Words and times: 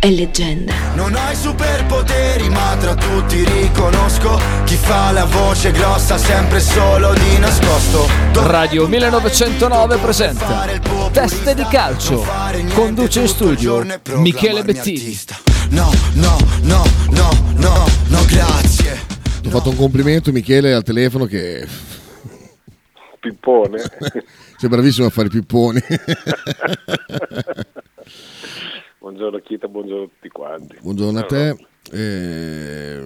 è 0.00 0.10
leggenda. 0.10 0.72
Non 0.94 1.14
ho 1.14 1.30
i 1.30 1.36
superpoteri, 1.36 2.48
ma 2.48 2.74
tra 2.80 2.94
tutti 2.94 3.44
riconosco 3.44 4.40
chi 4.64 4.74
fa 4.74 5.10
la 5.12 5.26
voce 5.26 5.72
grossa 5.72 6.16
sempre 6.16 6.58
solo 6.58 7.12
di 7.12 7.38
nascosto. 7.38 8.08
Radio 8.32 8.88
1909 8.88 9.98
presenta 9.98 10.66
Teste 11.12 11.54
di 11.54 11.64
calcio. 11.64 12.26
Conduce 12.72 13.20
in 13.20 13.28
studio 13.28 13.84
Michele 14.14 14.64
Bettini. 14.64 15.18
No, 15.68 15.90
no, 16.14 16.38
no, 16.62 16.82
no, 17.10 17.30
no, 17.56 17.86
no, 18.08 18.24
grazie. 18.24 18.98
Ti 19.42 19.48
ho 19.48 19.50
fatto 19.50 19.68
un 19.68 19.76
complimento 19.76 20.32
Michele 20.32 20.72
al 20.72 20.82
telefono 20.82 21.26
che 21.26 21.68
Pippone. 23.20 23.82
sei 24.56 24.68
bravissimo 24.70 25.08
a 25.08 25.10
fare 25.10 25.28
pipponi. 25.28 25.78
buongiorno 29.00 29.38
Chita, 29.38 29.66
buongiorno 29.66 30.04
a 30.04 30.08
tutti 30.08 30.28
quanti. 30.28 30.78
Buongiorno 30.80 31.18
a 31.18 31.24
te. 31.24 31.56
Eh, 31.90 33.02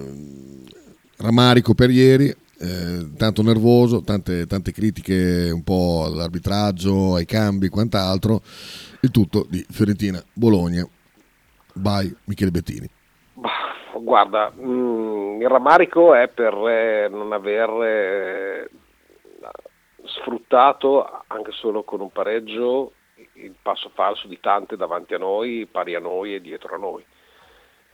ramarico 1.17 1.73
per 1.73 1.89
ieri, 1.89 2.27
eh, 2.27 3.15
tanto 3.17 3.41
nervoso, 3.41 4.03
tante, 4.03 4.45
tante 4.45 4.71
critiche 4.71 5.49
un 5.51 5.63
po' 5.63 6.03
all'arbitraggio, 6.05 7.15
ai 7.15 7.25
cambi, 7.25 7.69
quant'altro. 7.69 8.41
Il 9.01 9.11
tutto 9.11 9.45
di 9.49 9.65
Fiorentina 9.69 10.21
Bologna. 10.33 10.87
By 11.73 12.13
Michele 12.25 12.51
Bettini. 12.51 12.89
Bah, 13.33 13.99
guarda, 13.99 14.51
mm, 14.55 15.41
il 15.41 15.47
rammarico 15.47 16.13
è 16.13 16.27
per 16.27 16.53
eh, 16.53 17.07
non 17.09 17.33
aver 17.33 17.69
eh, 17.83 18.69
sfruttato 20.03 21.23
anche 21.27 21.51
solo 21.51 21.83
con 21.83 22.01
un 22.01 22.11
pareggio 22.11 22.93
il 23.35 23.55
passo 23.61 23.89
falso 23.89 24.27
di 24.27 24.39
tante 24.39 24.77
davanti 24.77 25.13
a 25.13 25.17
noi, 25.17 25.67
pari 25.69 25.95
a 25.95 25.99
noi 25.99 26.35
e 26.35 26.41
dietro 26.41 26.75
a 26.75 26.77
noi. 26.77 27.05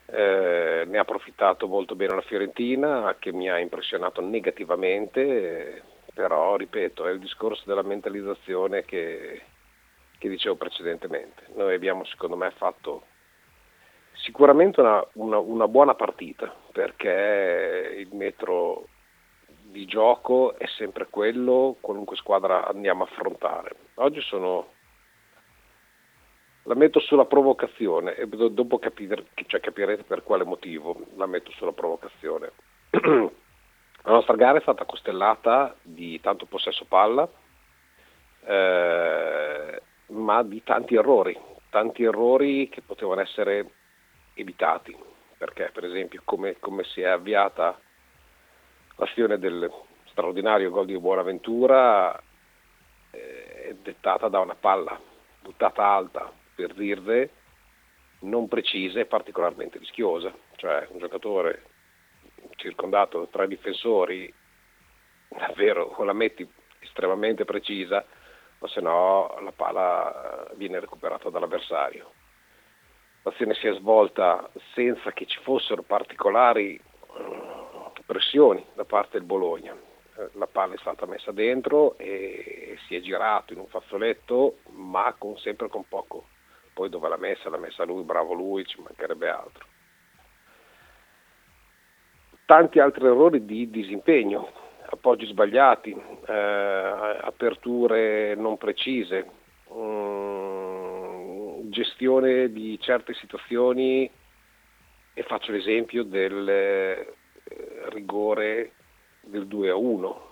Eh, 0.05 0.83
ne 0.87 0.97
ha 0.97 1.01
approfittato 1.01 1.67
molto 1.67 1.95
bene 1.95 2.15
la 2.15 2.21
Fiorentina 2.21 3.15
che 3.17 3.31
mi 3.31 3.49
ha 3.49 3.57
impressionato 3.59 4.21
negativamente, 4.21 5.83
però 6.13 6.57
ripeto 6.57 7.07
è 7.07 7.11
il 7.11 7.19
discorso 7.19 7.63
della 7.65 7.81
mentalizzazione 7.81 8.83
che, 8.83 9.41
che, 10.17 10.29
dicevo 10.29 10.55
precedentemente. 10.55 11.43
Noi 11.55 11.73
abbiamo 11.73 12.03
secondo 12.05 12.35
me 12.35 12.51
fatto 12.51 13.03
sicuramente 14.13 14.81
una, 14.81 15.05
una, 15.13 15.37
una 15.37 15.67
buona 15.67 15.95
partita 15.95 16.53
perché 16.71 17.95
il 17.97 18.09
metro 18.13 18.87
di 19.47 19.85
gioco 19.85 20.57
è 20.57 20.67
sempre 20.75 21.07
quello, 21.09 21.77
qualunque 21.79 22.17
squadra 22.17 22.67
andiamo 22.67 23.03
a 23.03 23.07
affrontare. 23.09 23.75
Oggi 23.95 24.19
sono 24.19 24.79
la 26.63 26.75
metto 26.75 26.99
sulla 26.99 27.25
provocazione 27.25 28.15
e 28.15 28.27
dopo 28.27 28.77
capire, 28.77 29.25
cioè 29.47 29.59
capirete 29.59 30.03
per 30.03 30.23
quale 30.23 30.43
motivo 30.43 30.95
la 31.15 31.25
metto 31.25 31.51
sulla 31.51 31.71
provocazione. 31.71 32.51
la 32.91 34.11
nostra 34.11 34.35
gara 34.35 34.59
è 34.59 34.61
stata 34.61 34.85
costellata 34.85 35.75
di 35.81 36.19
tanto 36.21 36.45
possesso 36.45 36.85
palla, 36.85 37.27
eh, 38.45 39.81
ma 40.07 40.43
di 40.43 40.63
tanti 40.63 40.95
errori, 40.95 41.37
tanti 41.69 42.03
errori 42.03 42.69
che 42.69 42.81
potevano 42.81 43.21
essere 43.21 43.71
evitati, 44.35 44.95
perché 45.37 45.71
per 45.73 45.85
esempio 45.85 46.21
come, 46.23 46.59
come 46.59 46.83
si 46.83 47.01
è 47.01 47.07
avviata 47.07 47.79
l'azione 48.97 49.39
del 49.39 49.71
straordinario 50.11 50.69
gol 50.69 50.85
di 50.85 50.99
Buonaventura 50.99 52.21
eh, 53.09 53.69
è 53.69 53.73
dettata 53.81 54.27
da 54.27 54.39
una 54.39 54.55
palla 54.55 54.99
buttata 55.41 55.83
alta 55.83 56.31
per 56.61 56.73
dirle 56.75 57.29
non 58.21 58.47
precisa 58.47 58.99
e 58.99 59.05
particolarmente 59.05 59.79
rischiosa, 59.79 60.31
cioè 60.57 60.85
un 60.91 60.99
giocatore 60.99 61.63
circondato 62.55 63.19
da 63.19 63.25
tre 63.25 63.47
difensori, 63.47 64.31
davvero 65.27 65.95
o 65.95 66.03
la 66.03 66.13
metti 66.13 66.47
estremamente 66.79 67.45
precisa 67.45 68.05
o 68.59 68.67
se 68.67 68.79
no 68.79 69.39
la 69.41 69.51
palla 69.51 70.51
viene 70.53 70.79
recuperata 70.79 71.29
dall'avversario. 71.29 72.11
L'azione 73.23 73.55
si 73.55 73.65
è 73.67 73.73
svolta 73.73 74.47
senza 74.73 75.11
che 75.13 75.25
ci 75.25 75.39
fossero 75.41 75.81
particolari 75.81 76.75
eh, 76.75 77.91
pressioni 78.05 78.63
da 78.75 78.85
parte 78.85 79.17
del 79.17 79.25
Bologna. 79.25 79.73
Eh, 79.73 80.29
la 80.33 80.47
palla 80.47 80.75
è 80.75 80.77
stata 80.77 81.07
messa 81.07 81.31
dentro 81.31 81.97
e 81.97 82.77
si 82.85 82.95
è 82.95 82.99
girato 82.99 83.53
in 83.53 83.59
un 83.59 83.67
fazzoletto, 83.67 84.57
ma 84.69 85.15
con, 85.17 85.37
sempre 85.37 85.67
con 85.67 85.87
poco 85.87 86.25
poi 86.73 86.89
dove 86.89 87.07
l'ha 87.09 87.17
messa, 87.17 87.49
l'ha 87.49 87.57
messa 87.57 87.83
lui, 87.83 88.03
bravo 88.03 88.33
lui, 88.33 88.65
ci 88.65 88.79
mancherebbe 88.81 89.29
altro. 89.29 89.65
Tanti 92.45 92.79
altri 92.79 93.05
errori 93.05 93.45
di 93.45 93.69
disimpegno, 93.69 94.51
appoggi 94.89 95.25
sbagliati, 95.25 95.91
eh, 96.27 97.17
aperture 97.21 98.35
non 98.35 98.57
precise, 98.57 99.29
mh, 99.69 99.73
mm, 99.75 101.69
gestione 101.69 102.51
di 102.51 102.77
certe 102.79 103.13
situazioni 103.13 104.09
e 105.13 105.23
faccio 105.23 105.51
l'esempio 105.51 106.03
del 106.03 106.47
eh, 106.47 107.13
rigore 107.89 108.73
del 109.21 109.47
2 109.47 109.69
a 109.69 109.75
1. 109.75 110.29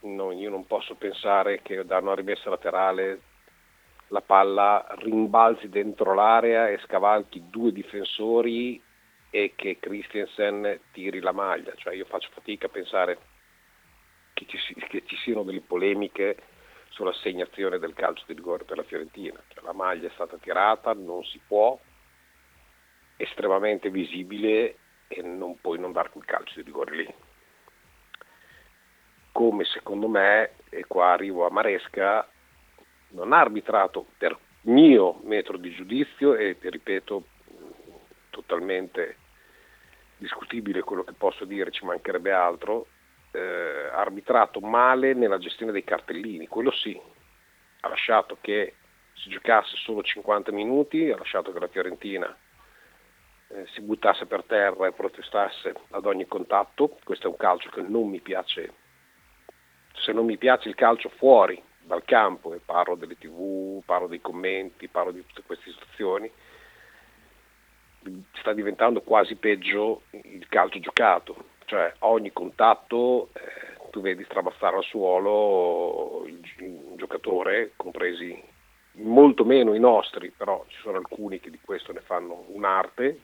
No, 0.00 0.32
io 0.32 0.48
non 0.48 0.66
posso 0.66 0.94
pensare 0.94 1.60
che 1.60 1.84
da 1.84 1.98
una 1.98 2.14
rimessa 2.14 2.50
laterale 2.50 3.20
la 4.08 4.20
palla 4.20 4.86
rimbalzi 4.98 5.68
dentro 5.68 6.14
l'area 6.14 6.68
e 6.68 6.78
scavalchi 6.78 7.48
due 7.50 7.72
difensori 7.72 8.82
e 9.30 9.52
che 9.54 9.78
Christensen 9.78 10.80
tiri 10.92 11.20
la 11.20 11.32
maglia. 11.32 11.72
Cioè 11.76 11.94
io 11.94 12.04
faccio 12.06 12.30
fatica 12.32 12.66
a 12.66 12.70
pensare 12.70 13.18
che 14.32 14.46
ci, 14.46 14.74
che 14.74 15.02
ci 15.06 15.16
siano 15.16 15.42
delle 15.42 15.60
polemiche 15.60 16.36
sull'assegnazione 16.90 17.78
del 17.78 17.92
calcio 17.92 18.24
di 18.26 18.34
rigore 18.34 18.64
per 18.64 18.78
la 18.78 18.82
Fiorentina. 18.84 19.40
Cioè, 19.48 19.62
la 19.62 19.72
maglia 19.72 20.08
è 20.08 20.12
stata 20.14 20.36
tirata, 20.38 20.92
non 20.94 21.22
si 21.24 21.40
può, 21.46 21.78
estremamente 23.16 23.90
visibile 23.90 24.76
e 25.08 25.22
non 25.22 25.60
puoi 25.60 25.78
non 25.78 25.92
dare 25.92 26.10
quel 26.10 26.24
calcio 26.24 26.54
di 26.56 26.62
rigore 26.62 26.96
lì. 26.96 27.14
Come 29.32 29.64
secondo 29.64 30.08
me, 30.08 30.52
e 30.70 30.84
qua 30.86 31.12
arrivo 31.12 31.46
a 31.46 31.50
Maresca, 31.50 32.28
non 33.10 33.32
ha 33.32 33.40
arbitrato 33.40 34.06
per 34.18 34.36
mio 34.62 35.20
metro 35.24 35.56
di 35.56 35.70
giudizio 35.70 36.34
e 36.34 36.56
ripeto 36.60 37.24
totalmente 38.30 39.16
discutibile 40.16 40.82
quello 40.82 41.04
che 41.04 41.12
posso 41.12 41.44
dire, 41.44 41.70
ci 41.70 41.84
mancherebbe 41.84 42.32
altro, 42.32 42.86
eh, 43.32 43.88
arbitrato 43.92 44.60
male 44.60 45.14
nella 45.14 45.38
gestione 45.38 45.72
dei 45.72 45.84
cartellini, 45.84 46.48
quello 46.48 46.70
sì, 46.70 47.00
ha 47.80 47.88
lasciato 47.88 48.38
che 48.40 48.74
si 49.14 49.30
giocasse 49.30 49.76
solo 49.76 50.02
50 50.02 50.52
minuti, 50.52 51.10
ha 51.10 51.16
lasciato 51.16 51.52
che 51.52 51.58
la 51.58 51.68
Fiorentina 51.68 52.36
eh, 53.48 53.66
si 53.72 53.80
buttasse 53.80 54.26
per 54.26 54.44
terra 54.44 54.86
e 54.86 54.92
protestasse 54.92 55.74
ad 55.90 56.04
ogni 56.04 56.26
contatto, 56.26 56.98
questo 57.04 57.26
è 57.26 57.30
un 57.30 57.36
calcio 57.36 57.70
che 57.70 57.82
non 57.82 58.08
mi 58.08 58.20
piace, 58.20 58.74
se 59.94 60.12
non 60.12 60.24
mi 60.24 60.36
piace 60.36 60.68
il 60.68 60.74
calcio 60.74 61.08
fuori 61.10 61.62
dal 61.88 62.04
campo 62.04 62.54
e 62.54 62.60
parlo 62.64 62.94
delle 62.94 63.18
tv, 63.18 63.82
parlo 63.84 64.06
dei 64.06 64.20
commenti, 64.20 64.86
parlo 64.88 65.10
di 65.10 65.24
tutte 65.26 65.42
queste 65.44 65.70
situazioni, 65.70 66.30
sta 68.34 68.52
diventando 68.52 69.00
quasi 69.00 69.34
peggio 69.34 70.02
il 70.10 70.46
calcio 70.48 70.78
giocato, 70.78 71.46
cioè 71.64 71.92
ogni 72.00 72.30
contatto 72.32 73.30
eh, 73.32 73.88
tu 73.90 74.00
vedi 74.00 74.22
stramazzare 74.24 74.76
al 74.76 74.84
suolo 74.84 76.24
il, 76.26 76.40
il 76.58 76.92
giocatore, 76.96 77.72
compresi 77.74 78.40
molto 78.98 79.44
meno 79.44 79.74
i 79.74 79.80
nostri, 79.80 80.30
però 80.30 80.64
ci 80.68 80.76
sono 80.82 80.98
alcuni 80.98 81.40
che 81.40 81.50
di 81.50 81.60
questo 81.60 81.92
ne 81.92 82.00
fanno 82.00 82.44
un'arte, 82.48 83.20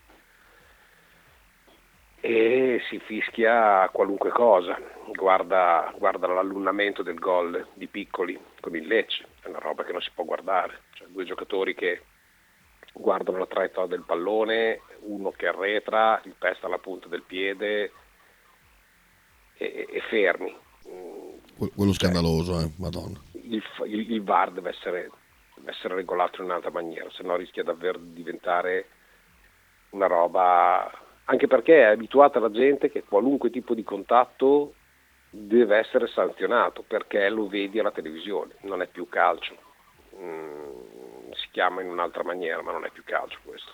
e 2.26 2.81
si 2.88 2.99
fischia 3.00 3.87
qualunque 3.93 4.31
cosa, 4.31 4.81
guarda, 5.12 5.93
guarda 5.99 6.26
l'allunamento 6.26 7.03
del 7.03 7.19
gol 7.19 7.69
di 7.75 7.87
Piccoli 7.87 8.41
con 8.61 8.75
il 8.75 8.87
Lecce, 8.87 9.26
è 9.43 9.49
una 9.49 9.59
roba 9.59 9.85
che 9.85 9.93
non 9.93 10.00
si 10.00 10.11
può 10.15 10.25
guardare, 10.25 10.85
cioè, 10.94 11.06
due 11.09 11.26
giocatori 11.26 11.75
che 11.75 12.00
guardano 12.94 13.37
la 13.37 13.47
traiettoria 13.47 13.91
del 13.91 14.05
pallone, 14.06 14.81
uno 15.00 15.32
che 15.32 15.49
arretra, 15.49 16.19
il 16.25 16.35
pesta 16.38 16.67
alla 16.67 16.79
punta 16.79 17.09
del 17.09 17.25
piede 17.25 17.93
e, 19.59 19.87
e 19.91 20.00
fermi. 20.09 20.56
Quello 21.77 21.93
scandaloso, 21.93 22.59
eh, 22.59 22.70
madonna. 22.79 23.20
Il, 23.32 23.62
il, 23.85 24.12
il 24.12 24.23
VAR 24.23 24.50
deve 24.50 24.70
essere, 24.70 25.11
deve 25.56 25.73
essere 25.73 25.97
regolato 25.97 26.41
in 26.41 26.47
un'altra 26.47 26.70
maniera, 26.70 27.11
se 27.11 27.23
no 27.23 27.37
rischia 27.37 27.62
davvero 27.62 27.99
di 27.99 28.15
diventare 28.15 28.88
una 29.91 30.06
roba 30.06 30.91
anche 31.25 31.47
perché 31.47 31.81
è 31.81 31.85
abituata 31.85 32.38
la 32.38 32.50
gente 32.50 32.91
che 32.91 33.05
qualunque 33.05 33.50
tipo 33.50 33.75
di 33.75 33.82
contatto 33.82 34.75
deve 35.31 35.79
essere 35.79 36.06
sanzionato 36.06 36.85
perché 36.87 37.29
lo 37.29 37.49
vedi 37.49 37.79
alla 37.79 37.91
televisione, 37.91 38.55
non 38.62 38.82
è 38.82 38.87
più 38.87 39.09
calcio, 39.09 39.56
mm, 40.17 41.31
si 41.32 41.49
chiama 41.50 41.82
in 41.82 41.88
un'altra 41.88 42.23
maniera 42.23 42.62
ma 42.62 42.73
non 42.73 42.85
è 42.85 42.91
più 42.91 43.03
calcio 43.05 43.38
questo. 43.44 43.73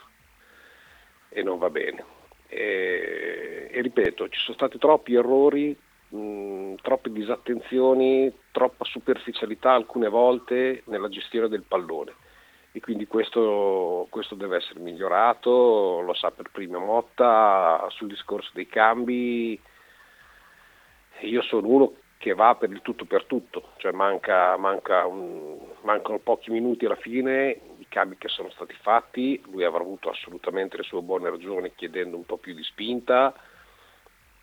e 1.33 1.43
non 1.43 1.59
va 1.59 1.71
bene. 1.71 2.05
E, 2.49 3.69
e 3.71 3.81
ripeto, 3.83 4.29
ci 4.29 4.41
sono 4.41 4.57
stati 4.57 4.79
troppi 4.79 5.15
errori, 5.15 5.77
mh, 6.09 6.75
troppe 6.83 7.13
disattenzioni, 7.13 8.33
troppa 8.51 8.85
superficialità 8.85 9.73
alcune 9.73 10.09
volte 10.09 10.83
nella 10.87 11.09
gestione 11.09 11.49
del 11.49 11.63
pallone 11.63 12.15
e 12.73 12.81
quindi 12.81 13.07
questo, 13.07 14.07
questo, 14.11 14.35
deve 14.35 14.59
essere 14.59 14.81
migliorato, 14.81 16.01
lo 16.01 16.15
sa 16.15 16.31
per 16.31 16.51
prima 16.53 16.79
Motta 16.79 17.85
sul 17.91 18.09
discorso 18.09 18.51
dei 18.55 18.69
cambi. 18.69 19.61
Io 21.23 21.43
sono 21.43 21.67
uno 21.67 21.93
che 22.17 22.35
va 22.35 22.55
per 22.55 22.71
il 22.71 22.83
tutto 22.83 23.07
per 23.07 23.25
tutto, 23.25 23.71
cioè 23.79 23.93
manca, 23.93 24.57
manca 24.57 25.07
un, 25.07 25.59
mancano 25.83 26.19
pochi 26.19 26.51
minuti 26.51 26.85
alla 26.85 26.97
fine, 26.97 27.59
i 27.79 27.87
cambi 27.89 28.19
che 28.19 28.29
sono 28.29 28.51
stati 28.51 28.75
fatti, 28.83 29.43
lui 29.51 29.65
avrà 29.65 29.81
avuto 29.81 30.11
assolutamente 30.11 30.77
le 30.77 30.83
sue 30.83 31.01
buone 31.01 31.31
ragioni 31.31 31.73
chiedendo 31.75 32.17
un 32.17 32.27
po' 32.27 32.37
più 32.37 32.55
di 32.55 32.63
spinta, 32.63 33.35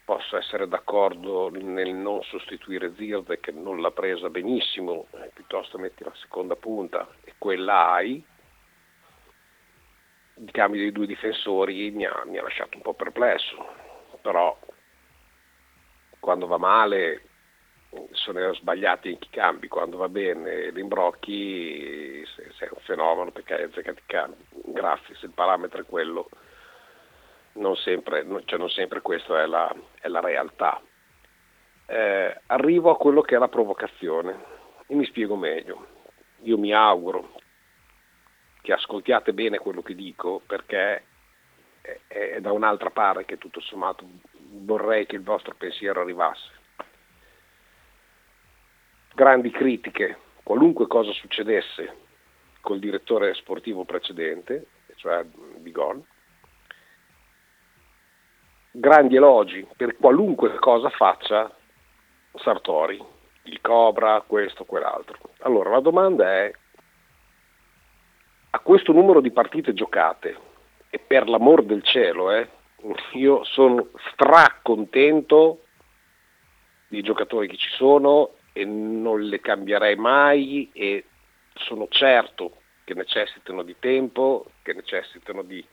posso 0.07 0.37
essere 0.37 0.69
d'accordo 0.69 1.49
nel 1.49 1.93
non 1.93 2.23
sostituire 2.23 2.93
Zirde 2.95 3.41
che 3.41 3.51
non 3.51 3.81
l'ha 3.81 3.91
presa 3.91 4.29
benissimo, 4.29 5.07
eh, 5.15 5.31
piuttosto 5.33 5.77
metti 5.77 6.01
la 6.05 6.15
seconda 6.21 6.55
punta 6.55 7.09
e 7.25 7.33
quella 7.37 7.91
hai. 7.91 8.25
Il 10.35 10.51
cambio 10.51 10.79
dei 10.79 10.93
due 10.93 11.07
difensori 11.07 11.91
mi 11.91 12.05
ha, 12.05 12.23
mi 12.25 12.37
ha 12.37 12.41
lasciato 12.41 12.77
un 12.77 12.83
po' 12.83 12.93
perplesso, 12.93 13.67
però 14.21 14.57
quando 16.21 16.47
va 16.47 16.57
male 16.57 17.23
sono 18.11 18.53
sbagliati 18.53 19.11
in 19.11 19.19
chi 19.19 19.27
cambi, 19.29 19.67
quando 19.67 19.97
va 19.97 20.07
bene 20.07 20.71
l'imbrocchi 20.71 22.25
sei 22.57 22.69
un 22.71 22.79
fenomeno 22.83 23.31
perché 23.31 23.55
hai 23.55 23.63
azzeccato 23.63 23.99
i 23.99 24.03
cambi. 24.05 24.45
Grazie, 24.67 25.15
se 25.15 25.25
il 25.25 25.33
parametro 25.33 25.81
è 25.81 25.85
quello, 25.85 26.29
non 27.57 27.75
sempre, 27.75 28.25
cioè 28.45 28.57
non 28.57 28.69
sempre 28.69 29.01
questa 29.01 29.41
è 29.41 29.45
la, 29.45 29.73
è 29.99 30.07
la 30.07 30.19
realtà. 30.19 30.81
Eh, 31.85 32.41
arrivo 32.47 32.91
a 32.91 32.97
quello 32.97 33.21
che 33.21 33.35
è 33.35 33.39
la 33.39 33.47
provocazione 33.47 34.35
e 34.87 34.95
mi 34.95 35.05
spiego 35.05 35.35
meglio. 35.35 35.95
Io 36.41 36.57
mi 36.57 36.73
auguro 36.73 37.33
che 38.61 38.73
ascoltiate 38.73 39.33
bene 39.33 39.57
quello 39.57 39.81
che 39.81 39.95
dico 39.95 40.41
perché 40.45 41.03
è, 41.81 41.99
è 42.07 42.41
da 42.41 42.51
un'altra 42.51 42.89
parte 42.89 43.25
che 43.25 43.37
tutto 43.37 43.61
sommato 43.61 44.05
vorrei 44.31 45.05
che 45.05 45.15
il 45.15 45.23
vostro 45.23 45.55
pensiero 45.55 46.01
arrivasse 46.01 46.57
grandi 49.17 49.49
critiche, 49.49 50.15
qualunque 50.43 50.85
cosa 50.85 51.11
succedesse 51.11 52.05
col 52.61 52.77
direttore 52.77 53.33
sportivo 53.33 53.83
precedente, 53.83 54.67
cioè 54.97 55.23
Bigon, 55.23 56.05
grandi 58.79 59.15
elogi 59.15 59.65
per 59.75 59.97
qualunque 59.97 60.55
cosa 60.55 60.89
faccia 60.89 61.51
Sartori, 62.35 63.03
il 63.43 63.59
Cobra, 63.61 64.23
questo, 64.25 64.65
quell'altro. 64.65 65.17
Allora 65.39 65.71
la 65.71 65.79
domanda 65.79 66.31
è, 66.31 66.51
a 68.51 68.59
questo 68.59 68.91
numero 68.91 69.19
di 69.19 69.31
partite 69.31 69.73
giocate, 69.73 70.37
e 70.89 70.99
per 70.99 71.27
l'amor 71.27 71.63
del 71.63 71.83
cielo, 71.83 72.31
eh, 72.31 72.47
io 73.13 73.43
sono 73.43 73.89
stracontento 74.11 75.63
dei 76.87 77.01
giocatori 77.01 77.47
che 77.47 77.57
ci 77.57 77.69
sono 77.71 78.35
e 78.53 78.63
non 78.63 79.21
le 79.21 79.41
cambierei 79.41 79.95
mai 79.95 80.69
e 80.71 81.05
sono 81.55 81.87
certo 81.89 82.61
che 82.83 82.93
necessitano 82.93 83.63
di 83.63 83.75
tempo, 83.79 84.45
che 84.61 84.73
necessitano 84.73 85.41
di, 85.41 85.65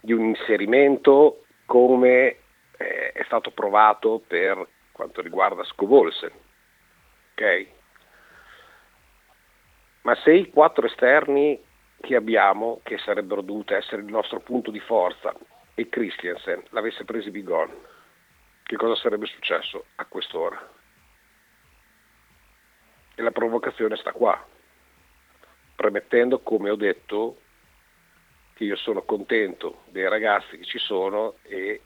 di 0.00 0.12
un 0.12 0.26
inserimento 0.26 1.42
come 1.68 2.36
eh, 2.78 3.12
è 3.12 3.22
stato 3.24 3.50
provato 3.50 4.22
per 4.26 4.66
quanto 4.90 5.20
riguarda 5.20 5.62
Scovolsen. 5.64 6.32
Okay? 7.32 7.70
Ma 10.00 10.14
se 10.14 10.32
i 10.32 10.50
quattro 10.50 10.86
esterni 10.86 11.62
che 12.00 12.16
abbiamo, 12.16 12.80
che 12.84 12.96
sarebbero 12.96 13.42
dovuti 13.42 13.74
essere 13.74 14.00
il 14.00 14.08
nostro 14.08 14.40
punto 14.40 14.70
di 14.70 14.80
forza, 14.80 15.34
e 15.74 15.90
Christiansen 15.90 16.62
l'avesse 16.70 17.04
preso 17.04 17.30
Bigon, 17.30 17.70
che 18.62 18.76
cosa 18.76 18.94
sarebbe 18.96 19.26
successo 19.26 19.84
a 19.96 20.06
quest'ora? 20.06 20.58
E 23.14 23.22
la 23.22 23.30
provocazione 23.30 23.96
sta 23.96 24.12
qua, 24.12 24.42
premettendo, 25.76 26.38
come 26.38 26.70
ho 26.70 26.76
detto, 26.76 27.40
che 28.58 28.64
io 28.64 28.74
sono 28.74 29.02
contento 29.02 29.82
dei 29.84 30.08
ragazzi 30.08 30.58
che 30.58 30.64
ci 30.64 30.78
sono 30.78 31.36
e 31.42 31.80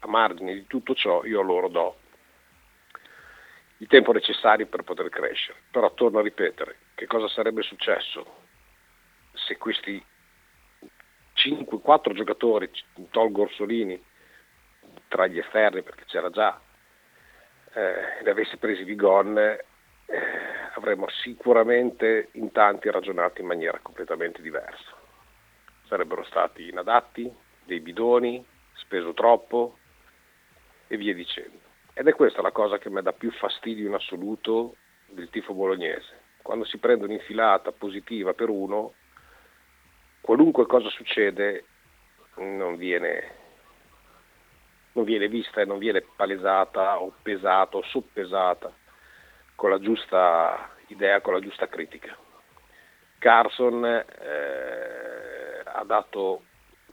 a 0.00 0.08
margine 0.08 0.52
di 0.52 0.66
tutto 0.66 0.92
ciò 0.92 1.24
io 1.24 1.40
loro 1.40 1.68
do 1.68 1.98
il 3.76 3.86
tempo 3.86 4.10
necessario 4.10 4.66
per 4.66 4.82
poter 4.82 5.08
crescere. 5.08 5.60
Però 5.70 5.94
torno 5.94 6.18
a 6.18 6.22
ripetere, 6.22 6.78
che 6.96 7.06
cosa 7.06 7.28
sarebbe 7.28 7.62
successo 7.62 8.38
se 9.34 9.56
questi 9.56 10.04
5, 11.34 11.80
4 11.80 12.12
giocatori, 12.12 12.68
tolgo 13.10 13.42
Orsolini, 13.42 14.02
tra 15.06 15.28
gli 15.28 15.38
esterni 15.38 15.82
perché 15.82 16.06
c'era 16.06 16.30
già, 16.30 16.60
eh, 17.72 18.22
li 18.24 18.30
avessi 18.30 18.56
presi 18.56 18.82
Vigon 18.82 19.38
eh, 19.38 19.64
avremmo 20.74 21.08
sicuramente 21.08 22.30
in 22.32 22.50
tanti 22.50 22.90
ragionato 22.90 23.40
in 23.40 23.46
maniera 23.46 23.78
completamente 23.80 24.42
diversa. 24.42 24.95
Sarebbero 25.88 26.24
stati 26.24 26.68
inadatti, 26.68 27.32
dei 27.64 27.80
bidoni, 27.80 28.44
speso 28.74 29.12
troppo 29.14 29.78
e 30.86 30.96
via 30.96 31.14
dicendo. 31.14 31.58
Ed 31.94 32.06
è 32.06 32.14
questa 32.14 32.42
la 32.42 32.50
cosa 32.50 32.78
che 32.78 32.90
mi 32.90 33.00
dà 33.02 33.12
più 33.12 33.30
fastidio 33.32 33.86
in 33.86 33.94
assoluto 33.94 34.76
del 35.08 35.30
tifo 35.30 35.54
bolognese. 35.54 36.24
Quando 36.42 36.64
si 36.64 36.78
prende 36.78 37.04
un'infilata 37.04 37.72
positiva 37.72 38.34
per 38.34 38.48
uno, 38.48 38.94
qualunque 40.20 40.66
cosa 40.66 40.88
succede 40.90 41.64
non 42.36 42.76
viene, 42.76 43.34
non 44.92 45.04
viene 45.04 45.28
vista 45.28 45.60
e 45.60 45.64
non 45.64 45.78
viene 45.78 46.02
palesata 46.02 47.00
o 47.00 47.12
pesata 47.22 47.76
o 47.76 47.82
soppesata 47.82 48.72
con 49.54 49.70
la 49.70 49.78
giusta 49.78 50.70
idea, 50.88 51.20
con 51.20 51.32
la 51.32 51.40
giusta 51.40 51.66
critica. 51.66 52.16
Carson 53.18 53.84
eh, 53.84 55.35
ha 55.76 55.84
dato 55.84 56.42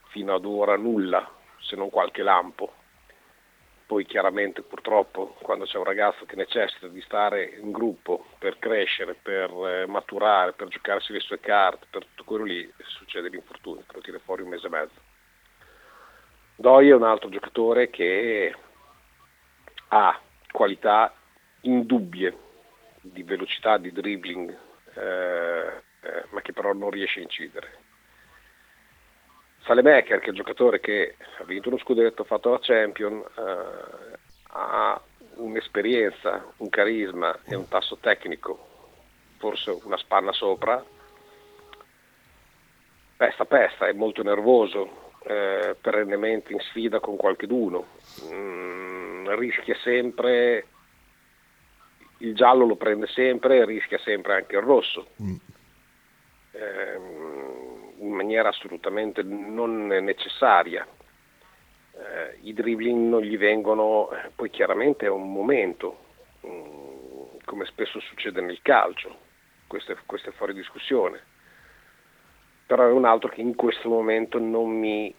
fino 0.07 0.33
ad 0.35 0.45
ora 0.45 0.75
nulla, 0.77 1.29
se 1.59 1.75
non 1.75 1.89
qualche 1.89 2.21
lampo. 2.21 2.73
Poi 3.85 4.05
chiaramente 4.05 4.61
purtroppo 4.61 5.35
quando 5.41 5.65
c'è 5.65 5.77
un 5.77 5.83
ragazzo 5.83 6.25
che 6.25 6.35
necessita 6.35 6.87
di 6.87 7.01
stare 7.01 7.43
in 7.61 7.71
gruppo 7.71 8.25
per 8.39 8.57
crescere, 8.57 9.13
per 9.13 9.51
eh, 9.51 9.85
maturare, 9.87 10.53
per 10.53 10.67
giocarsi 10.67 11.11
le 11.11 11.19
sue 11.19 11.39
carte, 11.39 11.87
per 11.89 12.05
tutto 12.05 12.23
quello 12.23 12.45
lì 12.45 12.71
succede 12.77 13.29
l'infortunio, 13.29 13.83
lo 13.87 14.01
tira 14.01 14.19
fuori 14.19 14.41
un 14.41 14.49
mese 14.49 14.67
e 14.67 14.69
mezzo. 14.69 15.01
Doi 16.55 16.89
è 16.89 16.93
un 16.93 17.03
altro 17.03 17.29
giocatore 17.29 17.89
che 17.89 18.55
ha 19.89 20.19
qualità 20.51 21.13
indubbie 21.61 22.37
di 23.01 23.23
velocità, 23.23 23.77
di 23.77 23.91
dribbling, 23.91 24.57
eh, 24.95 25.81
eh, 26.01 26.25
ma 26.29 26.41
che 26.41 26.53
però 26.53 26.73
non 26.73 26.89
riesce 26.89 27.19
a 27.19 27.23
incidere. 27.23 27.82
Salemaker, 29.63 30.19
che 30.19 30.25
è 30.25 30.29
il 30.29 30.35
giocatore 30.35 30.79
che 30.79 31.15
ha 31.39 31.43
vinto 31.43 31.69
uno 31.69 31.77
scudetto, 31.77 32.23
ha 32.23 32.25
fatto 32.25 32.51
la 32.51 32.59
Champion, 32.61 33.23
eh, 33.37 34.17
ha 34.49 35.01
un'esperienza, 35.35 36.45
un 36.57 36.69
carisma 36.69 37.37
e 37.45 37.55
un 37.55 37.67
tasso 37.67 37.97
tecnico, 37.99 38.67
forse 39.37 39.79
una 39.83 39.97
spanna 39.97 40.31
sopra, 40.31 40.83
pesta 43.15 43.45
pesta, 43.45 43.87
è 43.87 43.93
molto 43.93 44.21
nervoso, 44.21 45.11
eh, 45.25 45.75
perennemente 45.79 46.51
in 46.51 46.59
sfida 46.59 46.99
con 46.99 47.15
qualcheduno, 47.15 47.85
mm, 48.31 49.29
rischia 49.29 49.75
sempre 49.81 50.67
il 52.17 52.35
giallo 52.35 52.65
lo 52.65 52.75
prende 52.75 53.07
sempre 53.07 53.57
e 53.57 53.65
rischia 53.65 53.97
sempre 53.99 54.35
anche 54.35 54.55
il 54.55 54.61
rosso. 54.61 55.07
Mm. 55.21 55.35
Eh, 56.51 56.99
in 58.03 58.11
maniera 58.11 58.49
assolutamente 58.49 59.23
non 59.23 59.87
necessaria. 59.87 60.85
Eh, 61.95 62.39
I 62.41 62.53
dribbling 62.53 63.09
non 63.09 63.21
gli 63.21 63.37
vengono, 63.37 64.09
poi 64.35 64.49
chiaramente 64.49 65.05
è 65.05 65.09
un 65.09 65.31
momento, 65.31 65.97
mh, 66.41 66.47
mm, 66.47 67.37
come 67.45 67.65
spesso 67.65 67.99
succede 67.99 68.41
nel 68.41 68.61
calcio, 68.61 69.17
questo 69.67 69.93
è, 69.93 69.97
questo 70.05 70.29
è, 70.29 70.33
fuori 70.33 70.53
discussione, 70.53 71.21
però 72.65 72.87
è 72.87 72.91
un 72.91 73.05
altro 73.05 73.29
che 73.29 73.41
in 73.41 73.55
questo 73.55 73.89
momento 73.89 74.37
non 74.37 74.69
mi, 74.69 75.13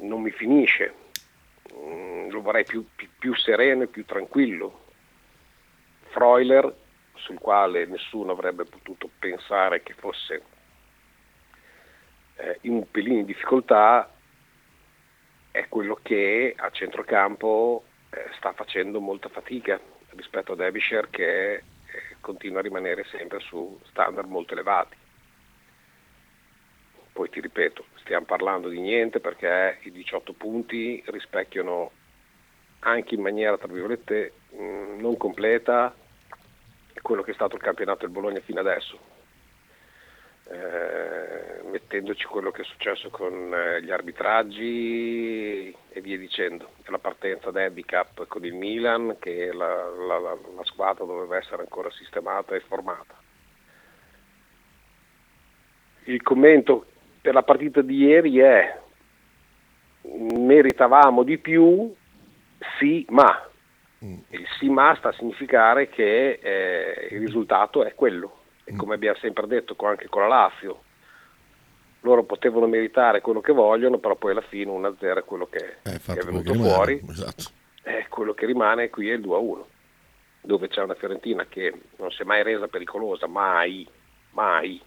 non 0.00 0.20
mi 0.20 0.30
finisce, 0.30 0.94
mh, 1.72 1.78
mm, 1.78 2.30
lo 2.30 2.42
vorrei 2.42 2.64
più, 2.64 2.84
più, 2.94 3.08
più 3.18 3.34
sereno 3.34 3.84
e 3.84 3.88
più 3.88 4.04
tranquillo, 4.04 4.88
Freuler, 6.10 6.74
sul 7.14 7.38
quale 7.38 7.86
nessuno 7.86 8.32
avrebbe 8.32 8.64
potuto 8.64 9.08
pensare 9.18 9.82
che 9.82 9.94
fosse 9.94 10.42
eh, 12.40 12.58
eh, 12.60 12.68
un 12.68 12.90
pelino 12.90 13.18
in 13.18 13.26
difficoltà 13.26 14.10
è 15.50 15.68
quello 15.68 15.98
che 16.02 16.54
a 16.56 16.70
centrocampo 16.70 17.84
eh, 18.10 18.26
sta 18.36 18.52
facendo 18.52 19.00
molta 19.00 19.28
fatica 19.28 19.80
rispetto 20.10 20.52
a 20.52 20.56
Derbyshire 20.56 21.08
che 21.10 21.54
eh, 21.54 21.62
continua 22.20 22.60
a 22.60 22.62
rimanere 22.62 23.04
sempre 23.04 23.40
su 23.40 23.78
standard 23.88 24.28
molto 24.28 24.52
elevati. 24.52 24.96
Poi 27.12 27.28
ti 27.28 27.40
ripeto, 27.40 27.84
stiamo 27.96 28.24
parlando 28.24 28.68
di 28.68 28.80
niente 28.80 29.20
perché 29.20 29.78
i 29.82 29.90
18 29.90 30.32
punti 30.32 31.02
rispecchiano 31.06 31.90
anche 32.80 33.14
in 33.14 33.20
maniera, 33.20 33.58
tra 33.58 33.66
virgolette, 33.66 34.32
mh, 34.52 34.62
mm, 34.62 35.00
non 35.00 35.16
completa 35.16 35.94
quello 37.02 37.22
che 37.22 37.32
è 37.32 37.34
stato 37.34 37.56
il 37.56 37.62
campionato 37.62 38.00
del 38.00 38.10
Bologna 38.10 38.40
fino 38.40 38.60
adesso 38.60 38.98
eh, 40.50 41.19
mettendoci 41.70 42.24
quello 42.24 42.50
che 42.50 42.62
è 42.62 42.64
successo 42.64 43.10
con 43.10 43.52
eh, 43.54 43.82
gli 43.82 43.90
arbitraggi 43.90 45.74
e 45.88 46.00
via 46.00 46.18
dicendo. 46.18 46.70
La 46.86 46.98
partenza 46.98 47.50
da 47.50 47.64
handicap 47.64 48.26
con 48.26 48.44
il 48.44 48.54
Milan 48.54 49.16
che 49.18 49.52
la, 49.52 49.88
la, 49.88 50.18
la, 50.18 50.64
squadra 50.64 51.04
doveva 51.04 51.36
essere 51.36 51.62
ancora 51.62 51.90
sistemata 51.90 52.54
e 52.54 52.60
formata. 52.60 53.14
Il 56.04 56.22
commento 56.22 56.86
per 57.20 57.34
la 57.34 57.42
partita 57.42 57.82
di 57.82 57.96
ieri 57.96 58.38
è 58.38 58.78
meritavamo 60.02 61.22
di 61.22 61.38
più, 61.38 61.94
sì, 62.78 63.04
ma. 63.10 63.48
Mm. 64.02 64.18
Il 64.30 64.46
sì, 64.58 64.70
ma 64.70 64.94
sta 64.96 65.10
a 65.10 65.12
significare 65.12 65.88
che 65.88 66.40
eh, 66.42 67.08
il 67.10 67.20
risultato 67.20 67.84
è 67.84 67.94
quello 67.94 68.38
e 68.64 68.74
come 68.76 68.94
abbiamo 68.94 69.18
sempre 69.18 69.46
detto 69.46 69.76
anche 69.80 70.08
con 70.08 70.22
la 70.22 70.28
Lazio, 70.28 70.82
loro 72.00 72.24
potevano 72.24 72.66
meritare 72.66 73.20
quello 73.20 73.40
che 73.40 73.52
vogliono, 73.52 73.98
però 73.98 74.16
poi 74.16 74.32
alla 74.32 74.40
fine 74.42 74.70
1-0 74.70 75.18
è 75.18 75.24
quello 75.24 75.46
che, 75.46 75.76
eh, 75.82 76.00
che 76.00 76.20
è 76.20 76.24
venuto 76.24 76.54
fuori, 76.54 77.02
esatto. 77.08 77.44
è 77.82 78.06
quello 78.08 78.32
che 78.32 78.46
rimane 78.46 78.90
qui 78.90 79.10
è 79.10 79.14
il 79.14 79.20
2-1, 79.20 79.64
dove 80.42 80.68
c'è 80.68 80.82
una 80.82 80.94
Fiorentina 80.94 81.46
che 81.46 81.72
non 81.96 82.10
si 82.10 82.22
è 82.22 82.24
mai 82.24 82.42
resa 82.42 82.68
pericolosa, 82.68 83.26
mai, 83.26 83.86
mai, 84.30 84.80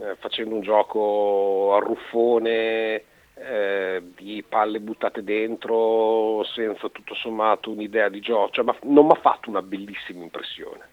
eh, 0.00 0.16
facendo 0.18 0.54
un 0.54 0.62
gioco 0.62 1.74
a 1.74 1.80
ruffone, 1.80 3.04
eh, 3.34 4.02
di 4.14 4.44
palle 4.46 4.78
buttate 4.78 5.24
dentro 5.24 6.44
senza 6.44 6.88
tutto 6.90 7.14
sommato 7.14 7.70
un'idea 7.70 8.08
di 8.08 8.20
gioco, 8.20 8.52
cioè, 8.52 8.64
ma 8.64 8.76
non 8.82 9.06
mi 9.06 9.12
ha 9.12 9.20
fatto 9.20 9.50
una 9.50 9.62
bellissima 9.62 10.22
impressione. 10.22 10.90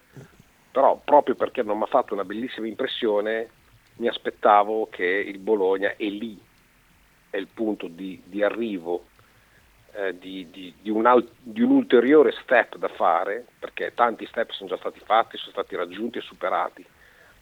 Però 0.71 0.99
proprio 1.03 1.35
perché 1.35 1.63
non 1.63 1.77
mi 1.77 1.83
ha 1.83 1.87
fatto 1.87 2.13
una 2.13 2.23
bellissima 2.23 2.67
impressione 2.67 3.49
mi 3.99 4.07
aspettavo 4.07 4.87
che 4.89 5.05
il 5.05 5.39
Bologna 5.39 5.93
e 5.95 6.09
lì 6.09 6.39
è 7.29 7.37
il 7.37 7.47
punto 7.47 7.87
di, 7.87 8.21
di 8.25 8.43
arrivo 8.43 9.05
eh, 9.93 10.17
di, 10.17 10.49
di, 10.49 10.89
un 10.89 11.05
al, 11.05 11.27
di, 11.39 11.61
un 11.61 11.71
ulteriore 11.71 12.31
step 12.41 12.77
da 12.77 12.87
fare, 12.89 13.45
perché 13.59 13.93
tanti 13.93 14.25
step 14.27 14.51
sono 14.51 14.69
già 14.69 14.77
stati 14.77 14.99
fatti, 14.99 15.37
sono 15.37 15.51
stati 15.51 15.75
raggiunti 15.75 16.17
e 16.17 16.21
superati. 16.21 16.85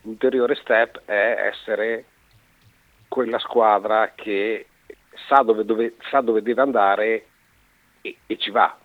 L'ulteriore 0.02 0.56
step 0.56 1.02
è 1.06 1.52
essere 1.52 2.06
quella 3.08 3.40
squadra 3.40 4.14
che 4.16 4.68
sa 5.28 5.42
dove, 5.44 5.64
dove, 5.66 5.96
sa 6.10 6.22
dove 6.22 6.42
deve 6.42 6.62
andare 6.62 7.26
e, 8.02 8.18
e 8.26 8.38
ci 8.38 8.50
va. 8.50 8.78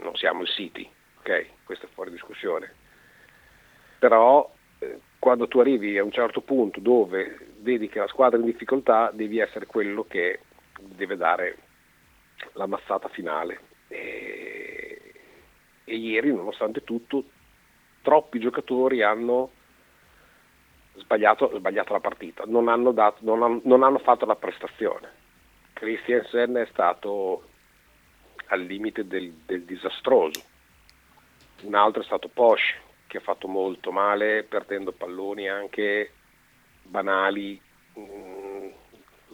Non 0.00 0.16
siamo 0.16 0.42
il 0.42 0.48
City, 0.48 0.88
ok? 1.18 1.46
Questo 1.64 1.86
è 1.86 1.88
fuori 1.92 2.10
discussione. 2.10 2.74
Però 3.98 4.50
eh, 4.78 5.00
quando 5.18 5.48
tu 5.48 5.58
arrivi 5.58 5.98
a 5.98 6.04
un 6.04 6.12
certo 6.12 6.40
punto 6.40 6.80
dove 6.80 7.48
vedi 7.60 7.88
che 7.88 7.98
la 7.98 8.08
squadra 8.08 8.36
è 8.36 8.40
in 8.40 8.46
difficoltà, 8.46 9.10
devi 9.12 9.38
essere 9.38 9.66
quello 9.66 10.04
che 10.04 10.40
deve 10.78 11.16
dare 11.16 11.56
la 12.52 12.66
mazzata 12.66 13.08
finale. 13.08 13.60
E, 13.88 15.12
e 15.84 15.96
ieri, 15.96 16.32
nonostante 16.32 16.84
tutto, 16.84 17.24
troppi 18.02 18.38
giocatori 18.38 19.02
hanno 19.02 19.50
sbagliato, 20.96 21.50
sbagliato 21.56 21.92
la 21.92 22.00
partita, 22.00 22.44
non 22.46 22.68
hanno, 22.68 22.92
dato, 22.92 23.18
non, 23.22 23.42
hanno, 23.42 23.60
non 23.64 23.82
hanno 23.82 23.98
fatto 23.98 24.24
la 24.24 24.36
prestazione. 24.36 25.16
Christiansen 25.72 26.54
è 26.54 26.66
stato 26.70 27.42
al 28.46 28.62
limite 28.62 29.06
del, 29.06 29.32
del 29.44 29.64
disastroso 29.64 30.56
un 31.62 31.74
altro 31.74 32.02
è 32.02 32.04
stato 32.04 32.28
Porsche 32.28 32.86
che 33.08 33.16
ha 33.16 33.20
fatto 33.20 33.48
molto 33.48 33.90
male 33.90 34.44
perdendo 34.44 34.92
palloni 34.92 35.48
anche 35.48 36.12
banali 36.82 37.60
mh, 37.94 38.00
mm, 38.00 38.68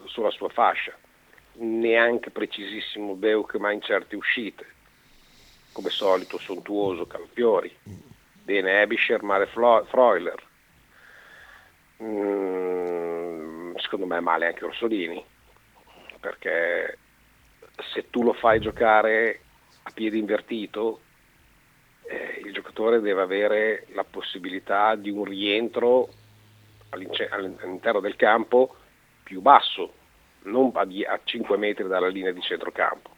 sulla 0.07 0.31
sua 0.31 0.49
fascia. 0.49 0.97
Neanche 1.57 2.31
precisissimo 2.31 3.15
Beuk 3.15 3.57
ma 3.57 3.71
in 3.73 3.83
certe 3.83 4.17
uscite. 4.17 4.73
Come 5.73 5.91
solito 5.91 6.39
sontuoso 6.39 7.07
Calfiori. 7.07 7.77
Bene 8.33 8.81
Ebischer, 8.81 9.23
male 9.23 9.47
Freuler. 9.47 10.43
Mm, 12.03 13.75
secondo 13.77 14.07
me 14.07 14.21
male 14.21 14.47
anche 14.47 14.65
Orsolini 14.65 15.25
perché 16.21 16.99
se 17.93 18.09
tu 18.09 18.23
lo 18.23 18.33
fai 18.33 18.59
giocare 18.59 19.41
a 19.83 19.91
piede 19.91 20.17
invertito 20.17 21.01
giocatore 22.55 23.01
deve 23.01 23.21
avere 23.21 23.87
la 23.93 24.05
possibilità 24.05 24.95
di 24.95 25.11
un 25.11 25.25
rientro 25.25 26.09
all'interno 26.89 28.01
del 28.01 28.17
campo 28.17 28.77
più 29.25 29.41
basso, 29.41 29.93
non 30.45 30.71
a, 30.75 30.87
5 31.23 31.57
metri 31.57 31.87
dalla 31.87 32.07
linea 32.07 32.31
di 32.31 32.41
centrocampo, 32.41 33.11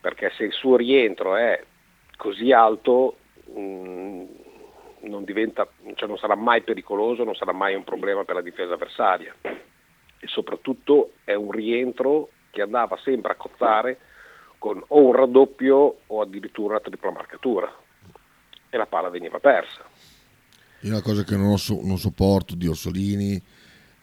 perché 0.00 0.30
se 0.36 0.44
il 0.44 0.52
suo 0.52 0.76
rientro 0.76 1.36
è 1.36 1.62
così 2.16 2.52
alto 2.52 3.16
mm, 3.50 4.24
non, 5.00 5.24
diventa, 5.24 5.68
cioè 5.94 6.08
non 6.08 6.18
sarà 6.18 6.36
mai 6.36 6.62
pericoloso, 6.62 7.24
non 7.24 7.34
sarà 7.34 7.52
mai 7.52 7.74
un 7.74 7.84
problema 7.84 8.24
per 8.24 8.36
la 8.36 8.42
difesa 8.42 8.74
avversaria. 8.74 9.34
E 9.42 10.26
soprattutto 10.28 11.14
è 11.24 11.34
un 11.34 11.50
rientro 11.50 12.30
che 12.50 12.62
andava 12.62 12.96
sempre 12.98 13.32
a 13.32 13.36
cozzare 13.36 13.98
con 14.58 14.82
o 14.86 15.00
un 15.00 15.12
raddoppio 15.12 15.96
o 16.06 16.20
addirittura 16.20 16.74
una 16.74 16.80
tripla 16.80 17.10
marcatura 17.10 17.82
e 18.74 18.78
la 18.78 18.86
palla 18.86 19.08
veniva 19.08 19.38
persa. 19.38 19.82
Io 20.80 20.90
una 20.90 21.00
cosa 21.00 21.22
che 21.22 21.36
non, 21.36 21.52
ho, 21.52 21.80
non 21.82 21.98
sopporto 21.98 22.54
di 22.54 22.66
Orsolini 22.66 23.40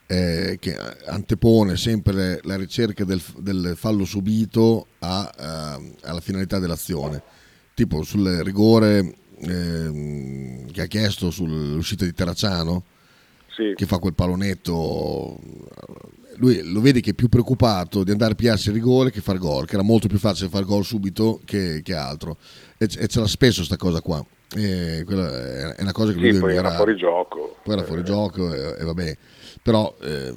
è 0.05 0.57
che 0.59 0.75
antepone 1.05 1.77
sempre 1.77 2.39
la 2.43 2.55
ricerca 2.55 3.03
del, 3.03 3.21
del 3.37 3.73
fallo 3.75 4.03
subito 4.03 4.87
a, 4.99 5.31
eh, 5.37 5.95
alla 6.01 6.21
finalità 6.21 6.59
dell'azione. 6.59 7.21
Tipo 7.73 8.03
sul 8.03 8.41
rigore 8.43 9.15
eh, 9.39 10.65
che 10.71 10.81
ha 10.81 10.87
chiesto 10.87 11.31
sull'uscita 11.31 12.05
di 12.05 12.13
Terracciano, 12.13 12.83
sì. 13.49 13.73
che 13.75 13.85
fa 13.85 13.99
quel 13.99 14.13
pallonetto 14.13 15.39
lui 16.37 16.61
lo 16.63 16.81
vedi 16.81 17.01
che 17.01 17.11
è 17.11 17.13
più 17.13 17.29
preoccupato 17.29 18.03
di 18.03 18.11
andare 18.11 18.33
a 18.33 18.35
piarsi 18.35 18.69
il 18.69 18.73
rigore 18.73 19.11
che 19.11 19.21
fare 19.21 19.37
gol, 19.37 19.67
che 19.67 19.75
era 19.75 19.83
molto 19.83 20.07
più 20.07 20.17
facile 20.17 20.49
fare 20.49 20.65
gol 20.65 20.83
subito 20.83 21.39
che, 21.45 21.81
che 21.83 21.93
altro. 21.93 22.37
E, 22.77 22.85
e 22.97 23.07
c'era 23.07 23.27
spesso 23.27 23.57
questa 23.57 23.77
cosa 23.77 24.01
qua. 24.01 24.25
E 24.53 25.03
quella 25.05 25.75
è 25.75 25.81
una 25.81 25.93
cosa 25.93 26.11
che 26.11 26.19
lui 26.19 26.33
sì, 26.33 26.39
poi 26.39 26.55
era 26.55 26.71
fuori 26.71 26.95
gioco. 26.97 27.55
Poi 27.63 27.73
era 27.73 27.83
fuori 27.83 28.01
eh. 28.01 28.03
gioco 28.03 28.53
e, 28.53 28.75
e 28.79 28.83
vabbè. 28.83 29.17
Però, 29.63 29.95
eh, 30.01 30.35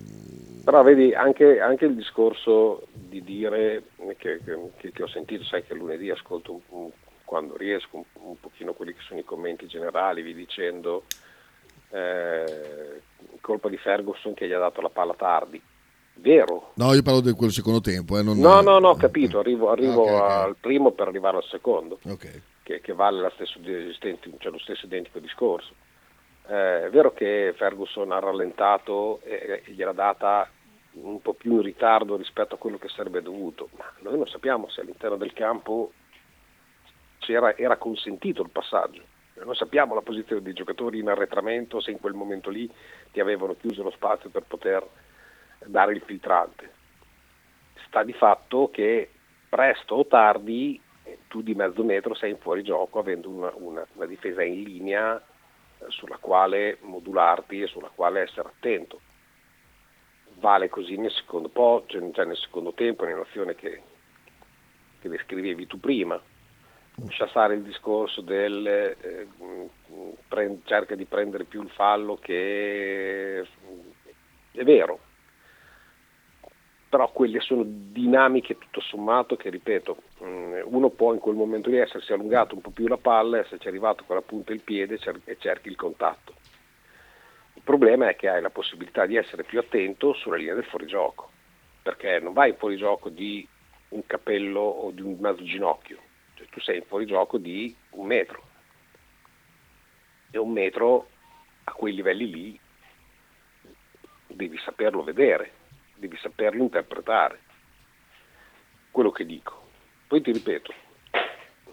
però 0.63 0.83
vedi 0.83 1.13
anche, 1.13 1.59
anche, 1.59 1.87
il 1.87 1.97
discorso 1.97 2.87
di 2.93 3.23
dire 3.25 3.83
che, 4.19 4.41
che, 4.45 4.93
che, 4.93 5.03
ho 5.03 5.09
sentito, 5.09 5.43
sai 5.45 5.65
che 5.65 5.75
lunedì 5.75 6.11
ascolto 6.11 6.53
un, 6.53 6.61
un, 6.69 6.91
quando 7.25 7.57
riesco 7.57 7.97
un, 7.97 8.05
un, 8.21 8.39
pochino 8.39 8.73
quelli 8.73 8.93
che 8.93 9.01
sono 9.09 9.19
i 9.19 9.25
commenti 9.25 9.67
generali, 9.67 10.23
vi 10.23 10.35
dicendo 10.35 11.05
eh, 11.91 13.01
colpa 13.41 13.69
di 13.69 13.79
Ferguson 13.79 14.35
che 14.35 14.47
gli 14.47 14.53
ha 14.53 14.59
dato 14.59 14.81
la 14.81 14.91
palla 14.91 15.15
tardi. 15.15 15.61
Vero? 16.17 16.71
No, 16.75 16.95
io 16.95 17.03
parlo 17.03 17.21
di 17.21 17.33
quel 17.33 17.51
secondo 17.51 17.81
tempo. 17.81 18.17
Eh, 18.17 18.23
non... 18.23 18.39
No, 18.39 18.61
no, 18.61 18.79
no, 18.79 18.91
ho 18.91 18.97
capito, 18.97 19.41
arrivo, 19.41 19.71
arrivo 19.71 20.03
okay, 20.03 20.15
okay. 20.15 20.45
al 20.45 20.57
primo 20.61 20.93
per 20.93 21.09
arrivare 21.09 21.39
al 21.39 21.45
secondo. 21.51 21.99
Okay 22.05 22.43
che, 22.65 22.81
che 22.81 22.93
vale 22.93 23.31
stesso, 23.35 23.61
cioè 23.63 24.51
lo 24.51 24.59
stesso 24.59 24.87
identico 24.87 25.21
discorso. 25.21 25.73
Eh, 26.49 26.87
è 26.87 26.91
vero 26.91 27.13
che 27.13 27.55
Ferguson 27.57 28.11
ha 28.11 28.19
rallentato 28.19 29.21
e, 29.23 29.63
e 29.65 29.73
gliela 29.73 29.93
data 29.93 30.51
un 30.95 31.21
po' 31.21 31.35
più 31.35 31.53
in 31.53 31.63
ritardo 31.63 32.17
rispetto 32.17 32.55
a 32.55 32.59
quello 32.59 32.79
che 32.79 32.89
sarebbe 32.89 33.23
dovuto, 33.23 33.69
ma 33.77 33.85
noi 34.01 34.17
non 34.17 34.27
sappiamo 34.27 34.69
se 34.69 34.81
all'interno 34.81 35.17
del 35.17 35.33
campo 35.33 35.93
era, 37.27 37.57
era 37.57 37.77
consentito 37.77 38.43
il 38.43 38.51
passaggio. 38.51 39.03
Non 39.45 39.57
sappiamo 39.57 39.95
la 39.95 40.01
posizione 40.01 40.43
dei 40.43 40.53
giocatori 40.53 41.01
in 41.01 41.09
arretramento, 41.09 41.81
se 41.81 41.91
in 41.91 41.99
quel 41.99 42.13
momento 42.15 42.51
lì 42.51 42.71
ti 43.11 43.21
avevano 43.21 43.57
chiuso 43.57 43.83
lo 43.83 43.91
spazio 43.91 44.31
per 44.31 44.43
poter 44.43 44.87
dare 45.65 45.93
il 45.93 46.03
filtrante. 46.03 46.73
Sta 47.87 48.05
di 48.05 48.13
fatto 48.13 48.71
che 48.71 49.11
presto 49.49 49.97
o 49.97 50.07
tardi 50.07 50.81
tu 51.35 51.43
di 51.43 51.57
mezzo 51.57 51.83
metro 51.83 52.15
sei 52.15 52.31
in 52.31 52.39
fuorigioco 52.39 53.01
avendo 53.01 53.29
una, 53.29 53.51
una, 53.57 53.85
una 53.95 54.07
difesa 54.07 54.45
in 54.45 54.63
linea 54.63 55.17
eh, 55.17 55.85
sulla 55.89 56.17
quale 56.19 56.79
modularti 56.83 57.61
e 57.61 57.67
sulla 57.67 57.91
quale 57.93 58.21
essere 58.21 58.47
attento. 58.47 59.01
vale 60.35 60.69
così 60.69 60.97
nel 60.97 61.11
secondo, 61.11 61.49
po', 61.49 61.83
cioè, 61.87 62.09
cioè 62.13 62.25
nel 62.25 62.37
secondo 62.37 62.73
tempo, 62.73 63.05
nell'azione 63.05 63.57
che, 63.57 63.83
che 65.01 65.09
descrivevi 65.09 65.67
tu 65.67 65.81
prima. 65.81 66.21
Lascia 67.03 67.27
stare 67.27 67.55
il 67.55 67.63
discorso 67.63 68.21
del 68.21 68.65
eh, 68.65 69.27
pre- 70.29 70.61
cerca 70.63 70.95
di 70.95 71.05
prendere 71.05 71.43
più 71.43 71.63
il 71.63 71.71
fallo 71.71 72.17
che 72.17 73.41
è 74.53 74.63
vero, 74.63 75.01
però 76.95 77.11
quelle 77.11 77.41
sono 77.41 77.65
dinamiche 77.67 78.57
tutto 78.57 78.81
sommato 78.81 79.35
che 79.35 79.51
ripeto, 79.51 79.97
mm, 80.23 80.61
uno 80.67 80.91
può 80.91 81.13
in 81.13 81.19
quel 81.19 81.35
momento 81.35 81.69
lì 81.69 81.79
essersi 81.79 82.13
allungato 82.13 82.55
un 82.55 82.61
po' 82.61 82.71
più 82.71 82.87
la 82.87 82.99
palla, 82.99 83.41
esserci 83.41 83.67
arrivato 83.67 84.05
con 84.05 84.15
la 84.15 84.23
punta 84.23 84.53
il 84.53 84.61
piede 84.61 85.01
e 85.25 85.37
cerchi 85.41 85.67
il 85.67 85.75
contatto. 85.75 86.35
Il 87.55 87.63
problema 87.65 88.09
è 88.09 88.15
che 88.15 88.29
hai 88.29 88.41
la 88.41 88.51
possibilità 88.51 89.07
di 89.07 89.17
essere 89.17 89.43
più 89.43 89.59
attento 89.59 90.13
sulla 90.13 90.37
linea 90.37 90.55
del 90.55 90.67
fuorigioco, 90.67 91.33
perché 91.83 92.21
non 92.21 92.33
vai 92.33 92.51
in 92.51 92.57
fuorigioco 92.59 93.09
di 93.09 93.45
un 93.89 94.07
capello 94.07 94.61
o 94.61 94.93
di 94.93 95.03
un 95.03 95.17
mezzo 95.19 95.43
ginocchio, 95.43 95.99
cioè, 96.35 96.47
tu 96.47 96.61
sei 96.61 96.77
in 96.77 96.85
fuorigioco 96.85 97.39
di 97.39 97.75
un 97.91 98.07
metro. 98.07 98.41
E 100.31 100.39
un 100.39 100.53
metro 100.53 101.09
a 101.65 101.73
quei 101.73 101.93
livelli 101.93 102.31
lì 102.31 102.61
devi 104.29 104.57
saperlo 104.59 105.03
vedere 105.03 105.63
devi 106.05 106.19
saperlo 106.19 106.63
interpretare, 106.63 107.41
quello 108.91 109.11
che 109.11 109.25
dico. 109.25 109.63
Poi 110.07 110.21
ti 110.21 110.33
ripeto, 110.33 110.75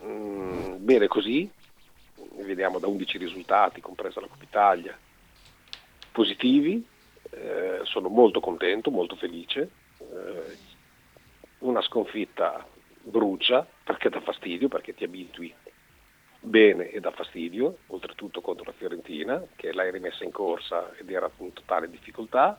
mh, 0.01 0.07
mm, 0.07 0.85
bene 0.85 1.07
così, 1.07 1.49
vediamo 2.37 2.79
da 2.79 2.87
11 2.87 3.17
risultati, 3.17 3.81
compresa 3.81 4.21
la 4.21 4.27
Coppa 4.27 4.43
Italia, 4.43 4.97
positivi, 6.11 6.85
eh, 7.31 7.81
sono 7.83 8.07
molto 8.07 8.39
contento, 8.39 8.89
molto 8.89 9.15
felice, 9.17 9.69
eh, 9.97 10.57
una 11.59 11.81
sconfitta 11.81 12.65
brucia 13.03 13.67
perché 13.83 14.09
dà 14.09 14.21
fastidio, 14.21 14.69
perché 14.69 14.93
ti 14.93 15.03
abitui 15.03 15.53
bene 16.39 16.89
e 16.89 17.01
dà 17.01 17.11
fastidio, 17.11 17.79
oltretutto 17.87 18.39
contro 18.39 18.63
la 18.65 18.71
Fiorentina, 18.71 19.43
che 19.57 19.73
l'hai 19.73 19.91
rimessa 19.91 20.23
in 20.23 20.31
corsa 20.31 20.93
ed 20.97 21.09
era 21.11 21.29
in 21.37 21.53
totale 21.53 21.89
difficoltà 21.89 22.57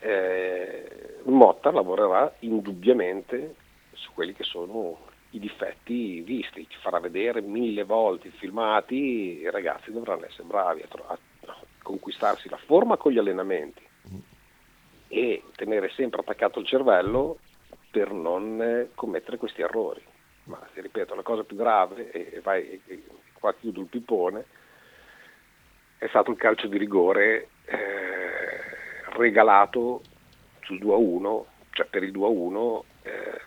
eh, 0.00 1.18
Motta 1.24 1.70
lavorerà 1.70 2.34
indubbiamente 2.40 3.54
su 3.92 4.12
quelli 4.12 4.32
che 4.32 4.44
sono 4.44 5.08
i 5.30 5.38
difetti 5.38 6.20
visti, 6.22 6.66
ci 6.68 6.78
farà 6.80 6.98
vedere 6.98 7.40
mille 7.40 7.84
volte 7.84 8.28
i 8.28 8.32
filmati, 8.32 9.40
i 9.40 9.50
ragazzi 9.50 9.92
dovranno 9.92 10.26
essere 10.26 10.44
bravi 10.44 10.82
a, 10.82 10.86
tro- 10.88 11.06
a 11.06 11.18
conquistarsi 11.82 12.48
la 12.48 12.56
forma 12.56 12.96
con 12.96 13.12
gli 13.12 13.18
allenamenti 13.18 13.82
e 15.08 15.42
tenere 15.56 15.90
sempre 15.90 16.20
attaccato 16.20 16.60
il 16.60 16.66
cervello 16.66 17.38
per 17.90 18.12
non 18.12 18.62
eh, 18.62 18.90
commettere 18.94 19.36
questi 19.36 19.60
errori. 19.60 20.02
Ma 20.44 20.58
ti 20.72 20.80
ripeto, 20.80 21.14
la 21.14 21.22
cosa 21.22 21.44
più 21.44 21.56
grave, 21.56 22.10
e, 22.10 22.40
vai, 22.40 22.80
e 22.86 23.02
qua 23.32 23.52
chiudo 23.54 23.80
il 23.80 23.86
pippone, 23.86 24.44
è 25.98 26.06
stato 26.08 26.30
il 26.30 26.36
calcio 26.36 26.66
di 26.66 26.78
rigore 26.78 27.48
eh, 27.66 28.29
regalato 29.10 30.02
sul 30.60 30.78
2-1, 30.78 31.44
cioè 31.70 31.86
per 31.86 32.02
il 32.02 32.12
2-1, 32.12 32.82
eh, 33.02 33.40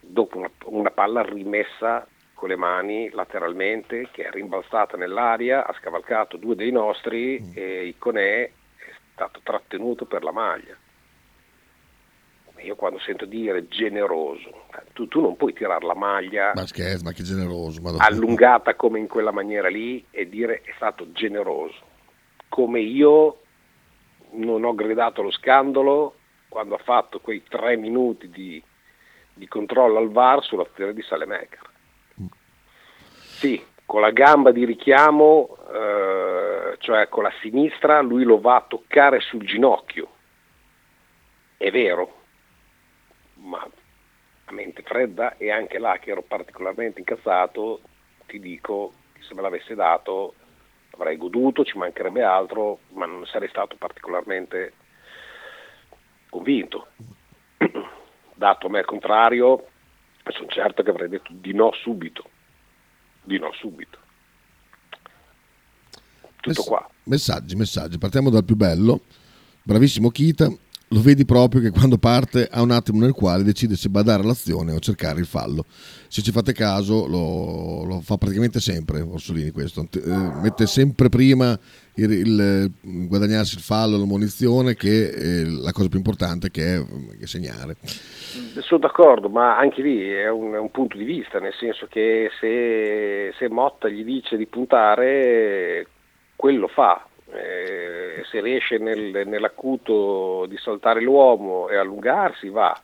dopo 0.00 0.38
una, 0.38 0.50
una 0.64 0.90
palla 0.90 1.22
rimessa 1.22 2.06
con 2.34 2.48
le 2.48 2.56
mani 2.56 3.10
lateralmente 3.10 4.08
che 4.12 4.24
è 4.24 4.30
rimbalzata 4.30 4.96
nell'aria, 4.96 5.66
ha 5.66 5.74
scavalcato 5.80 6.36
due 6.36 6.54
dei 6.54 6.70
nostri 6.70 7.40
mm. 7.40 7.50
e 7.54 7.86
Iconè 7.86 8.42
è 8.44 8.50
stato 9.12 9.40
trattenuto 9.42 10.04
per 10.04 10.22
la 10.22 10.32
maglia. 10.32 10.76
Io 12.62 12.74
quando 12.74 12.98
sento 12.98 13.24
dire 13.24 13.68
generoso, 13.68 14.66
tu, 14.92 15.06
tu 15.06 15.20
non 15.20 15.36
puoi 15.36 15.52
tirare 15.52 15.86
la 15.86 15.94
maglia 15.94 16.52
ma 16.54 16.66
scherzo, 16.66 17.04
ma 17.04 17.12
che 17.12 17.22
generoso, 17.22 17.80
allungata 17.98 18.74
come 18.74 18.98
in 18.98 19.06
quella 19.06 19.30
maniera 19.30 19.68
lì 19.68 20.04
e 20.10 20.28
dire 20.28 20.62
è 20.62 20.72
stato 20.74 21.12
generoso. 21.12 21.86
Come 22.48 22.80
io 22.80 23.42
non 24.32 24.64
ho 24.64 24.74
gridato 24.74 25.22
lo 25.22 25.30
scandalo 25.30 26.14
quando 26.48 26.74
ha 26.74 26.78
fatto 26.78 27.20
quei 27.20 27.42
tre 27.48 27.76
minuti 27.76 28.30
di, 28.30 28.62
di 29.34 29.48
controllo 29.48 29.98
al 29.98 30.10
VAR 30.10 30.42
sull'azione 30.42 30.94
di 30.94 31.02
Salemaker. 31.02 31.66
Sì, 33.38 33.64
con 33.84 34.00
la 34.00 34.10
gamba 34.10 34.50
di 34.50 34.64
richiamo, 34.64 35.56
eh, 35.72 36.76
cioè 36.78 37.08
con 37.08 37.22
la 37.22 37.32
sinistra, 37.40 38.00
lui 38.00 38.24
lo 38.24 38.40
va 38.40 38.56
a 38.56 38.64
toccare 38.66 39.20
sul 39.20 39.44
ginocchio. 39.44 40.08
È 41.56 41.70
vero, 41.70 42.16
ma 43.34 43.64
a 44.44 44.52
mente 44.52 44.82
fredda 44.82 45.36
e 45.36 45.50
anche 45.50 45.78
là 45.78 45.98
che 45.98 46.10
ero 46.10 46.22
particolarmente 46.22 46.98
incazzato, 46.98 47.80
ti 48.26 48.40
dico 48.40 48.92
che 49.12 49.22
se 49.22 49.34
me 49.34 49.42
l'avesse 49.42 49.74
dato 49.74 50.34
avrei 50.98 51.16
goduto, 51.16 51.64
ci 51.64 51.78
mancherebbe 51.78 52.22
altro, 52.22 52.80
ma 52.94 53.06
non 53.06 53.24
sarei 53.26 53.48
stato 53.48 53.76
particolarmente 53.76 54.72
convinto. 56.28 56.88
Dato 58.34 58.66
a 58.66 58.70
me 58.70 58.80
il 58.80 58.84
contrario, 58.84 59.66
sono 60.28 60.48
certo 60.48 60.82
che 60.82 60.90
avrei 60.90 61.08
detto 61.08 61.30
di 61.32 61.54
no 61.54 61.72
subito. 61.72 62.24
Di 63.22 63.38
no 63.38 63.52
subito. 63.52 63.98
Tutto 66.40 66.60
Mess- 66.60 66.66
qua. 66.66 66.90
Messaggi, 67.04 67.54
messaggi. 67.56 67.98
Partiamo 67.98 68.30
dal 68.30 68.44
più 68.44 68.56
bello. 68.56 69.02
Bravissimo 69.62 70.10
Kita, 70.10 70.50
lo 70.88 71.00
vedi 71.02 71.24
proprio 71.24 71.60
che 71.60 71.70
quando 71.70 71.98
parte 71.98 72.48
ha 72.50 72.62
un 72.62 72.70
attimo 72.70 73.00
nel 73.00 73.12
quale 73.12 73.42
decide 73.42 73.76
se 73.76 73.88
badare 73.88 74.22
all'azione 74.22 74.72
o 74.72 74.78
cercare 74.78 75.20
il 75.20 75.26
fallo. 75.26 75.64
Se 76.08 76.22
ci 76.22 76.30
fate 76.30 76.52
caso 76.52 77.06
lo, 77.06 77.84
lo 77.84 78.00
fa 78.00 78.16
praticamente 78.16 78.60
sempre 78.60 79.00
Orsolini 79.00 79.50
questo, 79.50 79.86
eh, 79.92 80.00
mette 80.42 80.66
sempre 80.66 81.10
prima 81.10 81.58
il, 81.96 82.10
il, 82.10 82.72
guadagnarsi 83.06 83.56
il 83.56 83.60
fallo, 83.60 83.98
la 83.98 84.06
munizione 84.06 84.74
che 84.74 85.08
eh, 85.08 85.44
la 85.44 85.72
cosa 85.72 85.88
più 85.88 85.98
importante 85.98 86.50
che 86.50 86.76
è, 86.76 86.78
che 87.18 87.24
è, 87.24 87.26
segnare. 87.26 87.76
Sono 88.60 88.80
d'accordo, 88.80 89.28
ma 89.28 89.58
anche 89.58 89.82
lì 89.82 90.08
è 90.08 90.30
un, 90.30 90.54
è 90.54 90.58
un 90.58 90.70
punto 90.70 90.96
di 90.96 91.04
vista, 91.04 91.38
nel 91.38 91.54
senso 91.58 91.86
che 91.90 92.30
se, 92.40 93.34
se 93.36 93.48
Motta 93.48 93.88
gli 93.88 94.04
dice 94.04 94.36
di 94.36 94.46
puntare, 94.46 95.86
quello 96.36 96.68
fa, 96.68 97.07
eh, 97.32 98.22
se 98.30 98.40
riesce 98.40 98.78
nel, 98.78 99.26
nell'acuto 99.26 100.46
di 100.46 100.56
saltare 100.56 101.00
l'uomo 101.00 101.68
e 101.68 101.76
allungarsi 101.76 102.48
va, 102.48 102.78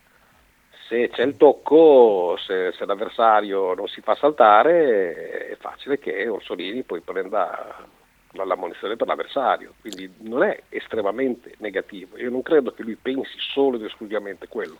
se 0.88 1.09
c'è 1.09 1.22
il 1.22 1.37
tocco, 1.37 2.37
se, 2.38 2.72
se, 2.76 2.85
l'avversario 2.85 3.74
non 3.74 3.88
si 3.88 4.00
fa 4.00 4.14
saltare 4.14 5.48
è 5.48 5.57
facile 5.57 5.98
che 5.98 6.28
Orsolini 6.28 6.83
poi 6.83 7.00
prenda 7.00 7.87
la, 8.33 8.57
munizione 8.57 8.96
per 8.96 9.07
l'avversario, 9.07 9.74
quindi 9.80 10.12
non 10.20 10.42
è 10.42 10.62
estremamente 10.68 11.54
negativo, 11.59 12.18
io 12.18 12.30
non 12.30 12.42
credo 12.42 12.72
che 12.72 12.83
lui 12.83 12.96
pensi 13.00 13.37
solo 13.38 13.76
ed 13.76 13.85
esclusivamente 13.85 14.48
quello. 14.48 14.78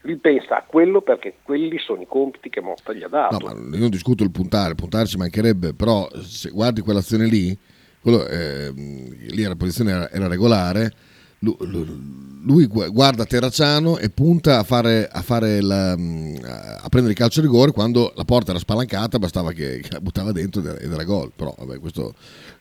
Lui 0.00 0.16
pensa 0.16 0.58
a 0.58 0.64
quello 0.66 1.00
perché 1.00 1.36
quelli 1.42 1.78
sono 1.78 2.02
i 2.02 2.06
compiti 2.06 2.50
che 2.50 2.60
Motta 2.60 2.92
gli 2.92 3.02
ha 3.02 3.08
dato. 3.08 3.38
No, 3.38 3.54
ma 3.54 3.74
io 3.74 3.80
non 3.80 3.88
discuto 3.88 4.22
il 4.22 4.30
puntare, 4.30 4.74
puntare 4.74 5.06
ci 5.06 5.16
mancherebbe, 5.16 5.72
però 5.72 6.06
se 6.20 6.50
guardi 6.50 6.82
quell'azione 6.82 7.24
lì, 7.24 7.56
quello, 8.04 8.26
eh, 8.26 8.70
lì 8.74 9.42
la 9.44 9.56
posizione 9.56 9.92
era, 9.92 10.10
era 10.10 10.26
regolare, 10.26 10.92
lui, 11.38 12.66
guarda 12.66 13.24
Terracciano 13.24 13.96
e 13.96 14.10
punta 14.10 14.58
a, 14.58 14.62
fare, 14.62 15.08
a, 15.10 15.22
fare 15.22 15.62
la, 15.62 15.92
a, 15.92 16.88
prendere 16.90 17.12
il 17.12 17.14
calcio 17.14 17.40
rigore 17.40 17.72
quando 17.72 18.12
la 18.14 18.24
porta 18.24 18.50
era 18.50 18.58
spalancata, 18.58 19.18
bastava 19.18 19.52
che, 19.52 19.80
che 19.80 19.88
la 19.90 20.00
buttava 20.00 20.32
dentro 20.32 20.60
ed 20.60 20.66
era, 20.66 20.78
ed 20.78 20.92
era 20.92 21.04
gol. 21.04 21.32
Però 21.34 21.54
vabbè, 21.56 21.78
questo, 21.78 22.12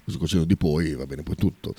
questo 0.02 0.18
consiglio 0.18 0.46
di 0.46 0.56
poi 0.56 0.96
va 0.96 1.06
bene 1.06 1.24
poi 1.24 1.36
tutto. 1.36 1.74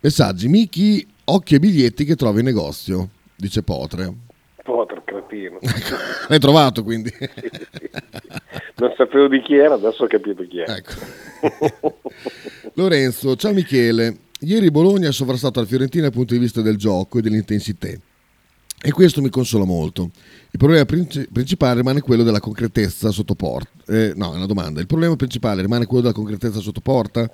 Messaggi, 0.00 0.48
Miki, 0.48 1.06
occhi 1.24 1.56
e 1.56 1.58
biglietti 1.58 2.06
che 2.06 2.16
trovi 2.16 2.38
in 2.38 2.46
negozio, 2.46 3.10
dice 3.36 3.62
Potre. 3.62 4.14
Potre, 4.62 5.02
cretino. 5.04 5.58
L'hai 6.28 6.38
trovato 6.38 6.82
quindi? 6.82 7.12
non 8.80 8.94
sapevo 8.96 9.28
di 9.28 9.40
chi 9.42 9.54
era, 9.54 9.74
adesso 9.74 10.04
ho 10.04 10.06
capito 10.06 10.42
chi 10.48 10.58
è. 10.58 10.64
Ecco. 10.68 11.98
Lorenzo, 12.74 13.36
ciao 13.36 13.52
Michele. 13.52 14.16
Ieri 14.40 14.70
Bologna 14.70 15.08
ha 15.08 15.12
sovrastato 15.12 15.60
la 15.60 15.66
Fiorentina 15.66 16.04
dal 16.04 16.12
punto 16.12 16.32
di 16.32 16.40
vista 16.40 16.62
del 16.62 16.76
gioco 16.76 17.18
e 17.18 17.20
dell'intensità. 17.22 17.88
E 18.82 18.92
questo 18.92 19.20
mi 19.20 19.28
consola 19.28 19.64
molto. 19.64 20.10
Il 20.50 20.58
problema 20.58 20.86
principale 20.86 21.76
rimane 21.76 22.00
quello 22.00 22.22
della 22.22 22.40
concretezza 22.40 23.10
sotto 23.10 23.34
porta. 23.34 23.68
Eh, 23.86 24.14
no, 24.16 24.32
è 24.32 24.36
una 24.36 24.46
domanda. 24.46 24.80
Il 24.80 24.86
problema 24.86 25.14
principale 25.16 25.60
rimane 25.60 25.84
quello 25.84 26.02
della 26.02 26.14
concretezza 26.14 26.60
sotto 26.60 26.80
porta 26.80 27.30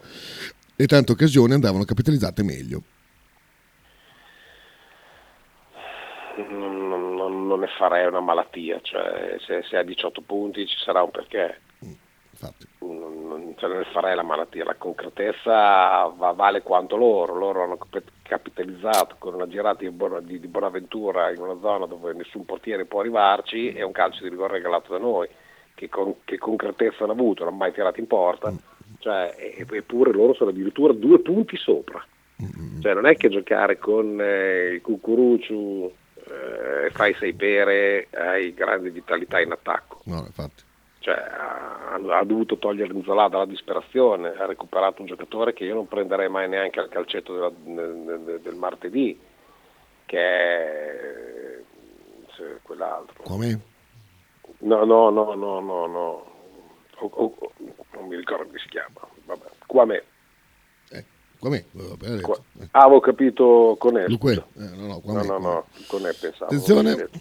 e 0.74 0.86
tante 0.86 1.12
occasioni 1.12 1.52
andavano 1.52 1.84
capitalizzate 1.84 2.42
meglio. 2.42 2.82
Non, 7.46 7.48
non, 7.48 7.48
non 7.48 7.60
ne 7.60 7.66
farei 7.78 8.06
una 8.06 8.20
malattia, 8.20 8.80
cioè 8.80 9.36
se, 9.40 9.62
se 9.62 9.76
ha 9.76 9.82
18 9.82 10.20
punti 10.22 10.66
ci 10.66 10.76
sarà 10.78 11.02
un 11.02 11.10
perché. 11.10 11.60
Non, 12.80 13.54
cioè 13.56 13.72
non 13.72 13.84
farei 13.92 14.14
la 14.14 14.22
malattia, 14.22 14.64
la 14.64 14.74
concretezza 14.74 16.06
va, 16.14 16.32
vale 16.32 16.62
quanto 16.62 16.96
loro, 16.96 17.34
loro 17.34 17.62
hanno 17.62 17.78
capitalizzato 18.22 19.16
con 19.18 19.34
una 19.34 19.48
girata 19.48 19.84
di, 19.84 19.96
di, 20.22 20.40
di 20.40 20.46
Bonaventura 20.46 21.30
in 21.32 21.40
una 21.40 21.58
zona 21.60 21.86
dove 21.86 22.12
nessun 22.12 22.44
portiere 22.44 22.84
può 22.84 23.00
arrivarci 23.00 23.72
e 23.72 23.82
un 23.82 23.92
calcio 23.92 24.22
di 24.22 24.28
rigore 24.28 24.54
regalato 24.54 24.92
da 24.92 24.98
noi, 24.98 25.28
che, 25.74 25.88
con, 25.88 26.16
che 26.24 26.36
concretezza 26.36 27.04
hanno 27.04 27.12
avuto, 27.12 27.44
non 27.44 27.54
hanno 27.54 27.62
mai 27.62 27.72
tirato 27.72 28.00
in 28.00 28.06
porta, 28.06 28.52
cioè, 28.98 29.34
eppure 29.70 30.12
loro 30.12 30.34
sono 30.34 30.50
addirittura 30.50 30.92
due 30.92 31.20
punti 31.20 31.56
sopra. 31.56 32.04
Cioè, 32.82 32.92
non 32.92 33.06
è 33.06 33.16
che 33.16 33.30
giocare 33.30 33.78
con 33.78 34.20
eh, 34.20 34.74
il 34.74 34.80
cucurucciu 34.82 35.90
eh, 36.28 36.90
fai 36.90 37.14
sei 37.14 37.34
pere, 37.34 38.08
hai 38.12 38.52
grande 38.54 38.90
vitalità 38.90 39.40
in 39.40 39.52
attacco. 39.52 40.00
No, 40.04 40.18
infatti. 40.26 40.64
Cioè, 40.98 41.14
ha, 41.14 41.94
ha, 41.94 42.24
dovuto 42.24 42.58
togliere 42.58 42.92
Nzola 42.92 43.28
dalla 43.28 43.46
disperazione, 43.46 44.34
ha 44.36 44.46
recuperato 44.46 45.02
un 45.02 45.06
giocatore 45.06 45.52
che 45.52 45.64
io 45.64 45.74
non 45.74 45.86
prenderei 45.86 46.28
mai 46.28 46.48
neanche 46.48 46.80
al 46.80 46.88
calcetto 46.88 47.32
della, 47.32 47.50
del, 47.54 48.40
del, 48.42 48.54
martedì, 48.56 49.16
che 50.04 50.18
è 50.18 51.60
quell'altro. 52.62 53.22
Come? 53.22 53.60
No, 54.58 54.84
no, 54.84 55.10
no, 55.10 55.34
no, 55.34 55.60
no, 55.60 55.86
no. 55.86 56.34
Oh, 56.98 57.10
oh, 57.12 57.52
non 57.92 58.06
mi 58.08 58.16
ricordo 58.16 58.46
come 58.46 58.58
si 58.58 58.68
chiama. 58.68 59.00
Vabbè. 59.26 59.46
Quame. 59.66 60.02
Com'è? 61.46 61.64
Qua. 62.22 62.36
Ah, 62.72 62.82
avevo 62.82 62.98
capito 62.98 63.76
con 63.78 63.96
E. 63.96 64.08
Luque. 64.08 64.32
Eh, 64.34 64.68
no, 64.76 65.00
no, 65.04 65.12
no, 65.12 65.22
no, 65.22 65.38
no, 65.38 65.64
con 65.86 66.04
E 66.04 66.12
pensavo. 66.18 66.46
Attenzione. 66.46 67.08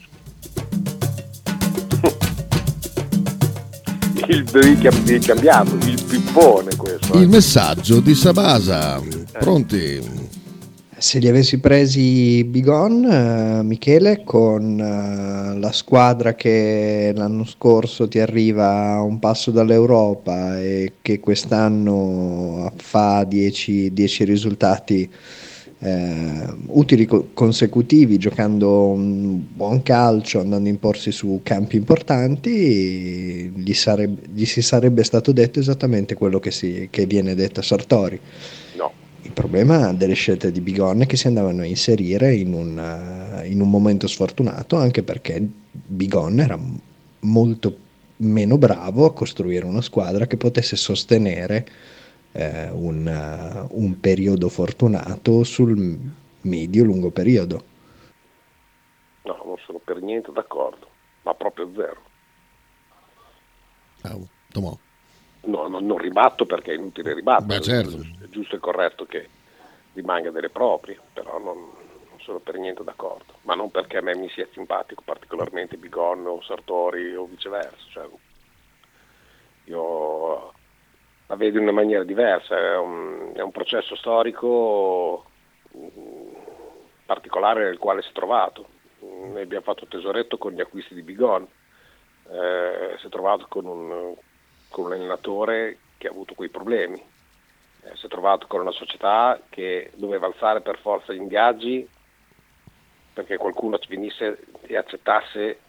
Il 4.28 4.50
cambiato, 5.24 5.76
il 5.76 6.04
pippone 6.04 6.76
questo. 6.76 7.16
Il 7.16 7.26
eh. 7.26 7.28
messaggio 7.28 8.00
di 8.00 8.16
Sabasa. 8.16 9.00
Pronti? 9.34 10.25
Se 11.06 11.20
li 11.20 11.28
avessi 11.28 11.60
presi 11.60 12.44
Bigon, 12.46 13.06
eh, 13.06 13.62
Michele, 13.62 14.24
con 14.24 14.80
eh, 14.80 15.60
la 15.60 15.72
squadra 15.72 16.34
che 16.34 17.14
l'anno 17.16 17.46
scorso 17.46 18.08
ti 18.08 18.18
arriva 18.18 18.94
a 18.94 19.04
un 19.04 19.20
passo 19.20 19.52
dall'Europa 19.52 20.60
e 20.60 20.94
che 21.04 21.20
quest'anno 21.20 22.74
fa 22.78 23.24
10 23.24 23.94
risultati 24.24 25.08
eh, 25.78 26.54
utili 26.70 27.06
co- 27.06 27.28
consecutivi, 27.36 28.18
giocando 28.18 28.88
un 28.88 29.44
buon 29.54 29.84
calcio, 29.84 30.40
andando 30.40 30.68
a 30.68 30.72
imporsi 30.72 31.12
su 31.12 31.42
campi 31.44 31.76
importanti, 31.76 33.54
gli, 33.56 33.74
sareb- 33.74 34.26
gli 34.34 34.46
si 34.46 34.64
sarebbe 34.64 35.04
stato 35.04 35.32
detto 35.32 35.60
esattamente 35.60 36.16
quello 36.16 36.40
che, 36.40 36.50
si- 36.50 36.88
che 36.90 37.06
viene 37.06 37.36
detto 37.36 37.60
a 37.60 37.64
Sartori 37.64 38.20
il 39.26 39.32
problema 39.32 39.92
delle 39.92 40.14
scelte 40.14 40.52
di 40.52 40.62
Bigon 40.62 41.02
è 41.02 41.06
che 41.08 41.18
si 41.18 41.26
andavano 41.26 41.62
a 41.62 41.66
inserire 41.66 42.36
in 42.36 42.54
un, 42.54 42.78
uh, 42.78 43.44
in 43.44 43.60
un 43.60 43.70
momento 43.70 44.08
sfortunato, 44.08 44.76
anche 44.78 45.02
perché 45.02 45.42
Bigon 45.72 46.40
era 46.40 46.58
molto 47.22 47.78
meno 48.18 48.58
bravo 48.60 49.06
a 49.06 49.14
costruire 49.14 49.66
una 49.66 49.82
squadra 49.82 50.28
che 50.28 50.38
potesse 50.38 50.76
sostenere 50.76 51.66
eh, 52.34 52.70
un, 52.70 53.08
uh, 53.08 53.84
un, 53.84 54.00
periodo 54.00 54.48
fortunato 54.48 55.44
sul 55.44 55.98
medio-lungo 56.42 57.10
periodo. 57.10 57.64
No, 59.24 59.42
non 59.44 59.56
sono 59.66 59.82
per 59.84 60.02
niente 60.02 60.32
d'accordo, 60.32 60.88
ma 61.24 61.34
proprio 61.34 61.72
zero. 61.74 62.02
Ah, 64.02 64.18
tomò 64.52 64.78
no, 65.46 65.68
no, 65.68 65.80
non 65.80 65.98
ribatto 65.98 66.46
perché 66.46 66.72
è 66.72 66.76
inutile 66.76 67.14
ribattere, 67.14 67.60
Beh, 67.60 67.64
certo. 67.64 67.98
Giusto 68.36 68.58
e 68.58 68.60
corretto 68.60 69.06
che 69.06 69.30
rimanga 69.94 70.30
delle 70.30 70.50
proprie, 70.50 71.00
però 71.14 71.40
non, 71.40 71.58
non, 72.10 72.20
sono 72.20 72.40
per 72.40 72.58
niente 72.58 72.84
d'accordo, 72.84 73.36
ma 73.44 73.56
non 73.56 73.72
perché 73.72 73.98
a 73.98 74.02
me 74.02 74.14
mi 74.18 74.28
sia 74.30 74.46
simpatico 74.52 75.04
particolarmente 75.06 75.78
Bigon 75.78 76.28
o 76.28 76.42
Sartori 76.42 77.16
o 77.16 77.24
viceversa, 77.26 77.86
cioè, 77.92 78.08
io 79.66 80.54
la 81.28 81.36
vedo 81.36 81.58
in 81.58 81.64
una 81.64 81.72
maniera 81.72 82.04
diversa, 82.04 82.58
è 82.58 82.78
un, 82.78 83.32
è 83.34 83.42
un 83.42 83.52
processo 83.52 83.96
storico 83.96 85.26
mm, 85.78 86.34
particolare 87.06 87.64
nel 87.64 87.78
quale 87.78 88.02
si 88.02 88.10
è 88.10 88.12
trovato. 88.12 88.68
Noi 89.00 89.42
abbiamo 89.42 89.64
fatto 89.64 89.86
tesoretto 89.88 90.38
con 90.38 90.52
gli 90.52 90.62
acquisti 90.62 90.94
di 90.94 91.04
Bigon, 91.04 91.48
eh, 92.32 92.96
si 93.00 93.06
è 93.08 93.10
trovato 93.10 93.46
con 93.48 93.66
un, 93.66 94.14
con 94.70 94.86
un 94.86 94.92
allenatore 94.92 95.78
che 95.98 96.08
ha 96.08 96.12
avuto 96.12 96.34
quei 96.34 96.50
problemi. 96.50 97.02
Eh, 97.86 97.96
si 97.96 98.08
è 98.08 98.10
trovato 98.10 98.48
con 98.48 98.62
una 98.62 98.72
società 98.72 99.40
che 99.50 99.92
doveva 99.96 100.26
alzare 100.26 100.62
per 100.62 100.80
forza 100.80 101.14
gli 101.14 101.18
ingaggi 101.18 101.88
perché 103.14 103.38
qualcuno 103.38 103.80
venisse 103.88 104.40
e 104.62 104.76
accettasse 104.76 105.60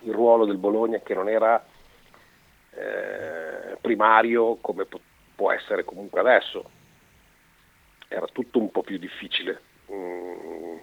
il 0.00 0.12
ruolo 0.12 0.44
del 0.44 0.56
Bologna 0.56 0.98
che 0.98 1.14
non 1.14 1.28
era 1.28 1.64
eh, 2.70 3.76
primario 3.80 4.56
come 4.56 4.86
po- 4.86 5.00
può 5.34 5.52
essere 5.52 5.84
comunque 5.84 6.18
adesso. 6.18 6.70
Era 8.08 8.26
tutto 8.26 8.58
un 8.58 8.70
po' 8.70 8.82
più 8.82 8.98
difficile. 8.98 9.60
Mm, 9.92 10.78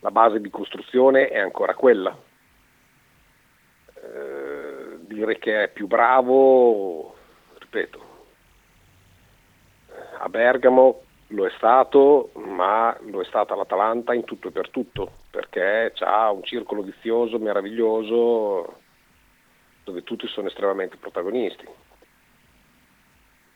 la 0.00 0.10
base 0.12 0.40
di 0.40 0.50
costruzione 0.50 1.28
è 1.28 1.38
ancora 1.38 1.74
quella. 1.74 2.16
Eh, 3.94 4.98
dire 5.00 5.38
che 5.38 5.64
è 5.64 5.68
più 5.68 5.88
bravo 5.88 7.16
ripeto, 7.74 8.13
a 10.24 10.28
Bergamo 10.30 11.02
lo 11.28 11.46
è 11.46 11.50
stato, 11.56 12.30
ma 12.34 12.96
lo 13.10 13.20
è 13.20 13.24
stata 13.26 13.54
l'Atalanta 13.54 14.14
in 14.14 14.24
tutto 14.24 14.48
e 14.48 14.52
per 14.52 14.70
tutto, 14.70 15.10
perché 15.30 15.92
ha 15.98 16.30
un 16.30 16.42
circolo 16.42 16.80
vizioso 16.80 17.38
meraviglioso 17.38 18.80
dove 19.84 20.02
tutti 20.02 20.26
sono 20.28 20.48
estremamente 20.48 20.96
protagonisti. 20.96 21.66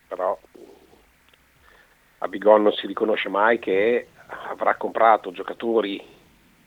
Però 0.07 0.37
a 2.19 2.27
Bigon 2.27 2.61
non 2.61 2.73
si 2.73 2.85
riconosce 2.85 3.29
mai 3.29 3.57
che 3.57 4.09
avrà 4.49 4.75
comprato 4.75 5.31
giocatori 5.31 6.17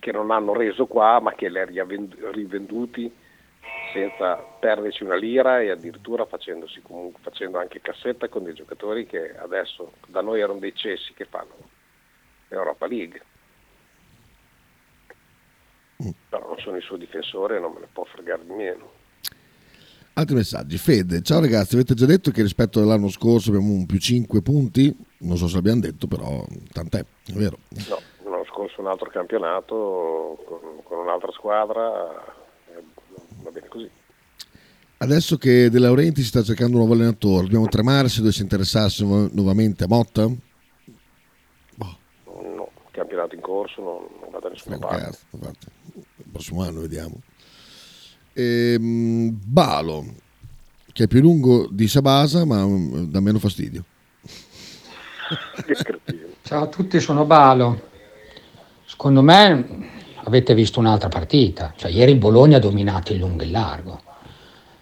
che 0.01 0.11
non 0.11 0.33
hanno 0.33 0.53
reso 0.53 0.87
qua, 0.87 1.21
ma 1.21 1.33
che 1.35 1.49
li 1.49 1.79
ha 1.79 1.87
rivenduti 2.33 3.15
senza 3.92 4.37
perderci 4.37 5.05
una 5.05 5.16
lira 5.16 5.61
e 5.61 5.70
addirittura 5.70 6.26
comunque, 6.83 7.20
facendo 7.22 7.59
anche 7.59 7.81
cassetta 7.81 8.28
con 8.28 8.44
dei 8.44 8.55
giocatori 8.55 9.07
che 9.07 9.37
adesso 9.37 9.92
da 10.07 10.20
noi 10.20 10.40
erano 10.40 10.59
dei 10.59 10.74
cessi 10.74 11.12
che 11.14 11.24
fanno 11.24 11.55
l'Europa 12.48 12.87
League. 12.87 13.22
Però 16.28 16.46
non 16.46 16.59
sono 16.59 16.76
il 16.76 16.83
suo 16.83 16.96
difensore 16.96 17.57
e 17.57 17.61
non 17.61 17.72
me 17.72 17.81
ne 17.81 17.88
può 17.92 18.05
fregare 18.05 18.44
di 18.44 18.52
meno. 18.52 19.00
Altri 20.14 20.35
messaggi. 20.35 20.76
Fede, 20.76 21.22
ciao 21.22 21.40
ragazzi, 21.40 21.74
avete 21.74 21.94
già 21.94 22.05
detto 22.05 22.31
che 22.31 22.42
rispetto 22.42 22.81
all'anno 22.81 23.09
scorso 23.09 23.50
abbiamo 23.50 23.72
un 23.72 23.87
più 23.87 23.98
5 23.98 24.42
punti? 24.42 24.94
Non 25.20 25.37
so 25.37 25.46
se 25.46 25.55
l'abbiamo 25.55 25.81
detto, 25.81 26.07
però 26.07 26.44
tant'è, 26.72 26.98
è 26.98 27.33
vero. 27.33 27.59
No, 27.88 27.98
l'anno 28.31 28.44
scorso 28.44 28.81
un 28.81 28.88
altro 28.88 29.09
campionato 29.09 30.42
con, 30.44 30.83
con 30.83 30.98
un'altra 30.98 31.31
squadra 31.33 32.40
va 33.42 33.50
bene 33.50 33.68
così. 33.68 33.90
Adesso 34.98 35.37
che 35.37 35.68
De 35.68 35.78
Laurenti 35.81 36.20
si 36.20 36.28
sta 36.28 36.42
cercando 36.42 36.74
un 36.74 36.78
nuovo 36.78 36.94
allenatore, 36.94 37.42
dobbiamo 37.42 37.66
tremare 37.66 38.09
se 38.09 38.20
dovesse 38.20 38.42
interessarsi 38.42 39.05
nuovamente 39.05 39.85
a 39.85 39.88
Motta? 39.88 40.28
Boh. 41.74 41.96
No, 42.24 42.70
campionato 42.92 43.35
in 43.35 43.40
corso 43.40 43.83
non, 43.83 44.07
non 44.20 44.31
va 44.31 44.38
da 44.38 44.48
nessuna 44.48 44.78
parte. 44.78 45.02
Cazzo, 45.02 45.26
il 45.94 46.31
prossimo 46.31 46.62
anno 46.62 46.83
vediamo. 46.83 47.20
Ehm, 48.35 49.37
Balo, 49.44 50.05
che 50.92 51.05
è 51.05 51.09
più 51.09 51.20
lungo 51.20 51.68
di 51.68 51.88
Sabasa 51.88 52.44
ma 52.44 52.64
mm, 52.64 53.11
dà 53.11 53.18
meno 53.18 53.40
fastidio. 53.40 53.85
Ciao 56.42 56.62
a 56.62 56.66
tutti, 56.68 57.00
sono 57.00 57.24
Balo. 57.24 57.90
Secondo 58.85 59.22
me 59.22 59.90
avete 60.24 60.54
visto 60.54 60.80
un'altra 60.80 61.08
partita. 61.08 61.72
Cioè, 61.76 61.90
ieri 61.90 62.12
il 62.12 62.18
Bologna 62.18 62.56
ha 62.56 62.61
dominato 62.61 63.12
il 63.12 63.18
lungo 63.18 63.42
e 63.42 63.46
il 63.46 63.50
largo. 63.50 64.00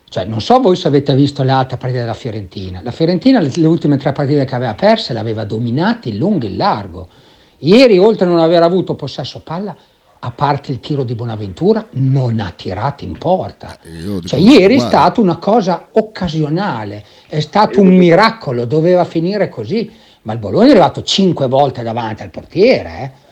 Cioè, 0.09 0.25
non 0.25 0.41
so 0.41 0.59
voi 0.59 0.75
se 0.75 0.89
avete 0.89 1.15
visto 1.15 1.43
le 1.43 1.53
altre 1.53 1.77
partite 1.77 2.01
della 2.01 2.15
Fiorentina. 2.15 2.81
La 2.83 2.91
Fiorentina, 2.91 3.39
le, 3.41 3.51
le 3.55 3.67
ultime 3.67 3.97
tre 3.97 4.13
partite 4.13 4.45
che 4.45 4.55
aveva 4.55 4.75
perse, 4.75 5.13
le 5.13 5.21
aveva 5.21 5.45
dominate 5.45 6.09
il 6.09 6.17
lungo 6.17 6.47
e 6.47 6.49
il 6.49 6.57
largo. 6.57 7.09
Ieri, 7.59 7.99
oltre 7.99 8.25
a 8.25 8.29
non 8.29 8.41
aver 8.41 8.63
avuto 8.63 8.95
possesso 8.95 9.41
palla, 9.41 9.77
a 10.23 10.31
parte 10.33 10.73
il 10.73 10.81
tiro 10.81 11.05
di 11.05 11.15
Bonaventura, 11.15 11.87
non 11.93 12.41
ha 12.41 12.53
tirato 12.55 13.05
in 13.05 13.17
porta. 13.17 13.79
Cioè, 14.25 14.39
ieri 14.39 14.77
è 14.77 14.81
stata 14.81 15.21
una 15.21 15.37
cosa 15.37 15.89
occasionale, 15.93 17.05
è 17.29 17.41
stato 17.41 17.81
un 17.81 17.97
miracolo, 17.97 18.65
doveva 18.65 19.05
finire 19.05 19.49
così. 19.49 19.91
Ma 20.23 20.35
il 20.35 20.39
Bologna 20.39 20.67
è 20.67 20.71
arrivato 20.71 21.03
cinque 21.03 21.47
volte 21.47 21.83
davanti 21.83 22.23
al 22.23 22.31
portiere. 22.31 22.99
Eh? 22.99 23.29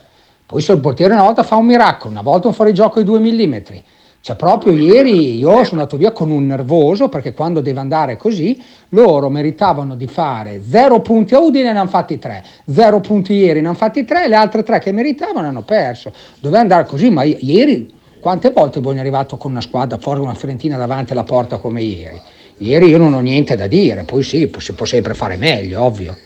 Poi 0.48 0.62
se 0.62 0.72
il 0.72 0.80
portiere 0.80 1.12
una 1.12 1.24
volta 1.24 1.42
fa 1.42 1.56
un 1.56 1.66
miracolo, 1.66 2.10
una 2.10 2.22
volta 2.22 2.46
un 2.48 2.54
fuorigioco 2.54 3.00
di 3.00 3.04
2 3.04 3.18
mm, 3.18 3.56
Cioè, 4.22 4.34
proprio 4.34 4.72
ieri 4.72 5.36
io 5.36 5.62
sono 5.62 5.82
andato 5.82 5.98
via 5.98 6.10
con 6.10 6.30
un 6.30 6.46
nervoso 6.46 7.10
perché 7.10 7.34
quando 7.34 7.60
deve 7.60 7.80
andare 7.80 8.16
così, 8.16 8.58
loro 8.90 9.28
meritavano 9.28 9.94
di 9.94 10.06
fare 10.06 10.62
0 10.66 11.00
punti 11.00 11.34
a 11.34 11.38
Udine 11.40 11.70
ne 11.70 11.78
hanno 11.78 11.90
fatti 11.90 12.18
3, 12.18 12.42
0 12.64 13.00
punti 13.00 13.34
ieri 13.34 13.60
ne 13.60 13.66
hanno 13.66 13.76
fatti 13.76 14.06
3, 14.06 14.26
le 14.26 14.36
altre 14.36 14.62
3 14.62 14.78
che 14.78 14.90
meritavano 14.90 15.46
hanno 15.46 15.60
perso. 15.60 16.14
Doveva 16.40 16.62
andare 16.62 16.86
così, 16.86 17.10
ma 17.10 17.24
ieri 17.24 17.92
quante 18.18 18.50
volte 18.50 18.80
voi 18.80 18.96
è 18.96 19.00
arrivato 19.00 19.36
con 19.36 19.50
una 19.50 19.60
squadra 19.60 19.98
fuori 19.98 20.20
una 20.20 20.32
Fiorentina 20.32 20.78
davanti 20.78 21.12
alla 21.12 21.24
porta 21.24 21.58
come 21.58 21.82
ieri? 21.82 22.18
Ieri 22.56 22.86
io 22.86 22.96
non 22.96 23.12
ho 23.12 23.20
niente 23.20 23.54
da 23.54 23.66
dire, 23.66 24.04
poi 24.04 24.22
sì, 24.22 24.50
si 24.56 24.72
può 24.72 24.86
sempre 24.86 25.12
fare 25.12 25.36
meglio, 25.36 25.82
ovvio. 25.82 26.16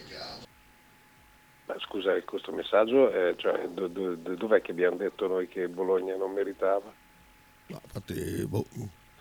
scusa, 1.92 2.12
questo 2.24 2.51
messaggio, 2.72 3.10
è, 3.10 3.34
cioè, 3.36 3.68
do, 3.68 3.86
do, 3.86 4.14
dov'è 4.14 4.62
che 4.62 4.70
abbiamo 4.70 4.96
detto 4.96 5.26
noi 5.26 5.46
che 5.46 5.68
Bologna 5.68 6.16
non 6.16 6.32
meritava? 6.32 6.90
No, 7.66 7.80
infatti, 7.84 8.46
boh. 8.46 8.64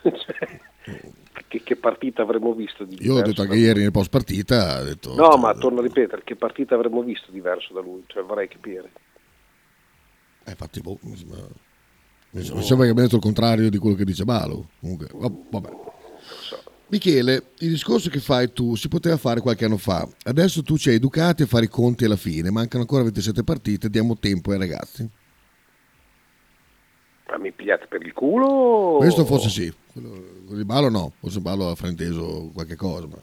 che, 1.48 1.62
che, 1.62 1.76
partita 1.76 2.22
avremmo 2.22 2.54
visto 2.54 2.86
di 2.86 2.98
Io 3.02 3.16
ho 3.16 3.22
detto 3.22 3.42
anche 3.42 3.56
ieri 3.56 3.82
nel 3.82 3.92
post 3.92 4.10
partita. 4.10 4.82
Detto, 4.84 5.14
no, 5.14 5.32
cioè, 5.32 5.40
ma 5.40 5.54
torno 5.54 5.80
a 5.80 5.84
ripetere, 5.84 6.24
che 6.24 6.36
partita 6.36 6.76
avremmo 6.76 7.02
visto 7.04 7.30
diverso 7.32 7.74
da 7.74 7.82
lui? 7.82 8.04
Cioè, 8.08 8.24
vorrei 8.24 8.48
capire. 8.48 8.92
Eh, 10.46 10.52
infatti, 10.52 10.80
boh, 10.80 10.98
mi 11.02 11.16
sembra, 11.16 11.40
mi 12.32 12.44
sembra 12.44 12.86
che 12.86 12.92
abbia 12.92 13.04
detto 13.04 13.18
il 13.18 13.22
contrario 13.22 13.70
di 13.70 13.78
quello 13.78 13.96
che 13.96 14.06
dice 14.06 14.24
Balo. 14.24 14.70
Comunque, 14.80 15.08
vabbè. 15.14 15.91
Michele, 16.92 17.44
il 17.60 17.70
discorso 17.70 18.10
che 18.10 18.20
fai 18.20 18.52
tu 18.52 18.76
si 18.76 18.90
poteva 18.90 19.16
fare 19.16 19.40
qualche 19.40 19.64
anno 19.64 19.78
fa. 19.78 20.06
Adesso 20.26 20.62
tu 20.62 20.78
ci 20.78 20.90
hai 20.90 20.96
educati 20.96 21.44
a 21.44 21.46
fare 21.46 21.64
i 21.66 21.70
conti 21.70 22.04
alla 22.04 22.18
fine. 22.18 22.52
Mancano 22.52 22.82
ancora 22.82 23.04
27 23.04 23.46
partite, 23.46 23.90
diamo 23.90 24.18
tempo 24.18 24.52
ai 24.52 24.58
ragazzi. 24.58 25.10
Ma 27.30 27.38
mi 27.38 27.54
pigliate 27.54 27.88
per 27.88 28.06
il 28.06 28.12
culo? 28.12 28.98
Questo 28.98 29.24
forse 29.24 29.48
sì. 29.48 29.74
Quello, 29.94 30.22
di 30.50 30.66
Balo 30.66 30.90
no. 30.90 31.14
Forse 31.18 31.40
Balo 31.40 31.70
ha 31.70 31.76
frainteso 31.76 32.52
qualche 32.54 32.76
cosa. 32.76 33.08
Ma... 33.08 33.22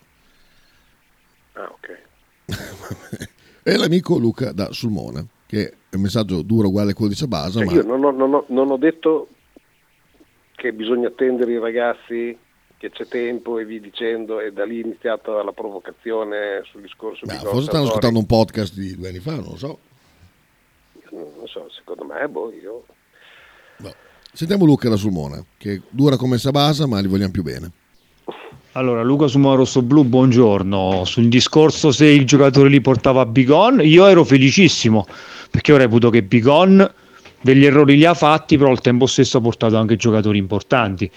Ah, 1.62 1.70
ok. 1.70 1.98
e 3.64 3.76
l'amico 3.76 4.16
Luca 4.16 4.52
da 4.52 4.72
Sulmona, 4.72 5.22
che 5.44 5.68
è 5.90 5.96
un 5.96 6.00
messaggio 6.00 6.40
duro 6.40 6.68
uguale 6.68 6.92
a 6.92 6.94
quello 6.94 7.10
di 7.10 7.18
Sabasa. 7.18 7.58
Cioè, 7.58 7.66
ma... 7.66 7.72
Io 7.72 7.82
non 7.82 8.02
ho, 8.02 8.10
non, 8.12 8.32
ho, 8.32 8.44
non 8.48 8.70
ho 8.70 8.78
detto 8.78 9.28
che 10.56 10.72
bisogna 10.72 11.08
attendere 11.08 11.52
i 11.52 11.58
ragazzi 11.58 12.46
che 12.78 12.90
c'è 12.90 13.06
tempo 13.06 13.58
e 13.58 13.64
via 13.64 13.80
dicendo 13.80 14.40
e 14.40 14.52
da 14.52 14.64
lì 14.64 14.80
è 14.80 14.84
iniziata 14.84 15.42
la 15.42 15.52
provocazione 15.52 16.62
sul 16.70 16.82
discorso 16.82 17.26
Beh, 17.26 17.34
forse 17.34 17.62
stanno 17.62 17.86
ascoltando 17.86 18.20
un 18.20 18.26
podcast 18.26 18.74
di 18.74 18.96
due 18.96 19.08
anni 19.08 19.18
fa, 19.18 19.34
non 19.34 19.48
lo 19.50 19.56
so 19.56 19.78
non 21.10 21.46
so, 21.46 21.68
secondo 21.70 22.04
me 22.04 22.28
boh, 22.28 22.52
io 22.52 22.84
no. 23.78 23.92
sentiamo 24.32 24.64
Luca 24.64 24.88
da 24.88 24.96
Sulmona 24.96 25.44
che 25.56 25.82
dura 25.88 26.16
come 26.16 26.38
Sabasa 26.38 26.86
ma 26.86 27.00
li 27.00 27.08
vogliamo 27.08 27.32
più 27.32 27.42
bene 27.42 27.72
allora, 28.72 29.02
Luca 29.02 29.26
Summa 29.26 29.54
Rosso 29.54 29.82
Blu, 29.82 30.04
buongiorno. 30.04 31.04
Sul 31.04 31.26
discorso 31.26 31.90
se 31.90 32.06
il 32.06 32.24
giocatore 32.24 32.68
li 32.68 32.80
portava 32.80 33.26
Bigon, 33.26 33.80
io 33.82 34.06
ero 34.06 34.22
felicissimo 34.22 35.04
perché 35.50 35.72
io 35.72 35.78
reputo 35.78 36.10
che 36.10 36.22
Bigon 36.22 36.88
degli 37.40 37.64
errori 37.64 37.96
li 37.96 38.04
ha 38.04 38.14
fatti, 38.14 38.56
però 38.56 38.70
al 38.70 38.80
tempo 38.80 39.06
stesso 39.06 39.38
ha 39.38 39.40
portato 39.40 39.76
anche 39.76 39.96
giocatori 39.96 40.38
importanti. 40.38 41.10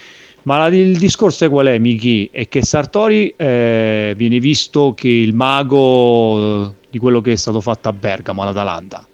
Ma 0.44 0.66
il 0.66 0.98
discorso 0.98 1.44
è 1.44 1.48
qual 1.48 1.66
è, 1.66 1.78
Miki? 1.78 2.28
È 2.32 2.48
che 2.48 2.62
Sartori 2.62 3.32
eh, 3.36 4.14
viene 4.16 4.40
visto 4.40 4.92
che 4.94 5.08
il 5.08 5.34
mago 5.34 6.64
eh, 6.64 6.72
di 6.90 6.98
quello 6.98 7.20
che 7.20 7.32
è 7.32 7.36
stato 7.36 7.60
fatto 7.60 7.88
a 7.88 7.92
Bergamo, 7.92 8.42
all'Atalanta, 8.42 9.06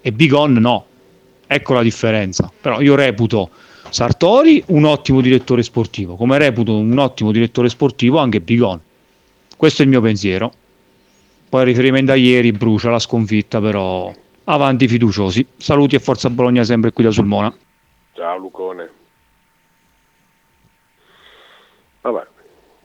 e 0.00 0.12
Bigon 0.12 0.52
no. 0.52 0.86
Ecco 1.46 1.74
la 1.74 1.82
differenza. 1.82 2.50
Però 2.60 2.80
io 2.80 2.94
reputo 2.94 3.50
Sartori 3.88 4.62
un 4.68 4.84
ottimo 4.84 5.20
direttore 5.20 5.64
sportivo, 5.64 6.14
come 6.14 6.38
reputo 6.38 6.76
un 6.76 6.98
ottimo 6.98 7.32
direttore 7.32 7.68
sportivo 7.68 8.18
anche 8.18 8.40
Bigon. 8.40 8.80
Questo 9.56 9.82
è 9.82 9.84
il 9.84 9.90
mio 9.90 10.00
pensiero. 10.00 10.52
Poi 11.48 11.64
riferimento 11.64 12.12
a 12.12 12.14
ieri 12.14 12.52
brucia 12.52 12.90
la 12.90 13.00
sconfitta, 13.00 13.60
però 13.60 14.12
avanti 14.44 14.86
fiduciosi. 14.86 15.44
Saluti 15.56 15.96
e 15.96 15.98
forza 15.98 16.30
Bologna 16.30 16.62
sempre 16.62 16.92
qui 16.92 17.02
da 17.02 17.10
Sulmona. 17.10 17.52
Ciao 18.14 18.38
Lucone. 18.38 18.99
Vabbè, 22.02 22.26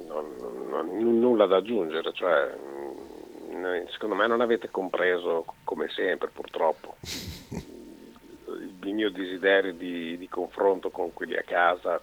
non, 0.08 0.36
non, 0.68 1.20
nulla 1.20 1.46
da 1.46 1.58
aggiungere, 1.58 2.12
cioè, 2.14 2.54
secondo 3.92 4.16
me 4.16 4.28
non 4.28 4.42
avete 4.42 4.70
compreso, 4.70 5.46
come 5.64 5.88
sempre 5.90 6.30
purtroppo, 6.30 6.98
il 8.46 8.94
mio 8.94 9.10
desiderio 9.10 9.74
di, 9.74 10.18
di, 10.18 10.28
confronto 10.28 10.90
con 10.90 11.14
quelli 11.14 11.38
a 11.38 11.44
casa 11.44 12.02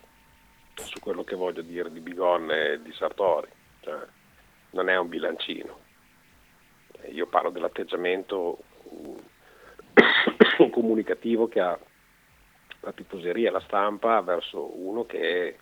su 0.74 0.98
quello 1.00 1.22
che 1.22 1.36
voglio 1.36 1.62
dire 1.62 1.92
di 1.92 2.00
Bigonne 2.00 2.72
e 2.72 2.82
di 2.82 2.92
Sartori. 2.92 3.48
Cioè, 3.80 3.98
non 4.70 4.88
è 4.88 4.96
un 4.96 5.08
bilancino. 5.08 5.78
Io 7.10 7.26
parlo 7.26 7.50
dell'atteggiamento 7.50 8.58
comunicativo 10.70 11.46
che 11.48 11.60
ha 11.60 11.78
la 12.80 12.92
tifoseria 12.92 13.50
la 13.50 13.60
stampa 13.60 14.20
verso 14.22 14.76
uno 14.80 15.04
che 15.04 15.56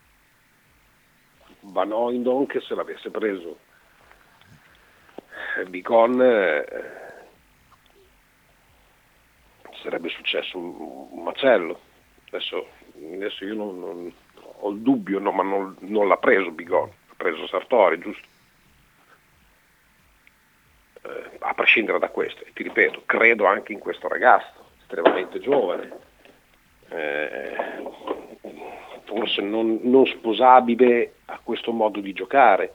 Van 1.61 1.93
Oindon 1.93 2.47
che 2.47 2.61
se 2.61 2.75
l'avesse 2.75 3.11
preso 3.11 3.59
eh, 5.59 5.65
Bicon 5.65 6.21
eh, 6.23 6.65
sarebbe 9.83 10.09
successo 10.09 10.59
un, 10.59 10.75
un 11.11 11.23
macello. 11.23 11.81
Adesso, 12.29 12.67
adesso 13.15 13.45
io 13.45 13.55
non, 13.55 13.79
non, 13.81 14.13
ho 14.61 14.71
il 14.71 14.81
dubbio, 14.81 15.19
no, 15.19 15.33
ma 15.33 15.43
non, 15.43 15.77
non, 15.81 16.07
l'ha 16.07 16.17
preso 16.17 16.51
Bigon, 16.51 16.89
ha 16.89 17.15
preso 17.17 17.47
Sartori, 17.47 17.99
giusto? 17.99 18.29
Eh, 21.03 21.37
a 21.41 21.55
prescindere 21.55 21.99
da 21.99 22.09
questo, 22.09 22.45
e 22.45 22.53
ti 22.53 22.63
ripeto, 22.63 23.03
credo 23.07 23.47
anche 23.47 23.73
in 23.73 23.79
questo 23.79 24.07
ragazzo, 24.07 24.71
estremamente 24.81 25.41
giovane. 25.41 26.09
Eh, 26.89 27.57
forse 29.11 29.43
non, 29.43 29.81
non 29.83 30.07
sposabile 30.07 31.15
a 31.25 31.41
questo 31.43 31.73
modo 31.73 31.99
di 31.99 32.13
giocare, 32.13 32.75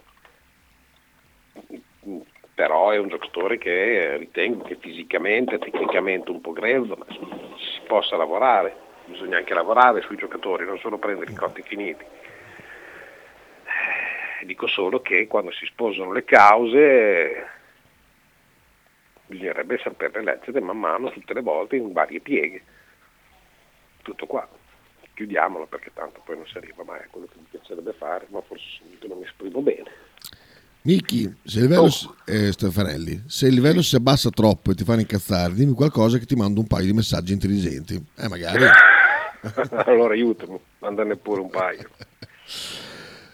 però 2.53 2.89
è 2.89 2.97
un 2.97 3.07
giocatore 3.07 3.57
che 3.57 4.17
ritengo 4.17 4.65
che 4.65 4.75
fisicamente, 4.75 5.57
tecnicamente 5.57 6.31
un 6.31 6.41
po' 6.41 6.51
grezzo, 6.51 6.97
ma 6.97 7.05
si 7.09 7.79
possa 7.87 8.17
lavorare, 8.17 8.75
bisogna 9.05 9.37
anche 9.37 9.53
lavorare 9.53 10.01
sui 10.01 10.17
giocatori, 10.17 10.65
non 10.65 10.77
solo 10.79 10.97
prendere 10.97 11.31
i 11.31 11.35
cotti 11.35 11.61
finiti. 11.61 12.03
Eh, 13.63 14.45
dico 14.45 14.67
solo 14.67 15.01
che 15.01 15.27
quando 15.27 15.51
si 15.51 15.65
sposano 15.65 16.11
le 16.11 16.25
cause 16.25 17.47
bisognerebbe 19.27 19.77
saperle 19.77 20.21
leggere 20.21 20.59
man 20.59 20.77
mano 20.77 21.11
tutte 21.11 21.33
le 21.33 21.41
volte 21.41 21.77
in 21.77 21.93
varie 21.93 22.19
pieghe. 22.19 22.61
Tutto 24.03 24.27
qua 24.27 24.47
chiudiamolo 25.15 25.65
perché 25.65 25.91
tanto 25.93 26.21
poi 26.23 26.35
non 26.35 26.45
si 26.45 26.57
arriva 26.57 26.83
mai 26.83 26.99
a 26.99 27.07
quello 27.09 27.25
che 27.25 27.37
mi 27.37 27.47
piacerebbe 27.49 27.93
fare, 27.93 28.27
ma 28.29 28.41
forse 28.41 28.81
non 29.07 29.17
mi 29.17 29.25
esprimo 29.25 29.61
bene. 29.61 29.89
Miki, 30.81 31.33
se 31.43 31.57
il 31.57 31.63
livello, 31.63 31.85
oh. 31.85 32.15
eh, 32.25 32.51
Stefanelli, 32.51 33.23
se 33.25 33.47
il 33.47 33.55
livello 33.55 33.81
si 33.81 33.95
abbassa 33.95 34.29
troppo 34.29 34.69
e 34.69 34.75
ti 34.75 34.83
fanno 34.83 34.99
incazzare, 34.99 35.53
dimmi 35.53 35.73
qualcosa 35.73 36.19
che 36.19 36.25
ti 36.25 36.35
mando 36.35 36.59
un 36.59 36.67
paio 36.67 36.85
di 36.85 36.93
messaggi 36.93 37.33
intelligenti. 37.33 37.99
Eh, 38.15 38.27
magari. 38.27 38.65
allora 39.85 40.13
aiutami, 40.13 40.59
mandane 40.79 41.15
pure 41.15 41.41
un 41.41 41.49
paio. 41.49 41.89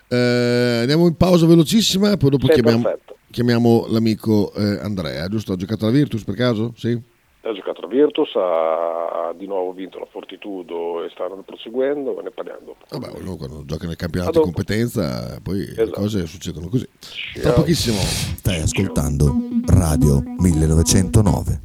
Eh, 0.07 0.77
andiamo 0.81 1.07
in 1.07 1.17
pausa 1.17 1.45
velocissima, 1.45 2.15
poi 2.15 2.29
dopo 2.29 2.47
chiamiamo, 2.47 2.97
chiamiamo, 3.29 3.87
l'amico 3.89 4.53
eh, 4.53 4.79
Andrea, 4.81 5.27
giusto? 5.27 5.51
Ha 5.51 5.57
giocato 5.57 5.85
alla 5.85 5.95
Virtus 5.95 6.23
per 6.23 6.35
caso? 6.35 6.73
Sì? 6.77 7.01
Ha 7.43 7.53
giocato 7.53 7.81
la 7.81 7.87
Virtus, 7.87 8.31
ha 8.35 9.33
di 9.35 9.47
nuovo 9.47 9.71
vinto 9.73 9.97
la 9.97 10.05
Fortitudo 10.05 11.03
e 11.03 11.09
stanno 11.09 11.41
proseguendo, 11.43 12.19
ne 12.21 12.29
parliamo 12.29 12.59
dopo. 12.65 12.85
Vabbè, 12.89 13.19
uno 13.19 13.35
quando 13.35 13.65
gioca 13.65 13.87
nel 13.87 13.95
campionato 13.95 14.39
di 14.39 14.45
competenza, 14.45 15.39
poi 15.41 15.61
esatto. 15.61 15.83
le 15.85 15.91
cose 15.91 16.25
succedono 16.27 16.67
così. 16.67 16.87
Ciao. 16.99 17.41
Tra 17.41 17.51
pochissimo. 17.53 17.97
Stai 17.97 18.61
ascoltando 18.61 19.33
Radio 19.65 20.21
1909. 20.37 21.61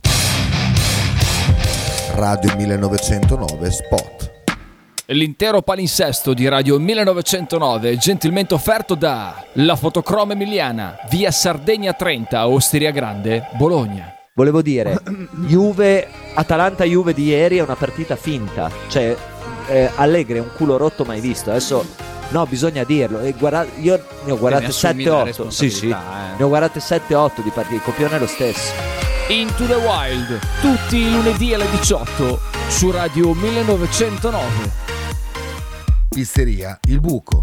Radio 2.15 2.57
1909 2.57 3.71
Spot. 3.71 4.35
L'intero 5.09 5.63
palinsesto 5.63 6.35
di 6.35 6.49
Radio 6.49 6.81
1909 6.81 7.91
è 7.91 7.97
gentilmente 7.97 8.55
offerto 8.55 8.95
da 8.95 9.45
La 9.53 9.77
Fotocroma 9.77 10.33
Emiliana, 10.33 10.97
via 11.11 11.31
Sardegna 11.31 11.93
30, 11.93 12.49
Osteria 12.49 12.91
Grande, 12.91 13.51
Bologna. 13.57 14.16
Volevo 14.37 14.61
dire, 14.61 15.01
Juve, 15.47 16.07
Atalanta-Juve 16.35 17.15
di 17.15 17.25
ieri 17.25 17.57
è 17.57 17.63
una 17.63 17.75
partita 17.75 18.17
finta. 18.17 18.71
Cioè, 18.87 19.17
eh, 19.69 19.91
Allegri 19.95 20.37
è 20.37 20.43
un 20.43 20.51
culo 20.55 20.77
rotto 20.77 21.07
mai 21.07 21.23
visto. 21.23 21.49
Adesso, 21.49 21.83
no, 22.29 22.45
bisogna 22.45 22.85
dirlo. 22.85 23.21
E 23.21 23.33
guarda, 23.33 23.67
io 23.81 23.99
ne 24.25 24.33
ho 24.33 24.37
guardate 24.37 24.67
7-8. 24.69 25.49
Sì, 25.49 25.71
sì. 25.71 25.89
Eh. 25.89 25.97
Ne 26.37 26.45
ho 26.45 26.49
guardate 26.49 26.81
7-8 26.81 27.43
di 27.43 27.49
partite. 27.49 27.77
Il 27.77 27.83
copione 27.83 28.17
è 28.17 28.19
lo 28.19 28.27
stesso. 28.27 28.75
Into 29.29 29.65
the 29.65 29.77
Wild, 29.77 30.39
tutti 30.61 30.99
i 30.99 31.11
lunedì 31.11 31.55
alle 31.55 31.71
18 31.71 32.39
su 32.69 32.91
Radio 32.91 33.33
1909. 33.33 34.71
Pizzeria 36.11 36.79
Il 36.89 37.01
Buco. 37.01 37.41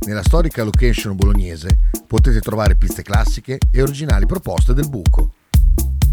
Nella 0.00 0.24
storica 0.24 0.64
location 0.64 1.14
bolognese 1.14 1.78
potete 2.08 2.40
trovare 2.40 2.74
piste 2.74 3.02
classiche 3.02 3.58
e 3.70 3.82
originali 3.82 4.26
proposte 4.26 4.74
del 4.74 4.88
buco. 4.88 5.30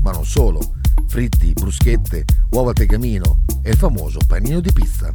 Ma 0.01 0.11
non 0.11 0.25
solo, 0.25 0.73
fritti, 1.07 1.53
bruschette, 1.53 2.25
uova 2.51 2.69
al 2.69 2.75
tegamino 2.75 3.41
e 3.61 3.71
il 3.71 3.77
famoso 3.77 4.19
panino 4.27 4.59
di 4.59 4.71
pizza. 4.71 5.11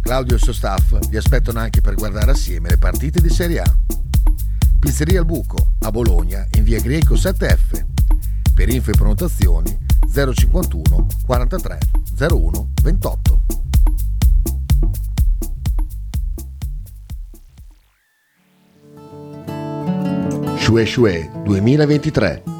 Claudio 0.00 0.32
e 0.32 0.36
il 0.36 0.42
suo 0.42 0.52
staff 0.52 0.98
vi 1.08 1.16
aspettano 1.16 1.58
anche 1.58 1.80
per 1.80 1.94
guardare 1.94 2.30
assieme 2.32 2.70
le 2.70 2.78
partite 2.78 3.20
di 3.20 3.28
Serie 3.28 3.60
A. 3.60 3.76
Pizzeria 4.80 5.20
Il 5.20 5.26
Buco, 5.26 5.72
a 5.80 5.90
Bologna, 5.90 6.46
in 6.56 6.64
via 6.64 6.80
Greco 6.80 7.14
7F. 7.14 7.84
Per 8.54 8.68
info 8.68 8.90
e 8.90 8.94
prenotazioni 8.94 9.78
051 10.10 11.06
43 11.26 11.78
01 12.18 12.70
28. 12.82 13.40
Shue 20.56 20.86
Shue 20.86 21.30
2023. 21.44 22.59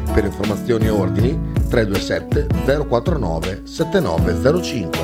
Per 0.13 0.25
informazioni 0.25 0.85
e 0.87 0.89
ordini 0.89 1.39
327 1.69 2.47
049 2.85 3.61
7905. 3.63 4.99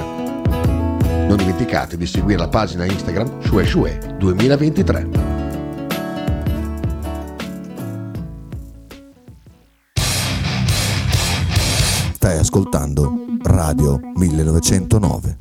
Non 1.28 1.38
dimenticate 1.38 1.96
di 1.96 2.06
seguire 2.06 2.40
la 2.40 2.50
pagina 2.50 2.84
Instagram 2.86 3.42
Shue 3.42 3.66
Shue 3.66 4.16
2023. 4.18 5.10
Stai 12.14 12.38
ascoltando 12.38 13.14
Radio 13.44 14.00
1909. 14.16 15.38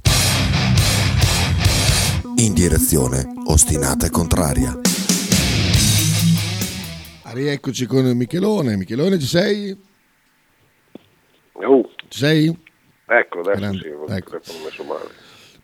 In 2.36 2.52
direzione 2.52 3.26
ostinata 3.46 4.06
e 4.06 4.10
contraria. 4.10 4.95
Rieccoci 7.36 7.84
con 7.84 8.06
Michelone. 8.16 8.78
Michelone, 8.78 9.18
ci 9.18 9.26
sei? 9.26 9.76
Oh, 11.52 11.90
Ci 12.08 12.18
sei? 12.18 12.58
ecco, 13.08 13.40
adesso 13.40 13.58
Grande, 13.58 13.78
sì, 13.78 14.12
ecco. 14.14 14.36
ho 14.36 14.64
messo 14.64 14.84
male. 14.84 15.10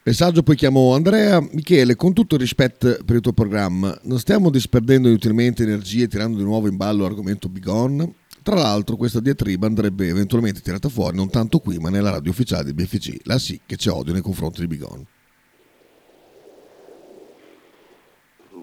Messaggio 0.02 0.42
poi 0.42 0.54
chiamo 0.54 0.92
Andrea. 0.94 1.40
Michele, 1.40 1.96
con 1.96 2.12
tutto 2.12 2.34
il 2.34 2.42
rispetto 2.42 2.98
per 3.06 3.16
il 3.16 3.22
tuo 3.22 3.32
programma, 3.32 3.98
non 4.02 4.18
stiamo 4.18 4.50
disperdendo 4.50 5.08
inutilmente 5.08 5.62
energie 5.62 6.08
tirando 6.08 6.36
di 6.36 6.44
nuovo 6.44 6.68
in 6.68 6.76
ballo 6.76 7.04
l'argomento 7.04 7.48
Bigon? 7.48 8.16
Tra 8.42 8.56
l'altro 8.56 8.96
questa 8.96 9.20
diatriba 9.20 9.66
andrebbe 9.66 10.08
eventualmente 10.08 10.60
tirata 10.60 10.90
fuori 10.90 11.16
non 11.16 11.30
tanto 11.30 11.58
qui 11.60 11.78
ma 11.78 11.88
nella 11.88 12.10
radio 12.10 12.32
ufficiale 12.32 12.64
di 12.64 12.74
BFC, 12.74 13.20
la 13.22 13.38
sì 13.38 13.58
che 13.64 13.76
c'è 13.76 13.90
odio 13.90 14.12
nei 14.12 14.20
confronti 14.20 14.60
di 14.60 14.66
Bigon. 14.66 15.06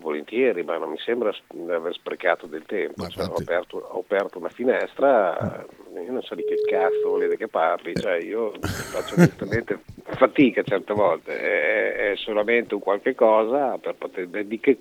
Volentieri, 0.09 0.63
ma 0.63 0.77
non 0.77 0.89
mi 0.89 0.97
sembra 0.97 1.31
di 1.51 1.71
aver 1.71 1.93
sprecato 1.93 2.47
del 2.47 2.63
tempo. 2.65 3.07
Cioè, 3.07 3.27
ho, 3.27 3.35
aperto, 3.35 3.77
ho 3.77 3.99
aperto 3.99 4.39
una 4.39 4.49
finestra, 4.49 5.65
io 5.93 6.11
non 6.11 6.23
so 6.23 6.33
di 6.33 6.43
che 6.43 6.55
cazzo 6.67 7.09
volete 7.09 7.37
che 7.37 7.47
parli, 7.47 7.95
cioè 7.95 8.15
io 8.15 8.51
faccio 8.59 9.15
onestamente 9.15 9.79
fatica 10.17 10.63
certe 10.63 10.93
volte, 10.93 11.39
è, 11.39 12.11
è 12.11 12.15
solamente 12.15 12.73
un 12.73 12.81
qualche 12.81 13.13
cosa 13.13 13.77
per 13.77 13.95
poter, 13.95 14.27
che- 14.59 14.77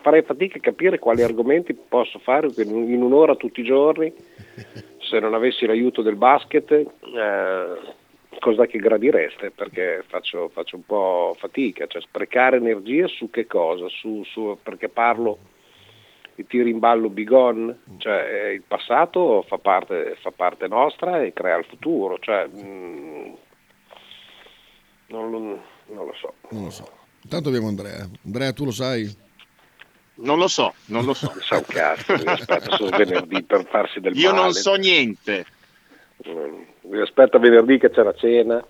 farei 0.00 0.22
fatica 0.22 0.56
a 0.56 0.62
capire 0.62 0.98
quali 0.98 1.22
argomenti 1.22 1.74
posso 1.74 2.18
fare 2.18 2.48
in 2.56 2.92
in 2.92 3.02
un'ora 3.02 3.36
tutti 3.36 3.60
i 3.60 3.64
giorni 3.64 4.12
se 4.98 5.18
non 5.20 5.34
avessi 5.34 5.66
l'aiuto 5.66 6.02
del 6.02 6.16
basket. 6.16 6.70
eh, 6.72 8.06
cosa 8.40 8.66
che 8.66 8.78
gradireste 8.78 9.50
perché 9.50 10.04
faccio, 10.06 10.48
faccio 10.48 10.76
un 10.76 10.84
po' 10.84 11.34
fatica, 11.38 11.86
cioè 11.86 12.02
sprecare 12.02 12.56
energie 12.56 13.08
su 13.08 13.30
che 13.30 13.46
cosa? 13.46 13.88
Su, 13.88 14.22
su- 14.24 14.58
perché 14.62 14.88
parlo 14.88 15.38
di 16.34 16.46
tiri 16.46 16.70
in 16.70 16.78
ballo 16.78 17.08
bigon, 17.08 17.76
cioè 17.98 18.28
eh, 18.46 18.52
il 18.52 18.62
passato 18.62 19.42
fa 19.48 19.58
parte, 19.58 20.16
fa 20.20 20.30
parte 20.30 20.68
nostra 20.68 21.22
e 21.22 21.32
crea 21.32 21.56
il 21.56 21.64
futuro, 21.64 22.18
cioè, 22.20 22.46
mm, 22.46 23.32
non, 25.08 25.30
lo, 25.30 25.38
non 25.38 26.06
lo 26.06 26.14
so. 26.14 26.34
Non 26.50 26.64
lo 26.64 26.70
so. 26.70 26.88
Intanto 27.22 27.48
abbiamo 27.48 27.66
Andrea. 27.68 28.08
Andrea, 28.24 28.52
tu 28.52 28.64
lo 28.64 28.70
sai? 28.70 29.26
Non 30.20 30.38
lo 30.38 30.48
so, 30.48 30.74
non 30.86 31.04
lo 31.04 31.14
so. 31.14 31.32
Sa 31.42 31.56
un 31.56 31.64
cazzo, 31.66 32.12
aspetta 32.12 32.76
solo 32.76 32.96
venerdì 32.96 33.42
per 33.42 33.66
farsi 33.66 34.00
del 34.00 34.16
Io 34.16 34.30
male. 34.30 34.42
non 34.42 34.52
so 34.52 34.74
niente. 34.74 35.44
Mm, 36.28 36.62
aspetta 37.00 37.38
venerdì 37.38 37.78
che 37.78 37.90
c'è 37.90 38.02
la 38.02 38.14
cena 38.14 38.58
Eh. 38.58 38.64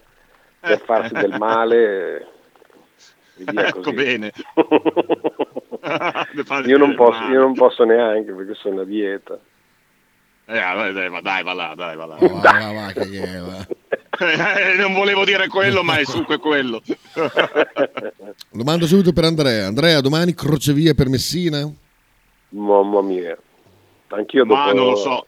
per 0.61 0.81
farsi 0.81 1.15
del 1.15 1.37
male. 1.39 2.27
e 3.39 3.45
Ecco 3.45 3.93
bene. 3.93 4.33
io, 6.67 6.79
non 6.79 6.95
posso, 6.97 7.23
io 7.25 7.41
non 7.41 7.55
posso 7.55 7.85
neanche 7.85 8.33
perché 8.33 8.55
sono 8.55 8.81
a 8.81 8.85
dieta. 8.85 9.39
Eh, 10.47 10.55
dai, 10.55 10.93
dai, 10.95 11.11
ma 11.11 11.21
dai, 11.21 11.43
va 11.43 11.53
là, 11.53 11.75
dai, 11.77 11.95
va 11.95 12.07
là. 12.07 12.17
Va, 12.19 12.29
va, 12.29 12.73
va, 12.73 12.93
che 12.93 13.39
va. 13.39 13.67
Eh, 14.19 14.75
non 14.79 14.95
volevo 14.95 15.25
dire 15.25 15.47
quello, 15.49 15.85
ma 15.85 15.99
è 15.99 16.05
dunque 16.05 16.39
quello. 16.39 16.83
Lo 18.53 18.65
mando 18.65 18.87
subito 18.87 19.13
per 19.13 19.25
Andrea. 19.25 19.67
Andrea, 19.67 20.01
domani 20.01 20.33
crocevia 20.35 20.95
per 20.95 21.09
Messina? 21.09 21.71
Mamma 22.51 23.03
mia. 23.03 23.37
Anch'io 24.09 24.45
dopo... 24.45 24.59
Ma 24.59 24.73
non 24.73 24.87
lo 24.87 24.97
so. 24.97 25.27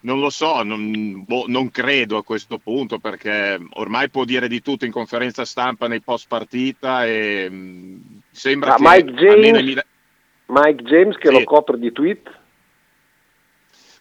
Non 0.00 0.20
lo 0.20 0.30
so, 0.30 0.62
non, 0.62 1.24
boh, 1.24 1.44
non 1.48 1.70
credo 1.70 2.18
a 2.18 2.22
questo 2.24 2.58
punto 2.58 2.98
perché 3.00 3.58
ormai 3.74 4.08
può 4.08 4.24
dire 4.24 4.46
di 4.46 4.62
tutto 4.62 4.84
in 4.84 4.92
conferenza 4.92 5.44
stampa 5.44 5.88
nei 5.88 6.00
post 6.00 6.28
partita 6.28 7.04
e 7.04 7.50
mh, 7.50 8.20
sembra 8.30 8.76
Ma 8.78 8.94
che 8.94 9.02
Mike 9.04 9.12
James, 9.18 9.62
Mila- 9.62 9.84
Mike 10.46 10.82
James 10.84 11.16
che 11.16 11.28
Sì. 11.28 11.34
lo 11.34 11.44
copre 11.44 11.78
di 11.78 11.90
tweet? 11.90 12.37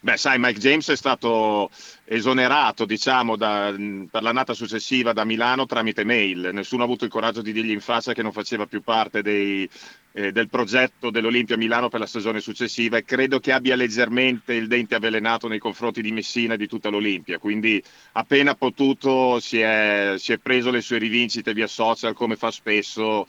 Beh, 0.07 0.15
sai, 0.15 0.39
Mike 0.39 0.57
James 0.61 0.89
è 0.89 0.95
stato 0.95 1.69
esonerato, 2.05 2.85
diciamo, 2.85 3.35
da- 3.35 3.75
per 4.09 4.21
l'annata 4.21 4.53
successiva 4.53 5.11
da 5.11 5.25
Milano 5.25 5.65
tramite 5.65 6.05
mail. 6.05 6.51
Nessuno 6.53 6.83
ha 6.83 6.85
avuto 6.85 7.03
il 7.03 7.11
coraggio 7.11 7.41
di 7.41 7.51
dirgli 7.51 7.71
in 7.71 7.81
faccia 7.81 8.13
che 8.13 8.21
non 8.23 8.31
faceva 8.31 8.65
più 8.67 8.81
parte 8.81 9.21
dei- 9.21 9.69
eh, 10.13 10.31
del 10.31 10.47
progetto 10.47 11.09
dell'Olimpia 11.11 11.57
Milano 11.57 11.89
per 11.89 11.99
la 11.99 12.05
stagione 12.05 12.39
successiva 12.39 12.95
e 12.95 13.03
credo 13.03 13.39
che 13.41 13.51
abbia 13.51 13.75
leggermente 13.75 14.53
il 14.53 14.67
dente 14.67 14.95
avvelenato 14.95 15.49
nei 15.49 15.59
confronti 15.59 16.01
di 16.01 16.13
Messina 16.13 16.53
e 16.53 16.57
di 16.57 16.67
tutta 16.67 16.87
l'Olimpia. 16.87 17.37
Quindi, 17.37 17.83
appena 18.13 18.55
potuto, 18.55 19.41
si 19.41 19.59
è, 19.59 20.13
si 20.17 20.31
è 20.31 20.37
preso 20.37 20.71
le 20.71 20.79
sue 20.81 20.99
rivincite 20.99 21.53
via 21.53 21.67
social, 21.67 22.13
come 22.13 22.37
fa 22.37 22.49
spesso. 22.49 23.25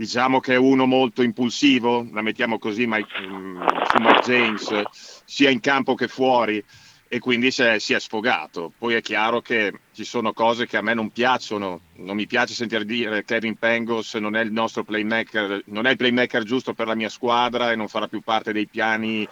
Diciamo 0.00 0.40
che 0.40 0.54
è 0.54 0.56
uno 0.56 0.86
molto 0.86 1.20
impulsivo, 1.20 2.08
la 2.10 2.22
mettiamo 2.22 2.58
così 2.58 2.86
Mike, 2.86 3.20
mm, 3.20 3.60
su 3.90 3.98
Mike 3.98 4.20
James, 4.22 4.82
sia 5.26 5.50
in 5.50 5.60
campo 5.60 5.94
che 5.94 6.08
fuori, 6.08 6.64
e 7.06 7.18
quindi 7.18 7.50
si 7.50 7.62
è, 7.62 7.78
si 7.78 7.92
è 7.92 8.00
sfogato. 8.00 8.72
Poi 8.78 8.94
è 8.94 9.02
chiaro 9.02 9.42
che 9.42 9.80
ci 9.92 10.04
sono 10.04 10.32
cose 10.32 10.66
che 10.66 10.78
a 10.78 10.80
me 10.80 10.94
non 10.94 11.10
piacciono, 11.10 11.80
non 11.96 12.16
mi 12.16 12.26
piace 12.26 12.54
sentire 12.54 12.86
dire 12.86 13.24
Kevin 13.26 13.56
Pengos 13.56 14.14
non 14.14 14.36
è 14.36 14.40
il 14.40 14.52
nostro 14.52 14.84
playmaker, 14.84 15.64
non 15.66 15.84
è 15.84 15.90
il 15.90 15.96
playmaker 15.98 16.44
giusto 16.44 16.72
per 16.72 16.86
la 16.86 16.94
mia 16.94 17.10
squadra 17.10 17.70
e 17.70 17.76
non 17.76 17.88
farà 17.88 18.08
più 18.08 18.22
parte 18.22 18.54
dei 18.54 18.68
piani 18.68 19.28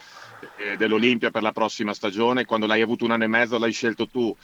eh, 0.57 0.77
dell'Olimpia 0.77 1.31
per 1.31 1.41
la 1.41 1.51
prossima 1.51 1.95
stagione. 1.95 2.45
Quando 2.45 2.67
l'hai 2.67 2.81
avuto 2.81 3.05
un 3.05 3.11
anno 3.11 3.23
e 3.23 3.27
mezzo 3.27 3.57
l'hai 3.57 3.73
scelto 3.73 4.07
tu. 4.07 4.37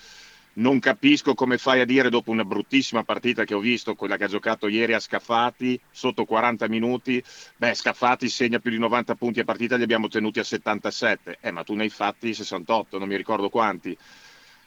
Non 0.58 0.80
capisco 0.80 1.34
come 1.34 1.58
fai 1.58 1.82
a 1.82 1.86
dire 1.86 2.10
dopo 2.10 2.32
una 2.32 2.46
bruttissima 2.46 3.04
partita 3.04 3.44
che 3.44 3.54
ho 3.54 3.60
visto, 3.60 3.96
quella 3.96 4.16
che 4.16 4.24
ha 4.24 4.28
giocato 4.28 4.68
ieri 4.68 4.94
a 4.94 5.00
Scafati, 5.00 5.78
sotto 5.92 6.24
40 6.24 6.70
minuti, 6.70 7.22
beh 7.58 7.74
Scafati 7.74 8.30
segna 8.30 8.60
più 8.60 8.72
di 8.72 8.78
90 8.78 9.16
punti 9.16 9.42
a 9.42 9.44
partita, 9.44 9.76
li 9.76 9.84
abbiamo 9.84 10.08
tenuti 10.08 10.40
a 10.40 10.46
77, 10.46 11.40
eh 11.42 11.52
ma 11.52 11.64
tu 11.64 11.74
ne 11.74 11.84
hai 11.84 11.90
fatti 11.90 12.34
68, 12.34 12.98
non 12.98 13.10
mi 13.10 13.18
ricordo 13.18 13.50
quanti. 13.50 13.98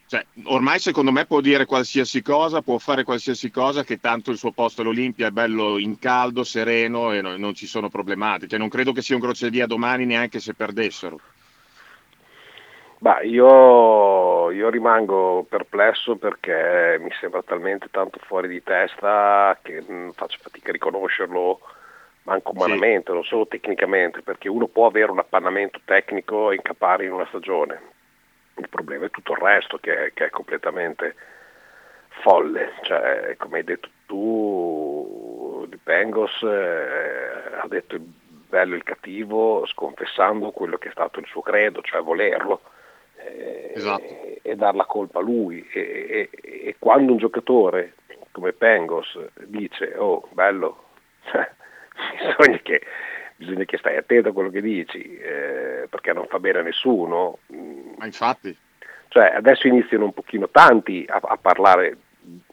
Cioè, 0.05 0.25
ormai 0.43 0.79
secondo 0.79 1.11
me 1.11 1.25
può 1.25 1.41
dire 1.41 1.65
qualsiasi 1.65 2.21
cosa, 2.21 2.61
può 2.61 2.77
fare 2.77 3.03
qualsiasi 3.03 3.49
cosa, 3.49 3.83
che 3.83 3.99
tanto 3.99 4.29
il 4.31 4.37
suo 4.37 4.51
posto 4.51 4.81
all'Olimpia 4.81 5.27
è 5.27 5.31
bello 5.31 5.79
in 5.79 5.97
caldo, 5.97 6.43
sereno 6.43 7.13
e 7.13 7.21
no- 7.21 7.37
non 7.37 7.55
ci 7.55 7.65
sono 7.67 7.89
problematiche. 7.89 8.57
Non 8.57 8.69
credo 8.69 8.91
che 8.91 9.01
sia 9.01 9.15
un 9.15 9.21
crocevia 9.21 9.65
domani 9.65 10.05
neanche 10.05 10.39
se 10.39 10.53
perdessero. 10.53 11.19
Bah, 13.01 13.21
io, 13.21 14.51
io 14.51 14.69
rimango 14.69 15.45
perplesso 15.47 16.17
perché 16.17 16.97
mi 16.99 17.09
sembra 17.17 17.41
talmente 17.43 17.87
tanto 17.89 18.19
fuori 18.25 18.49
di 18.49 18.61
testa 18.61 19.57
che 19.61 19.81
mh, 19.81 20.11
faccio 20.11 20.37
fatica 20.41 20.69
a 20.69 20.73
riconoscerlo 20.73 21.61
ma 22.23 22.33
anche 22.33 22.51
umanamente, 22.51 23.05
sì. 23.07 23.13
non 23.13 23.23
solo 23.23 23.47
tecnicamente, 23.47 24.21
perché 24.21 24.49
uno 24.49 24.67
può 24.67 24.85
avere 24.87 25.11
un 25.11 25.19
appannamento 25.19 25.79
tecnico 25.85 26.51
e 26.51 26.55
incappare 26.55 27.05
in 27.05 27.13
una 27.13 27.25
stagione. 27.27 27.81
Il 28.55 28.67
problema 28.67 29.05
è 29.05 29.09
tutto 29.09 29.31
il 29.31 29.39
resto 29.39 29.77
che 29.77 30.07
è, 30.07 30.13
che 30.13 30.25
è 30.25 30.29
completamente 30.29 31.15
folle, 32.21 32.73
cioè, 32.81 33.33
come 33.37 33.59
hai 33.59 33.63
detto 33.63 33.89
tu, 34.07 35.65
Di 35.69 35.77
Pengos 35.77 36.41
eh, 36.43 37.59
ha 37.61 37.67
detto 37.67 37.95
il 37.95 38.01
bello 38.01 38.73
e 38.73 38.77
il 38.77 38.83
cattivo 38.83 39.65
sconfessando 39.65 40.51
quello 40.51 40.77
che 40.77 40.89
è 40.89 40.91
stato 40.91 41.21
il 41.21 41.27
suo 41.27 41.41
credo, 41.41 41.81
cioè 41.81 42.01
volerlo 42.01 42.59
eh, 43.25 43.71
esatto. 43.75 44.03
e, 44.03 44.39
e 44.41 44.55
dar 44.55 44.75
la 44.75 44.85
colpa 44.85 45.19
a 45.19 45.21
lui 45.21 45.65
e, 45.71 45.79
e, 46.09 46.29
e, 46.41 46.75
quando 46.79 47.11
un 47.11 47.17
giocatore 47.17 47.93
come 48.31 48.53
Pengos 48.53 49.17
dice 49.45 49.95
oh 49.97 50.27
bello, 50.31 50.83
bisogna, 52.37 52.59
che, 52.61 52.81
bisogna 53.35 53.65
che 53.65 53.77
stai 53.77 53.97
attento 53.97 54.29
a 54.29 54.33
quello 54.33 54.49
che 54.49 54.61
dici 54.61 55.17
eh, 55.17 55.87
perché 55.89 56.13
non 56.13 56.27
fa 56.27 56.39
bene 56.39 56.59
a 56.59 56.63
nessuno. 56.63 57.39
Ma 57.97 58.05
infatti. 58.05 58.55
Cioè, 59.09 59.33
adesso 59.35 59.67
iniziano 59.67 60.05
un 60.05 60.13
pochino 60.13 60.49
tanti 60.49 61.03
a, 61.09 61.19
a 61.21 61.37
parlare 61.37 61.97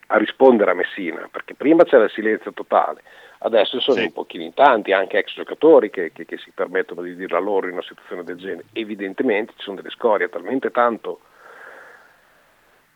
a 0.08 0.16
rispondere 0.18 0.70
a 0.70 0.74
Messina, 0.74 1.28
perché 1.30 1.54
prima 1.54 1.84
c'era 1.84 2.04
il 2.04 2.10
silenzio 2.10 2.52
totale, 2.52 3.02
adesso 3.38 3.80
sono 3.80 3.98
sì. 3.98 4.04
un 4.04 4.12
pochino 4.12 4.44
in 4.44 4.54
tanti, 4.54 4.92
anche 4.92 5.18
ex 5.18 5.34
giocatori 5.34 5.90
che, 5.90 6.12
che, 6.12 6.24
che, 6.24 6.38
si 6.38 6.50
permettono 6.52 7.02
di 7.02 7.14
dirla 7.14 7.38
loro 7.38 7.66
in 7.66 7.72
una 7.72 7.82
situazione 7.82 8.24
del 8.24 8.36
genere. 8.36 8.66
Evidentemente 8.72 9.52
ci 9.56 9.62
sono 9.64 9.76
delle 9.76 9.90
scorie 9.90 10.28
talmente 10.28 10.70
tanto 10.70 11.20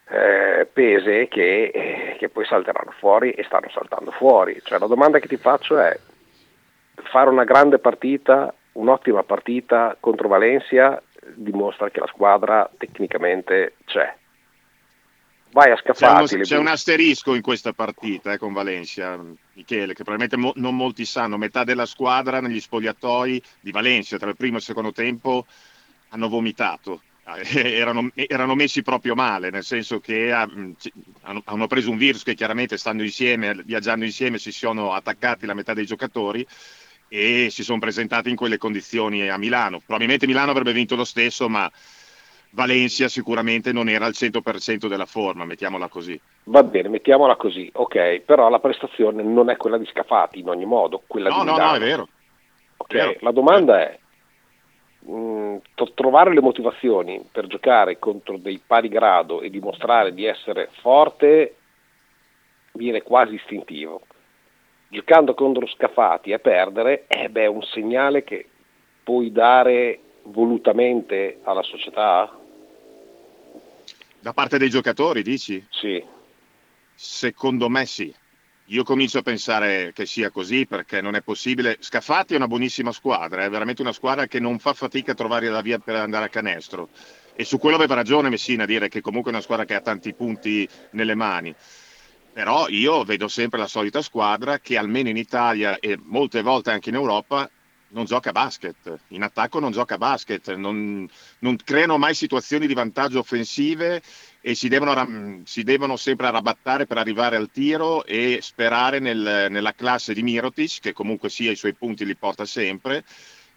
eh, 0.08 0.66
pese 0.72 1.28
che, 1.28 1.70
eh, 1.72 2.16
che, 2.18 2.28
poi 2.28 2.44
salteranno 2.44 2.92
fuori 2.92 3.30
e 3.32 3.44
stanno 3.44 3.70
saltando 3.70 4.10
fuori. 4.10 4.60
Cioè, 4.62 4.78
la 4.78 4.86
domanda 4.86 5.18
che 5.18 5.28
ti 5.28 5.36
faccio 5.36 5.78
è 5.78 5.98
fare 7.04 7.30
una 7.30 7.44
grande 7.44 7.78
partita, 7.78 8.52
un'ottima 8.72 9.22
partita 9.22 9.96
contro 10.00 10.28
Valencia 10.28 11.02
dimostra 11.34 11.90
che 11.90 12.00
la 12.00 12.06
squadra 12.06 12.68
tecnicamente 12.76 13.74
c'è 13.84 14.14
vai 15.52 15.70
a 15.70 15.76
scappare. 15.76 16.26
C'è, 16.26 16.40
c'è, 16.40 16.56
un 16.56 16.66
asterisco 16.66 17.34
in 17.34 17.42
questa 17.42 17.72
partita 17.72 18.32
eh, 18.32 18.38
con 18.38 18.52
Valencia, 18.52 19.18
Michele, 19.54 19.94
che 19.94 20.04
probabilmente 20.04 20.36
mo- 20.36 20.52
non 20.56 20.76
molti 20.76 21.04
sanno. 21.04 21.36
Metà 21.36 21.64
della 21.64 21.86
squadra 21.86 22.40
negli 22.40 22.60
spogliatoi 22.60 23.42
di 23.60 23.70
Valencia 23.70 24.18
tra 24.18 24.30
il 24.30 24.36
primo 24.36 24.56
e 24.56 24.58
il 24.58 24.64
secondo 24.64 24.92
tempo 24.92 25.46
hanno 26.10 26.28
vomitato. 26.28 27.02
Erano, 27.30 28.10
erano, 28.14 28.56
messi 28.56 28.82
proprio 28.82 29.14
male, 29.14 29.50
nel 29.50 29.62
senso 29.62 30.00
che 30.00 30.32
ah, 30.32 30.48
hanno, 31.20 31.42
hanno, 31.44 31.66
preso 31.68 31.90
un 31.90 31.96
virus 31.96 32.24
che 32.24 32.34
chiaramente 32.34 32.76
stando 32.76 33.04
insieme, 33.04 33.54
viaggiando 33.64 34.04
insieme, 34.04 34.38
si 34.38 34.50
sono 34.50 34.94
attaccati 34.94 35.46
la 35.46 35.54
metà 35.54 35.72
dei 35.72 35.86
giocatori 35.86 36.44
e 37.06 37.48
si 37.50 37.62
sono 37.62 37.78
presentati 37.78 38.30
in 38.30 38.36
quelle 38.36 38.58
condizioni 38.58 39.28
a 39.28 39.36
Milano. 39.36 39.78
Probabilmente 39.78 40.26
Milano 40.26 40.50
avrebbe 40.50 40.72
vinto 40.72 40.96
lo 40.96 41.04
stesso, 41.04 41.48
ma 41.48 41.70
Valencia 42.52 43.08
sicuramente 43.08 43.72
non 43.72 43.88
era 43.88 44.06
al 44.06 44.12
100% 44.12 44.88
della 44.88 45.06
forma, 45.06 45.44
mettiamola 45.44 45.88
così. 45.88 46.20
Va 46.44 46.62
bene, 46.62 46.88
mettiamola 46.88 47.36
così, 47.36 47.70
ok, 47.72 48.20
però 48.20 48.48
la 48.48 48.58
prestazione 48.58 49.22
non 49.22 49.50
è 49.50 49.56
quella 49.56 49.78
di 49.78 49.86
Scafati 49.86 50.40
in 50.40 50.48
ogni 50.48 50.64
modo, 50.64 51.02
quella 51.06 51.28
no, 51.28 51.40
di 51.40 51.46
No, 51.46 51.56
no, 51.56 51.74
è 51.74 51.78
vero. 51.78 52.08
Ok, 52.76 52.92
vero. 52.92 53.16
la 53.20 53.30
domanda 53.30 53.80
è, 53.80 53.98
mh, 55.00 55.12
mm, 55.12 55.56
trovare 55.94 56.34
le 56.34 56.40
motivazioni 56.40 57.24
per 57.30 57.46
giocare 57.46 57.98
contro 57.98 58.36
dei 58.36 58.60
pari 58.64 58.88
grado 58.88 59.42
e 59.42 59.50
dimostrare 59.50 60.12
di 60.12 60.24
essere 60.24 60.70
forte 60.80 61.54
viene 62.72 63.02
quasi 63.02 63.34
istintivo. 63.34 64.02
Giocando 64.88 65.34
contro 65.34 65.66
Scafati 65.66 66.32
e 66.32 66.40
perdere, 66.40 67.04
eh 67.06 67.28
beh, 67.28 67.42
è 67.42 67.46
un 67.46 67.62
segnale 67.62 68.24
che 68.24 68.48
puoi 69.04 69.30
dare 69.30 70.00
volutamente 70.24 71.40
alla 71.42 71.62
società? 71.62 72.38
Da 74.18 74.32
parte 74.32 74.58
dei 74.58 74.68
giocatori, 74.68 75.22
dici? 75.22 75.64
Sì. 75.70 76.02
Secondo 76.94 77.68
me 77.68 77.86
sì. 77.86 78.14
Io 78.66 78.84
comincio 78.84 79.18
a 79.18 79.22
pensare 79.22 79.92
che 79.92 80.06
sia 80.06 80.30
così 80.30 80.64
perché 80.66 81.00
non 81.00 81.16
è 81.16 81.22
possibile. 81.22 81.78
Scafati 81.80 82.34
è 82.34 82.36
una 82.36 82.46
buonissima 82.46 82.92
squadra, 82.92 83.42
è 83.42 83.50
veramente 83.50 83.82
una 83.82 83.92
squadra 83.92 84.26
che 84.26 84.38
non 84.38 84.58
fa 84.60 84.74
fatica 84.74 85.12
a 85.12 85.14
trovare 85.16 85.48
la 85.48 85.60
via 85.60 85.78
per 85.78 85.96
andare 85.96 86.26
a 86.26 86.28
canestro. 86.28 86.88
E 87.34 87.44
su 87.44 87.58
quello 87.58 87.76
aveva 87.76 87.94
ragione 87.94 88.28
Messina 88.28 88.62
a 88.62 88.66
dire 88.66 88.88
che 88.88 89.00
comunque 89.00 89.30
è 89.30 89.34
una 89.34 89.42
squadra 89.42 89.64
che 89.64 89.74
ha 89.74 89.80
tanti 89.80 90.14
punti 90.14 90.68
nelle 90.90 91.16
mani. 91.16 91.52
Però 92.32 92.68
io 92.68 93.02
vedo 93.02 93.26
sempre 93.26 93.58
la 93.58 93.66
solita 93.66 94.02
squadra 94.02 94.60
che 94.60 94.76
almeno 94.76 95.08
in 95.08 95.16
Italia 95.16 95.78
e 95.80 95.98
molte 96.00 96.42
volte 96.42 96.70
anche 96.70 96.90
in 96.90 96.94
Europa 96.94 97.50
non 97.90 98.04
gioca 98.04 98.30
a 98.30 98.32
basket, 98.32 99.00
in 99.08 99.22
attacco 99.22 99.58
non 99.58 99.72
gioca 99.72 99.94
a 99.94 99.98
basket, 99.98 100.54
non, 100.54 101.08
non 101.40 101.56
creano 101.56 101.98
mai 101.98 102.14
situazioni 102.14 102.66
di 102.66 102.74
vantaggio 102.74 103.20
offensive 103.20 104.02
e 104.40 104.54
si 104.54 104.68
devono, 104.68 105.42
si 105.44 105.62
devono, 105.62 105.96
sempre 105.96 106.26
arrabattare 106.26 106.86
per 106.86 106.98
arrivare 106.98 107.36
al 107.36 107.50
tiro 107.50 108.04
e 108.04 108.38
sperare 108.42 108.98
nel, 108.98 109.48
nella 109.50 109.74
classe 109.74 110.14
di 110.14 110.22
Mirotic, 110.22 110.80
che 110.80 110.92
comunque 110.92 111.28
sia 111.28 111.50
i 111.50 111.56
suoi 111.56 111.74
punti 111.74 112.04
li 112.04 112.16
porta 112.16 112.44
sempre, 112.44 113.04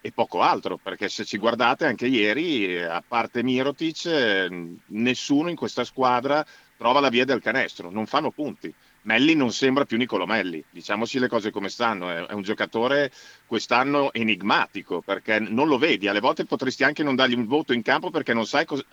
e 0.06 0.12
poco 0.12 0.42
altro, 0.42 0.78
perché 0.78 1.08
se 1.08 1.24
ci 1.24 1.38
guardate 1.38 1.86
anche 1.86 2.08
ieri, 2.08 2.82
a 2.84 3.02
parte 3.08 3.42
Mirotic, 3.42 4.50
nessuno 4.88 5.50
in 5.50 5.56
questa 5.56 5.86
squadra 5.86 6.46
trova 6.76 7.00
la 7.00 7.08
via 7.08 7.24
del 7.24 7.42
canestro, 7.42 7.90
non 7.90 8.06
fanno 8.06 8.30
punti. 8.30 8.74
Melli 9.04 9.36
non 9.36 9.52
sembra 9.52 9.86
più 9.86 9.98
Nicolo 9.98 10.26
Melli, 10.26 10.64
diciamoci 10.70 11.20
le 11.20 11.28
cose 11.28 11.52
come 11.52 11.70
stanno, 11.70 12.10
è, 12.10 12.34
un 12.34 12.42
giocatore 12.42 13.12
quest'anno 13.46 14.14
enigmatico 14.14 15.02
perché 15.02 15.40
non 15.40 15.68
lo 15.68 15.78
vedi, 15.78 16.08
alle 16.08 16.22
volte 16.22 16.46
potresti 16.46 16.84
anche 16.84 17.04
non 17.04 17.16
dargli 17.16 17.34
un 17.34 17.46
voto 17.46 17.74
in 17.74 17.82
campo 17.82 18.10
perché 18.10 18.34
non 18.34 18.46
sai 18.46 18.66
cosa, 18.66 18.84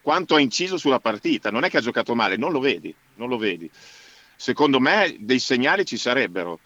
quanto 0.00 0.34
ha 0.34 0.40
inciso 0.40 0.76
sulla 0.78 1.00
partita, 1.00 1.50
non 1.50 1.64
è 1.64 1.70
che 1.70 1.78
ha 1.78 1.82
giocato 1.82 2.14
male, 2.14 2.36
non 2.36 2.52
lo 2.52 2.60
vedi, 2.60 2.94
non 3.16 3.28
lo 3.28 3.36
vedi. 3.36 3.70
Secondo 4.36 4.80
me 4.80 5.16
dei 5.18 5.38
segnali 5.38 5.84
ci 5.84 5.96
sarebbero. 5.96 6.60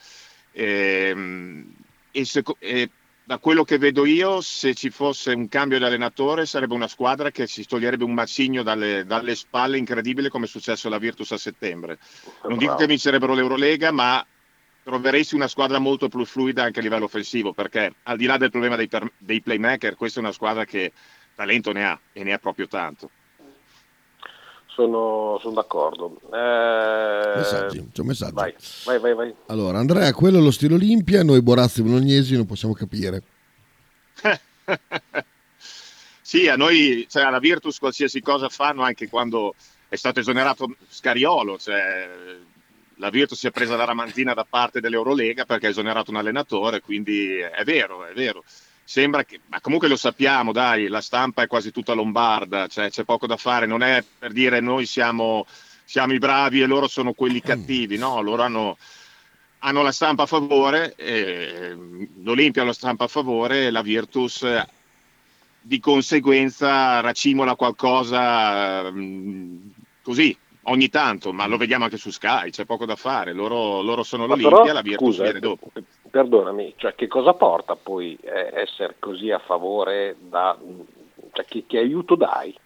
E, 0.53 1.09
ehm, 1.11 1.75
e, 2.13 2.25
seco- 2.25 2.57
e 2.61 2.89
da 3.27 3.39
quello 3.39 3.65
che 3.65 3.79
vedo 3.79 4.05
io, 4.05 4.43
se 4.43 4.75
ci 4.75 4.91
fosse 4.91 5.33
un 5.33 5.49
cambio 5.49 5.79
di 5.79 5.85
allenatore, 5.85 6.45
sarebbe 6.45 6.75
una 6.75 6.89
squadra 6.89 7.31
che 7.31 7.47
si 7.47 7.65
toglierebbe 7.65 8.05
un 8.05 8.13
macigno 8.13 8.63
dalle, 8.63 9.05
dalle 9.07 9.35
spalle 9.35 9.79
incredibile 9.79 10.29
come 10.29 10.45
è 10.45 10.49
successo 10.49 10.89
alla 10.89 10.99
Virtus 10.99 11.33
a 11.33 11.39
settembre. 11.39 11.99
Non 12.47 12.59
dico 12.59 12.75
che 12.75 12.87
vincerebbero 12.87 13.33
l'Eurolega, 13.33 13.91
ma 13.93 14.25
troveresti 14.83 15.35
una 15.35 15.49
squadra 15.49 15.79
molto 15.79 16.09
più 16.09 16.25
fluida 16.27 16.65
anche 16.65 16.81
a 16.81 16.83
livello 16.83 17.07
offensivo, 17.07 17.55
perché 17.55 17.95
al 18.03 18.19
di 18.19 18.27
là 18.27 18.37
del 18.37 18.51
problema 18.51 18.77
dei, 18.77 18.91
dei 19.17 19.41
playmaker, 19.41 19.97
questa 19.97 20.21
è 20.21 20.23
una 20.23 20.33
squadra 20.33 20.67
che 20.67 20.93
talento 21.35 21.73
ne 21.73 21.87
ha 21.87 21.99
e 22.13 22.25
ne 22.25 22.35
ha 22.35 22.39
proprio 22.39 22.69
tanto. 22.69 23.11
Sono, 24.75 25.39
sono, 25.41 25.55
d'accordo. 25.55 26.17
Eh... 26.33 27.37
Messaggi, 27.37 27.89
c'è 27.93 28.01
un 28.01 28.07
messaggio. 28.07 28.35
Vai, 28.35 28.55
vai, 28.85 28.99
vai, 28.99 29.15
vai. 29.15 29.35
Allora, 29.47 29.79
Andrea, 29.79 30.13
quello 30.13 30.39
è 30.39 30.41
lo 30.41 30.51
stile 30.51 30.75
Olimpia, 30.75 31.23
noi 31.23 31.43
Borazzi 31.43 31.83
Bolognesi 31.83 32.35
non 32.35 32.45
possiamo 32.45 32.75
capire. 32.75 33.23
sì, 36.21 36.49
a 36.49 36.57
noi, 36.57 37.07
cioè 37.09 37.23
alla 37.23 37.39
Virtus 37.39 37.79
qualsiasi 37.79 38.21
cosa 38.21 38.49
fanno 38.49 38.83
anche 38.83 39.09
quando 39.09 39.55
è 39.89 39.95
stato 39.95 40.19
esonerato 40.19 40.75
Scariolo, 40.89 41.57
cioè 41.59 42.09
la 42.97 43.11
Virtus 43.11 43.39
si 43.39 43.47
è 43.47 43.53
presa 43.53 43.77
la 43.77 43.85
ramantina 43.85 44.35
da 44.35 44.47
parte 44.49 44.81
dell'Eurolega 44.81 45.45
perché 45.45 45.67
ha 45.67 45.71
esonerato 45.71 46.11
un 46.11 46.17
allenatore, 46.17 46.81
quindi 46.81 47.37
è 47.39 47.63
vero, 47.65 48.05
è 48.05 48.13
vero 48.13 48.43
sembra 48.85 49.25
che, 49.25 49.41
ma 49.47 49.61
comunque 49.61 49.89
lo 49.89 49.97
sappiamo, 49.97 50.53
dai, 50.53 50.89
la 50.89 51.01
stampa 51.01 51.43
è 51.43 51.47
quasi 51.47 51.73
tutta 51.73 51.95
lombarda, 51.95 52.67
cioè 52.67 52.91
c'è 52.91 53.05
poco 53.05 53.27
da 53.27 53.37
fare, 53.37 53.67
non 53.67 53.83
è 53.83 54.05
per 54.19 54.33
dire 54.33 54.61
noi 54.61 54.87
siamo, 54.87 55.47
siamo 55.85 56.13
i 56.13 56.19
bravi 56.19 56.61
e 56.61 56.67
loro 56.67 56.87
sono 56.87 57.15
quelli 57.15 57.43
mm. 57.45 57.47
cattivi, 57.47 57.97
no, 57.97 58.21
loro 58.21 58.43
hanno, 58.43 58.77
hanno 59.61 59.83
la 59.83 59.93
stampa 59.93 60.25
a 60.25 60.27
favore, 60.27 60.95
eh, 60.97 61.77
l'Olimpia 62.23 62.63
ha 62.63 62.67
la 62.67 62.73
stampa 62.73 63.05
a 63.05 63.09
favore 63.09 63.67
e 63.67 63.71
la 63.71 63.83
Virtus 63.83 64.47
di 65.61 65.81
conseguenza 65.81 67.01
racimola 67.01 67.57
qualcosa 67.57 68.91
mh, 68.91 69.73
così 70.03 70.37
ogni 70.65 70.89
tanto, 70.89 71.33
ma 71.33 71.47
lo 71.47 71.57
vediamo 71.57 71.85
anche 71.85 71.97
su 71.97 72.11
Sky, 72.11 72.51
c'è 72.51 72.65
poco 72.65 72.87
da 72.87 72.97
fare, 72.97 73.33
loro, 73.33 73.81
loro 73.83 74.03
sono 74.03 74.27
l'Olimpia, 74.27 74.61
però, 74.63 74.73
la 74.73 74.83
Virtus 74.83 75.09
scusa, 75.09 75.23
viene 75.23 75.41
dopo 75.41 75.71
perdonami, 76.15 76.75
cioè 76.77 76.95
che 76.95 77.09
cosa 77.09 77.33
porta 77.35 77.75
poi 77.75 78.17
eh, 78.23 78.53
essere 78.55 78.95
così 79.01 79.33
a 79.33 79.41
favore 79.41 80.15
da, 80.21 80.57
cioè 81.33 81.45
che, 81.45 81.65
che 81.67 81.79
aiuto 81.79 82.15
dai? 82.15 82.57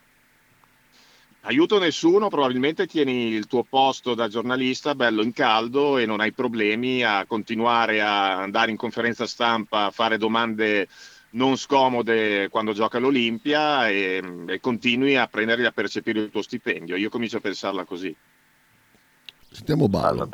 Aiuto 1.42 1.78
nessuno, 1.78 2.28
probabilmente 2.28 2.86
tieni 2.86 3.28
il 3.28 3.46
tuo 3.46 3.62
posto 3.62 4.14
da 4.14 4.28
giornalista 4.28 4.94
bello 4.94 5.22
in 5.22 5.32
caldo 5.32 5.96
e 5.96 6.04
non 6.04 6.20
hai 6.20 6.32
problemi 6.32 7.02
a 7.02 7.24
continuare 7.26 8.02
a 8.02 8.38
andare 8.42 8.70
in 8.70 8.76
conferenza 8.76 9.26
stampa 9.26 9.84
a 9.84 9.90
fare 9.90 10.18
domande 10.18 10.86
non 11.30 11.56
scomode 11.56 12.48
quando 12.50 12.72
gioca 12.72 12.98
all'Olimpia 12.98 13.88
e, 13.88 14.22
e 14.46 14.60
continui 14.60 15.16
a 15.16 15.26
prendere 15.26 15.62
e 15.62 15.66
a 15.66 15.72
percepire 15.72 16.20
il 16.20 16.30
tuo 16.30 16.42
stipendio. 16.42 16.96
Io 16.96 17.10
comincio 17.10 17.38
a 17.38 17.40
pensarla 17.40 17.84
così. 17.84 18.14
Sentiamo 19.50 19.88
Ballo. 19.88 20.28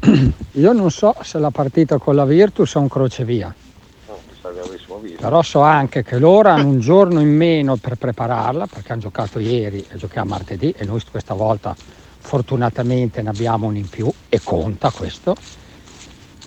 io 0.52 0.72
non 0.72 0.90
so 0.90 1.14
se 1.22 1.38
la 1.38 1.50
partita 1.50 1.98
con 1.98 2.14
la 2.14 2.24
Virtus 2.26 2.74
è 2.74 2.78
un 2.78 2.88
crocevia, 2.88 3.54
però 5.16 5.42
so 5.42 5.60
anche 5.60 6.02
che 6.02 6.18
loro 6.18 6.50
hanno 6.50 6.68
un 6.68 6.80
giorno 6.80 7.20
in 7.20 7.34
meno 7.34 7.76
per 7.76 7.96
prepararla 7.96 8.66
perché 8.66 8.92
hanno 8.92 9.00
giocato 9.00 9.38
ieri 9.38 9.84
e 9.88 9.96
giochiamo 9.96 10.28
martedì 10.28 10.74
e 10.76 10.84
noi 10.84 11.00
questa 11.10 11.32
volta 11.32 11.74
fortunatamente 12.18 13.22
ne 13.22 13.30
abbiamo 13.30 13.66
un 13.66 13.76
in 13.76 13.88
più 13.88 14.10
e 14.28 14.40
conta 14.42 14.90
questo. 14.90 15.34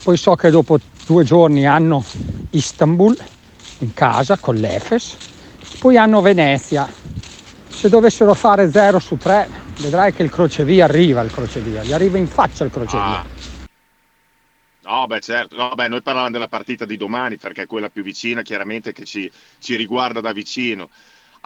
Poi 0.02 0.18
so 0.18 0.36
che 0.36 0.50
dopo 0.50 0.78
due 1.06 1.24
giorni 1.24 1.66
hanno 1.66 2.04
Istanbul 2.52 3.16
in 3.80 3.94
casa 3.94 4.38
con 4.38 4.56
l'Efes, 4.56 5.18
poi 5.80 5.98
hanno 5.98 6.22
Venezia. 6.22 6.92
Se 7.70 7.90
dovessero 7.90 8.34
fare 8.34 8.72
0 8.72 9.00
su 9.00 9.18
3 9.18 9.50
vedrai 9.78 10.12
che 10.14 10.24
il 10.24 10.30
crocevia 10.30 10.86
arriva 10.86 11.22
il 11.22 11.32
crocevia, 11.32 11.84
gli 11.84 11.92
arriva 11.94 12.18
in 12.18 12.28
faccia 12.28 12.64
il 12.64 12.72
crocevia. 12.72 13.22
Ah. 13.22 13.26
No, 14.88 15.06
beh, 15.06 15.20
certo. 15.20 15.56
No, 15.58 15.76
beh, 15.76 15.90
noi 15.90 16.02
parlavamo 16.02 16.32
della 16.32 16.48
partita 16.48 16.86
di 16.86 16.96
domani 16.96 17.36
perché 17.36 17.64
è 17.64 17.66
quella 17.66 17.90
più 17.90 18.04
vicina, 18.04 18.42
chiaramente, 18.42 18.94
che 18.94 19.04
ci, 19.04 19.30
ci 19.60 19.76
riguarda 19.76 20.22
da 20.22 20.32
vicino. 20.32 20.90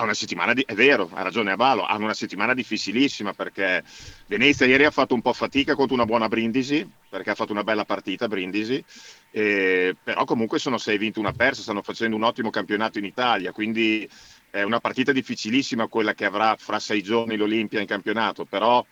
Ha 0.01 0.03
una 0.03 0.15
settimana 0.15 0.53
di... 0.53 0.63
È 0.65 0.73
vero, 0.73 1.11
ha 1.13 1.21
ragione 1.21 1.51
Avalo, 1.51 1.85
hanno 1.85 2.05
una 2.05 2.15
settimana 2.15 2.55
difficilissima 2.55 3.33
perché 3.33 3.83
Venezia 4.25 4.65
ieri 4.65 4.83
ha 4.83 4.89
fatto 4.89 5.13
un 5.13 5.21
po' 5.21 5.31
fatica 5.31 5.75
contro 5.75 5.93
una 5.93 6.05
buona 6.05 6.27
Brindisi, 6.27 6.89
perché 7.07 7.29
ha 7.29 7.35
fatto 7.35 7.51
una 7.51 7.63
bella 7.63 7.85
partita 7.85 8.27
Brindisi, 8.27 8.83
e- 9.29 9.95
però 10.03 10.25
comunque 10.25 10.57
sono 10.57 10.79
6 10.79 10.97
vinti, 10.97 11.19
una 11.19 11.33
persa, 11.33 11.61
stanno 11.61 11.83
facendo 11.83 12.15
un 12.15 12.23
ottimo 12.23 12.49
campionato 12.49 12.97
in 12.97 13.05
Italia, 13.05 13.51
quindi 13.51 14.09
è 14.49 14.63
una 14.63 14.79
partita 14.79 15.11
difficilissima 15.11 15.87
quella 15.87 16.15
che 16.15 16.25
avrà 16.25 16.55
fra 16.57 16.79
sei 16.79 17.03
giorni 17.03 17.37
l'Olimpia 17.37 17.79
in 17.79 17.85
campionato, 17.85 18.43
però 18.45 18.83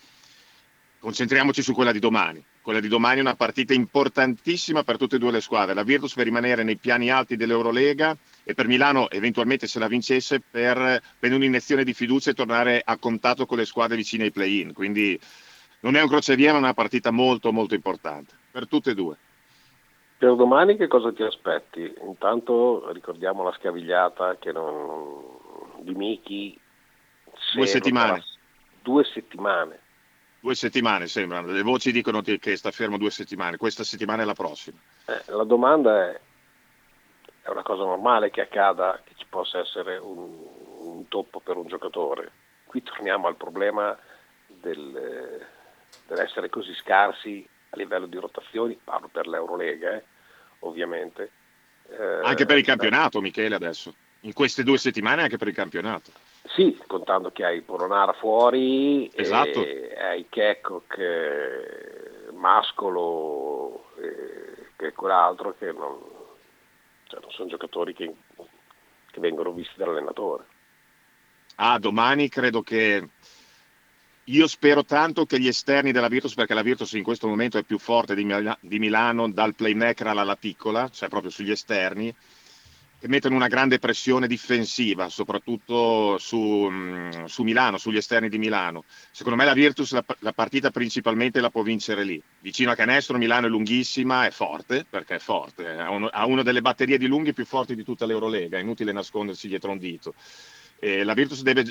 concentriamoci 1.00 1.64
su 1.64 1.74
quella 1.74 1.92
di 1.92 2.00
domani. 2.00 2.46
Quella 2.62 2.82
di 2.82 2.88
domani 2.88 3.18
è 3.18 3.22
una 3.22 3.36
partita 3.36 3.74
importantissima 3.74 4.84
per 4.84 4.98
tutte 4.98 5.16
e 5.16 5.20
due 5.20 5.32
le 5.32 5.42
squadre. 5.42 5.74
La 5.74 5.82
Virtus 5.82 6.14
per 6.14 6.26
rimanere 6.26 6.62
nei 6.62 6.78
piani 6.78 7.10
alti 7.10 7.36
dell'Eurolega 7.36 8.16
e 8.50 8.56
per 8.56 8.66
Milano, 8.66 9.12
eventualmente 9.12 9.68
se 9.68 9.78
la 9.78 9.88
vincesse, 9.88 10.40
per, 10.40 11.00
per 11.20 11.32
un'iniezione 11.32 11.84
di 11.84 11.94
fiducia 11.94 12.32
e 12.32 12.34
tornare 12.34 12.82
a 12.84 12.98
contatto 12.98 13.46
con 13.46 13.60
le 13.60 13.66
squadre 13.66 13.96
vicine 13.96 14.24
ai 14.24 14.32
play-in. 14.32 14.74
Quindi 14.74 15.20
non 15.82 15.96
è 15.96 16.02
un 16.02 16.08
crocevia, 16.10 16.50
ma 16.54 16.58
è 16.58 16.62
una 16.62 16.74
partita 16.74 17.12
molto 17.12 17.52
molto 17.52 17.76
importante 17.76 18.34
per 18.50 18.68
tutte 18.68 18.90
e 18.90 18.96
due. 18.96 19.16
Per 20.18 20.36
domani 20.36 20.78
che 20.78 20.88
cosa 20.88 21.14
ti 21.14 21.22
aspetti? 21.22 21.94
Intanto 22.08 22.92
ricordiamo 22.92 23.44
la 23.44 23.56
scavigliata 23.56 24.38
che 24.40 24.52
non... 24.52 25.22
di 25.82 25.94
Miki. 25.94 26.60
se 27.32 27.56
Due 27.56 27.68
settimane. 27.68 28.08
sarà- 28.08 28.24
Due 28.82 29.04
settimane. 29.04 29.80
Due 30.40 30.56
settimane 30.56 31.06
sembrano, 31.06 31.52
le 31.52 31.62
voci 31.62 31.92
dicono 31.92 32.22
che 32.22 32.40
che 32.40 32.56
sta 32.56 32.72
fermo 32.72 32.98
due 32.98 33.12
settimane, 33.12 33.58
questa 33.58 33.84
settimana 33.84 34.24
è 34.24 34.26
la 34.26 34.34
prossima. 34.34 34.80
Eh, 35.06 35.22
la 35.28 35.44
domanda 35.44 36.10
è, 36.10 36.20
è 37.50 37.52
una 37.52 37.64
cosa 37.64 37.84
normale 37.84 38.30
che 38.30 38.42
accada 38.42 39.02
che 39.04 39.14
ci 39.16 39.26
possa 39.28 39.60
essere 39.60 39.98
un, 39.98 40.38
un 40.80 41.08
toppo 41.08 41.40
per 41.40 41.58
un 41.58 41.68
giocatore? 41.68 42.32
Qui 42.66 42.84
torniamo 42.84 43.28
al 43.28 43.36
problema 43.36 43.98
del, 44.48 45.46
dell'essere 46.08 46.50
così 46.50 46.74
scarsi 46.76 47.48
a 47.72 47.78
livello 47.78 48.06
di 48.06 48.18
rotazioni, 48.18 48.80
parlo 48.82 49.10
per 49.12 49.28
l'Eurolega 49.28 49.96
eh, 49.96 50.04
ovviamente. 50.60 51.32
Eh, 51.90 52.22
Anche 52.24 52.46
per 52.46 52.58
il 52.58 52.66
campionato, 52.66 53.22
Michele, 53.22 53.56
adesso. 53.56 53.94
In 54.22 54.34
queste 54.34 54.64
due 54.64 54.78
settimane 54.78 55.24
anche 55.24 55.38
per 55.38 55.48
il 55.48 55.56
campionato. 55.56 56.12
Sì, 56.56 56.80
contando 56.88 57.32
che 57.32 57.46
hai 57.46 57.62
Polonara 57.62 58.14
fuori 58.14 59.10
Esatto. 59.14 59.64
e 59.64 59.96
hai 59.98 60.28
Checco 60.30 60.84
che 60.88 62.32
Mascolo 62.34 63.92
e 63.98 64.72
che 64.76 64.94
quell'altro 64.94 65.56
che 65.58 65.72
non, 65.72 66.00
cioè 67.10 67.20
non 67.22 67.32
sono 67.32 67.50
giocatori 67.50 67.94
che, 67.94 68.14
che 69.12 69.20
vengono 69.20 69.52
visti 69.52 69.74
dall'allenatore. 69.78 70.46
Ah, 71.56 71.80
domani 71.80 72.30
credo 72.30 72.62
che... 72.62 73.10
Io 74.26 74.46
spero 74.46 74.86
tanto 74.86 75.26
che 75.26 75.40
gli 75.40 75.48
esterni 75.48 75.92
della 75.92 76.08
Virtus, 76.08 76.36
perché 76.36 76.54
la 76.54 76.62
Virtus 76.62 76.92
in 76.94 77.02
questo 77.02 77.28
momento 77.28 77.58
è 77.58 77.64
più 77.64 77.80
forte 77.80 78.14
di, 78.14 78.24
Mila- 78.24 78.56
di 78.62 78.78
Milano 78.78 79.28
dal 79.32 79.56
playmaker 79.56 80.06
alla 80.06 80.36
piccola, 80.36 80.88
cioè 80.90 81.10
proprio 81.10 81.32
sugli 81.32 81.50
esterni, 81.50 82.16
che 83.00 83.08
mettono 83.08 83.36
una 83.36 83.48
grande 83.48 83.80
pressione 83.80 84.28
difensiva, 84.28 85.08
soprattutto 85.08 86.18
su, 86.18 86.38
mh, 86.38 87.26
su 87.26 87.44
Milano, 87.44 87.78
sugli 87.78 87.96
esterni 87.96 88.28
di 88.28 88.38
Milano. 88.38 88.84
Secondo 89.12 89.38
me 89.38 89.46
la 89.46 89.54
Virtus 89.54 89.94
la, 89.94 90.04
la 90.20 90.34
partita 90.34 90.70
principalmente 90.70 91.40
la 91.40 91.50
può 91.50 91.62
vincere 91.62 92.04
lì. 92.04 92.22
Vicino 92.42 92.72
a 92.72 92.76
canestro 92.76 93.18
Milano 93.18 93.48
è 93.48 93.50
lunghissima, 93.50 94.26
è 94.26 94.32
forte, 94.32 94.86
perché 94.88 95.16
è 95.16 95.20
forte, 95.20 95.66
ha, 95.66 95.90
uno- 95.90 96.10
ha 96.12 96.26
una 96.26 96.44
delle 96.44 96.62
batterie 96.62 96.98
di 96.98 97.08
lunghi 97.08 97.32
più 97.32 97.46
forti 97.46 97.74
di 97.74 97.86
tutta 97.86 98.06
l'Eurolega, 98.06 98.58
è 98.58 98.62
inutile 98.62 98.92
nascondersi 98.92 99.48
dietro 99.48 99.72
un 99.72 99.78
dito. 99.78 100.14
E 100.78 101.06
la 101.06 101.14
Virtus 101.14 101.42
deve, 101.42 101.64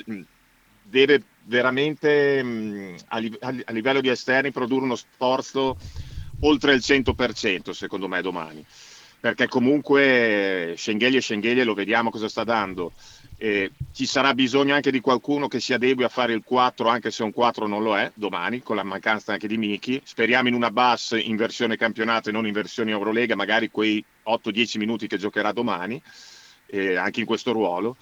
deve 0.81 1.23
veramente 1.43 2.41
mh, 2.41 2.95
a, 3.09 3.21
a 3.65 3.71
livello 3.71 4.01
di 4.01 4.09
esterni 4.09 4.51
produrre 4.51 4.85
uno 4.85 4.95
sforzo 4.95 5.77
oltre 6.41 6.73
il 6.73 6.81
100% 6.83 7.71
secondo 7.71 8.07
me 8.07 8.21
domani 8.21 8.65
perché 9.19 9.47
comunque 9.47 10.73
Schengelia 10.77 11.17
e 11.17 11.21
Schengelia 11.21 11.63
lo 11.63 11.73
vediamo 11.73 12.09
cosa 12.09 12.29
sta 12.29 12.43
dando. 12.43 12.93
Eh, 13.37 13.71
ci 13.93 14.05
sarà 14.05 14.33
bisogno 14.33 14.73
anche 14.73 14.91
di 14.91 14.99
qualcuno 14.99 15.47
che 15.47 15.59
si 15.59 15.71
adegui 15.71 16.03
a 16.03 16.09
fare 16.09 16.33
il 16.33 16.43
4 16.43 16.89
anche 16.89 17.09
se 17.09 17.23
un 17.23 17.31
4 17.31 17.67
non 17.67 17.81
lo 17.83 17.97
è 17.97 18.11
domani 18.13 18.61
con 18.61 18.75
la 18.75 18.83
mancanza 18.83 19.31
anche 19.31 19.47
di 19.47 19.55
Miki 19.55 20.01
speriamo 20.03 20.49
in 20.49 20.53
una 20.53 20.71
bus 20.71 21.17
in 21.17 21.37
versione 21.37 21.77
campionato 21.77 22.27
e 22.27 22.31
non 22.33 22.45
in 22.45 22.51
versione 22.51 22.91
Eurolega 22.91 23.37
magari 23.37 23.69
quei 23.69 24.03
8-10 24.25 24.77
minuti 24.77 25.07
che 25.07 25.17
giocherà 25.17 25.53
domani 25.53 26.01
eh, 26.69 26.95
anche 26.95 27.21
in 27.21 27.25
questo 27.25 27.51
ruolo. 27.51 27.95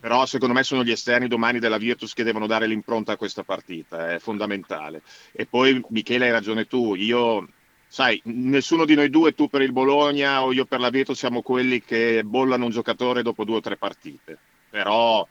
Però 0.00 0.26
secondo 0.26 0.54
me 0.54 0.62
sono 0.64 0.84
gli 0.84 0.90
esterni 0.90 1.28
domani 1.28 1.58
della 1.58 1.78
Virtus 1.78 2.12
che 2.12 2.24
devono 2.24 2.46
dare 2.46 2.66
l'impronta 2.66 3.12
a 3.12 3.16
questa 3.16 3.42
partita, 3.42 4.12
è 4.12 4.18
fondamentale. 4.18 5.00
E 5.32 5.46
poi 5.46 5.82
Michele 5.88 6.26
hai 6.26 6.30
ragione 6.30 6.66
tu, 6.66 6.94
io 6.94 7.48
sai, 7.86 8.20
nessuno 8.24 8.84
di 8.84 8.94
noi 8.94 9.10
due, 9.10 9.34
tu 9.34 9.48
per 9.48 9.62
il 9.62 9.72
Bologna 9.72 10.42
o 10.42 10.52
io 10.52 10.64
per 10.64 10.80
la 10.80 10.90
Virtus, 10.90 11.18
siamo 11.18 11.42
quelli 11.42 11.82
che 11.82 12.22
bollano 12.24 12.64
un 12.64 12.70
giocatore 12.70 13.22
dopo 13.22 13.44
due 13.44 13.56
o 13.56 13.60
tre 13.60 13.76
partite. 13.76 14.38
Però 14.70 15.26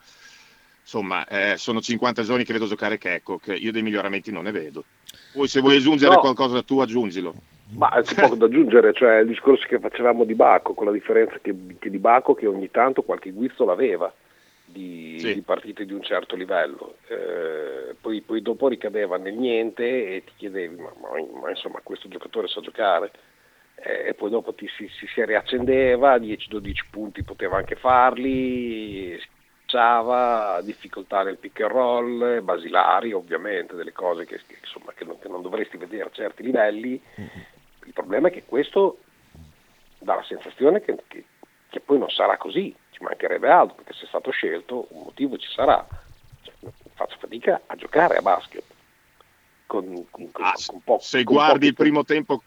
insomma, 0.81 1.25
eh, 1.27 1.57
sono 1.57 1.81
50 1.81 2.23
giorni 2.23 2.43
che 2.43 2.53
vedo 2.53 2.67
giocare 2.67 2.97
Checco, 2.97 3.37
che 3.37 3.53
io 3.53 3.71
dei 3.71 3.81
miglioramenti 3.81 4.31
non 4.31 4.43
ne 4.43 4.51
vedo. 4.51 4.83
Poi 5.33 5.47
se 5.47 5.61
vuoi 5.61 5.77
aggiungere 5.77 6.13
No. 6.13 6.19
qualcosa 6.19 6.61
tu 6.63 6.79
aggiungilo. 6.79 7.33
Ma 7.75 7.89
c'è 8.03 8.21
poco 8.21 8.35
da 8.35 8.45
aggiungere, 8.45 8.93
cioè 8.93 9.19
il 9.19 9.27
discorso 9.27 9.65
che 9.67 9.79
facevamo 9.79 10.23
di 10.23 10.35
Bacco, 10.35 10.73
con 10.73 10.85
la 10.85 10.91
differenza 10.91 11.39
che, 11.41 11.55
che 11.79 11.89
di 11.89 11.97
Bacco 11.97 12.33
che 12.33 12.47
ogni 12.47 12.69
tanto 12.69 13.01
qualche 13.01 13.31
guizzo 13.31 13.65
l'aveva 13.65 14.13
di, 14.73 15.17
Sì. 15.19 15.33
di 15.35 15.41
partite 15.41 15.85
di 15.85 15.93
un 15.93 16.01
certo 16.03 16.35
livello, 16.35 16.97
Eh, 17.07 17.95
poi, 18.01 18.19
poi 18.21 18.41
dopo 18.41 18.67
ricadeva 18.67 19.17
nel 19.17 19.35
niente 19.35 20.15
e 20.15 20.23
ti 20.25 20.33
chiedevi 20.35 20.75
ma, 20.75 20.91
ma- 20.99 21.39
ma 21.39 21.49
insomma 21.49 21.79
questo 21.81 22.09
giocatore 22.09 22.47
sa 22.49 22.59
giocare 22.59 23.11
Eh, 23.75 24.09
e 24.09 24.13
poi 24.13 24.29
dopo 24.29 24.53
ti, 24.53 24.67
si, 24.67 24.87
si, 24.87 25.07
si 25.07 25.25
riaccendeva, 25.25 26.17
10-12 26.17 26.85
punti 26.91 27.23
poteva 27.23 27.57
anche 27.57 27.75
farli, 27.75 29.17
schiacciava, 29.19 30.61
difficoltà 30.61 31.23
nel 31.23 31.37
pick 31.37 31.61
and 31.61 31.71
roll, 31.71 32.41
basilari 32.43 33.13
ovviamente, 33.13 33.75
delle 33.75 33.91
cose 33.91 34.25
che, 34.25 34.39
che, 34.45 34.57
insomma, 34.61 34.93
che 34.93 35.03
non, 35.05 35.17
che 35.19 35.27
non 35.27 35.41
dovresti 35.41 35.77
vedere 35.77 36.03
a 36.03 36.11
certi 36.11 36.43
livelli. 36.43 37.01
Il 37.85 37.93
problema 37.93 38.27
è 38.27 38.31
che 38.31 38.43
questo 38.45 38.99
dà 39.99 40.15
la 40.15 40.23
sensazione 40.23 40.81
che 40.81 40.95
poi 41.83 41.97
non 41.97 42.09
sarà 42.09 42.37
così, 42.37 42.73
ci 43.03 43.09
mancherebbe 43.09 43.49
altro, 43.49 43.75
perché 43.75 43.93
se 43.93 44.05
è 44.05 44.07
stato 44.07 44.31
scelto 44.31 44.87
un 44.91 45.03
motivo 45.03 45.37
ci 45.37 45.49
sarà. 45.53 45.85
Cioè, 46.41 46.53
faccio 46.93 47.17
fatica 47.19 47.61
a 47.67 47.75
giocare 47.75 48.17
a 48.17 48.21
basket. 48.21 48.63
Con, 49.65 50.07
con- 50.09 50.31
con- 50.31 50.45
Ah, 50.45 50.53
po- 50.83 50.99
se 50.99 51.23
guardi 51.23 51.53
pochi- 51.53 51.65
il 51.67 51.73
primo 51.73 52.03
tempo 52.03 52.43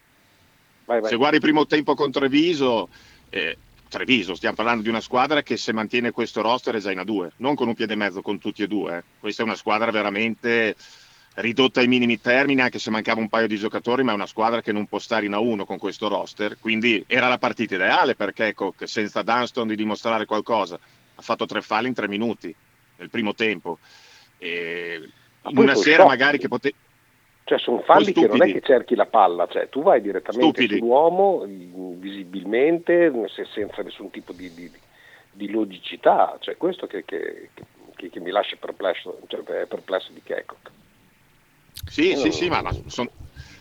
Vai, 0.85 1.01
vai. 1.01 1.11
Se 1.11 1.17
guardi 1.17 1.37
il 1.37 1.43
primo 1.43 1.67
tempo 1.67 1.95
con 1.95 2.13
Treviso, 2.13 2.89
eh, 3.31 3.59
Treviso, 3.89 4.37
stiamo 4.37 4.55
parlando 4.55 4.83
di 4.83 4.89
una 4.89 5.01
squadra 5.01 5.43
che 5.43 5.57
se 5.57 5.73
mantiene 5.73 6.13
questo 6.13 6.43
roster 6.43 6.77
è 6.77 6.79
già 6.79 6.93
in 6.93 6.99
A2, 6.99 7.31
non 7.39 7.57
con 7.57 7.67
un 7.67 7.75
piede 7.75 7.95
e 7.95 7.97
mezzo 7.97 8.23
con 8.23 8.39
tutti 8.39 8.63
e 8.63 8.69
due. 8.69 8.99
eh. 8.99 9.03
Questa 9.19 9.43
è 9.43 9.45
una 9.45 9.57
squadra 9.57 9.91
veramente 9.91 10.77
ridotta 11.37 11.81
ai 11.81 11.89
minimi 11.89 12.21
termini, 12.21 12.61
anche 12.61 12.79
se 12.79 12.91
mancava 12.91 13.21
un 13.21 13.29
paio 13.29 13.47
di 13.47 13.57
giocatori, 13.57 14.03
ma 14.03 14.13
è 14.13 14.15
una 14.15 14.27
squadra 14.27 14.63
che 14.63 14.73
non 14.73 14.87
può 14.87 14.99
stare 14.99 15.27
in 15.27 15.33
A1 15.33 15.65
con 15.65 15.79
questo 15.79 16.09
roster. 16.09 16.59
Quindi 16.59 17.05
era 17.07 17.29
la 17.29 17.39
partita 17.39 17.75
ideale 17.75 18.15
perché 18.15 18.55
Cook, 18.55 18.89
senza 18.89 19.23
Dunston 19.23 19.69
di 19.69 19.77
dimostrare 19.77 20.25
qualcosa, 20.25 20.79
ha 21.15 21.23
fatto 21.23 21.47
tre 21.47 21.61
falli 21.63 21.89
in 21.89 21.95
tre 21.95 22.09
minuti 22.09 22.55
nel 22.97 23.11
primo 23.11 23.35
tempo. 23.35 23.79
E 24.39 25.09
una 25.43 25.75
sera 25.75 25.97
sciocchi. 25.97 26.09
magari 26.09 26.39
che 26.39 26.49
poteva... 26.49 26.77
Cioè 27.45 27.59
sono 27.61 27.81
falli 27.83 28.13
che 28.13 28.21
non 28.23 28.31
è 28.31 28.35
stupidi. 28.37 28.53
che 28.55 28.61
cerchi 28.67 28.95
la 28.97 29.07
palla, 29.07 29.47
cioè 29.47 29.69
tu 29.69 29.83
vai 29.83 30.01
direttamente 30.01 30.43
Stupidi. 30.63 30.79
sull'uomo 30.79 31.45
visibilmente 31.47 33.13
se- 33.29 33.47
senza 33.53 33.83
nessun 33.83 34.11
tipo 34.11 34.33
di, 34.33 34.53
di- 34.53 34.71
di 35.31 35.51
logicità, 35.51 36.37
cioè 36.41 36.57
questo 36.57 36.87
che, 36.87 37.05
che- 37.05 37.51
che- 37.95 38.11
che 38.11 38.21
mi 38.21 38.31
lascia 38.31 38.57
perplesso, 38.59 39.21
cioè, 39.29 39.43
è 39.45 39.67
perplesso 39.67 40.11
di 40.13 40.23
Checco. 40.25 40.57
Sì, 41.89 42.11
Io 42.11 42.17
sì, 42.17 42.33
sì, 42.33 42.49
ma, 42.49 42.63
ma 42.63 42.73
son- 42.87 43.09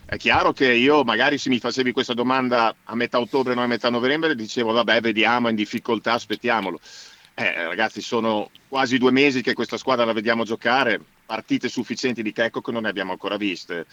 È 0.05 0.17
chiaro 0.17 0.51
che 0.53 0.71
io 0.73 1.03
magari 1.03 1.37
se 1.37 1.49
mi 1.49 1.59
facevi 1.59 1.91
questa 1.91 2.13
domanda 2.13 2.75
a 2.83 2.95
metà 2.95 3.19
ottobre, 3.19 3.53
non 3.53 3.63
a 3.63 3.67
metà 3.67 3.89
novembre, 3.89 4.35
dicevo 4.35 4.71
vabbè 4.71 5.01
vediamo, 5.01 5.47
è 5.47 5.49
in 5.51 5.55
difficoltà, 5.55 6.13
aspettiamolo. 6.13 6.79
Eh, 7.33 7.63
ragazzi, 7.65 8.01
sono 8.01 8.49
quasi 8.67 8.97
due 8.97 9.11
mesi 9.11 9.41
che 9.41 9.53
questa 9.53 9.77
squadra 9.77 10.05
la 10.05 10.13
vediamo 10.13 10.43
giocare, 10.45 11.03
partite 11.25 11.67
sufficienti 11.69 12.21
di 12.21 12.31
Checco 12.31 12.61
che 12.61 12.71
non 12.71 12.83
ne 12.83 12.89
abbiamo 12.89 13.11
ancora 13.11 13.35
viste. 13.37 13.85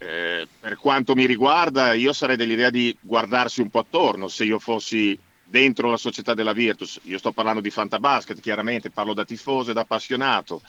Eh, 0.00 0.48
per 0.58 0.76
quanto 0.76 1.14
mi 1.14 1.26
riguarda, 1.26 1.92
io 1.92 2.12
sarei 2.12 2.36
dell'idea 2.36 2.70
di 2.70 2.96
guardarsi 3.00 3.60
un 3.60 3.68
po' 3.70 3.80
attorno 3.80 4.28
se 4.28 4.44
io 4.44 4.58
fossi 4.58 5.20
dentro 5.42 5.90
la 5.90 5.96
società 5.96 6.34
della 6.34 6.52
Virtus. 6.52 7.00
Io 7.04 7.18
sto 7.18 7.32
parlando 7.32 7.60
di 7.60 7.70
Fantabasket, 7.70 8.40
chiaramente 8.40 8.90
parlo 8.90 9.14
da 9.14 9.24
tifoso 9.24 9.70
e 9.70 9.74
da 9.74 9.80
appassionato. 9.82 10.62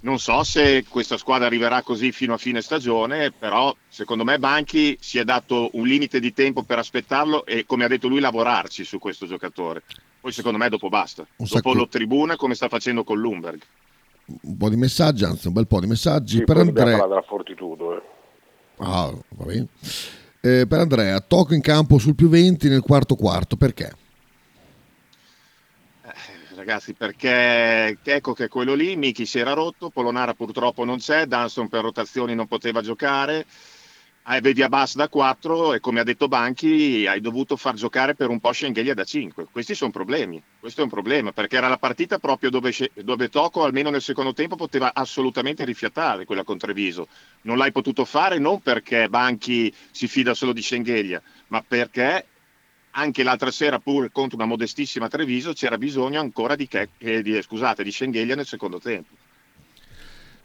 Non 0.00 0.18
so 0.18 0.42
se 0.42 0.84
questa 0.88 1.16
squadra 1.16 1.46
arriverà 1.46 1.82
così 1.82 2.10
fino 2.10 2.34
a 2.34 2.38
fine 2.38 2.60
stagione, 2.60 3.30
però 3.30 3.74
secondo 3.88 4.24
me 4.24 4.38
Banchi 4.38 4.96
si 5.00 5.18
è 5.18 5.24
dato 5.24 5.70
un 5.74 5.86
limite 5.86 6.18
di 6.18 6.32
tempo 6.32 6.64
per 6.64 6.78
aspettarlo 6.78 7.46
e, 7.46 7.64
come 7.66 7.84
ha 7.84 7.88
detto 7.88 8.08
lui, 8.08 8.18
lavorarci 8.18 8.84
su 8.84 8.98
questo 8.98 9.26
giocatore. 9.26 9.82
Poi 10.20 10.32
secondo 10.32 10.58
me 10.58 10.68
dopo 10.68 10.88
basta. 10.88 11.22
Un 11.22 11.28
dopo 11.36 11.46
sacco- 11.46 11.74
lo 11.74 11.88
tribuna 11.88 12.36
come 12.36 12.54
sta 12.54 12.68
facendo 12.68 13.04
con 13.04 13.18
Lumberg. 13.20 13.60
Un 14.42 14.56
po' 14.56 14.68
di 14.68 14.76
messaggi, 14.76 15.24
anzi 15.24 15.46
un 15.48 15.52
bel 15.52 15.66
po' 15.66 15.80
di 15.80 15.86
messaggi. 15.86 16.38
Sì, 16.38 16.44
per 16.44 16.56
Andrea, 16.56 17.06
della 17.06 17.22
Fortitudo. 17.22 17.96
eh. 17.96 18.02
Ah, 18.78 19.12
va 19.30 19.44
bene. 19.44 19.68
Eh, 20.40 20.66
per 20.66 20.78
Andrea, 20.80 21.20
tocco 21.20 21.54
in 21.54 21.60
campo 21.60 21.98
sul 21.98 22.16
più 22.16 22.28
20 22.28 22.68
nel 22.68 22.80
quarto 22.80 23.14
quarto, 23.14 23.56
perché? 23.56 23.92
Ragazzi, 26.64 26.94
perché 26.94 27.98
Checco 28.04 28.34
che 28.34 28.46
quello 28.46 28.74
lì, 28.74 28.94
Miki 28.94 29.26
si 29.26 29.40
era 29.40 29.52
rotto, 29.52 29.90
Polonara 29.90 30.32
purtroppo 30.32 30.84
non 30.84 30.98
c'è, 30.98 31.26
Dunston 31.26 31.68
per 31.68 31.82
rotazioni 31.82 32.36
non 32.36 32.46
poteva 32.46 32.80
giocare, 32.82 33.44
eh, 34.28 34.40
vedi 34.40 34.62
Abbas 34.62 34.94
da 34.94 35.08
4 35.08 35.74
e 35.74 35.80
come 35.80 35.98
ha 35.98 36.04
detto 36.04 36.28
Banchi 36.28 37.04
hai 37.08 37.20
dovuto 37.20 37.56
far 37.56 37.74
giocare 37.74 38.14
per 38.14 38.28
un 38.28 38.38
po' 38.38 38.52
Schengelia 38.52 38.94
da 38.94 39.02
5. 39.02 39.48
Questi 39.50 39.74
sono 39.74 39.90
problemi, 39.90 40.40
questo 40.60 40.82
è 40.82 40.84
un 40.84 40.90
problema 40.90 41.32
perché 41.32 41.56
era 41.56 41.66
la 41.66 41.78
partita 41.78 42.20
proprio 42.20 42.48
dove, 42.48 42.72
dove 42.94 43.28
Tocco 43.28 43.64
almeno 43.64 43.90
nel 43.90 44.00
secondo 44.00 44.32
tempo 44.32 44.54
poteva 44.54 44.94
assolutamente 44.94 45.64
rifiatare 45.64 46.24
quella 46.24 46.44
con 46.44 46.58
Treviso. 46.58 47.08
Non 47.40 47.56
l'hai 47.56 47.72
potuto 47.72 48.04
fare 48.04 48.38
non 48.38 48.62
perché 48.62 49.08
Banchi 49.08 49.74
si 49.90 50.06
fida 50.06 50.32
solo 50.32 50.52
di 50.52 50.62
Schengelia, 50.62 51.20
ma 51.48 51.60
perché 51.66 52.26
anche 52.92 53.22
l'altra 53.22 53.50
sera, 53.50 53.78
pur 53.78 54.10
contro 54.10 54.36
una 54.36 54.46
modestissima 54.46 55.08
Treviso, 55.08 55.52
c'era 55.52 55.78
bisogno 55.78 56.20
ancora 56.20 56.56
di, 56.56 56.66
Ke- 56.66 56.90
eh, 56.98 57.22
di, 57.22 57.40
scusate, 57.40 57.82
di 57.84 57.90
Schengelia 57.90 58.34
nel 58.34 58.46
secondo 58.46 58.78
tempo. 58.78 59.14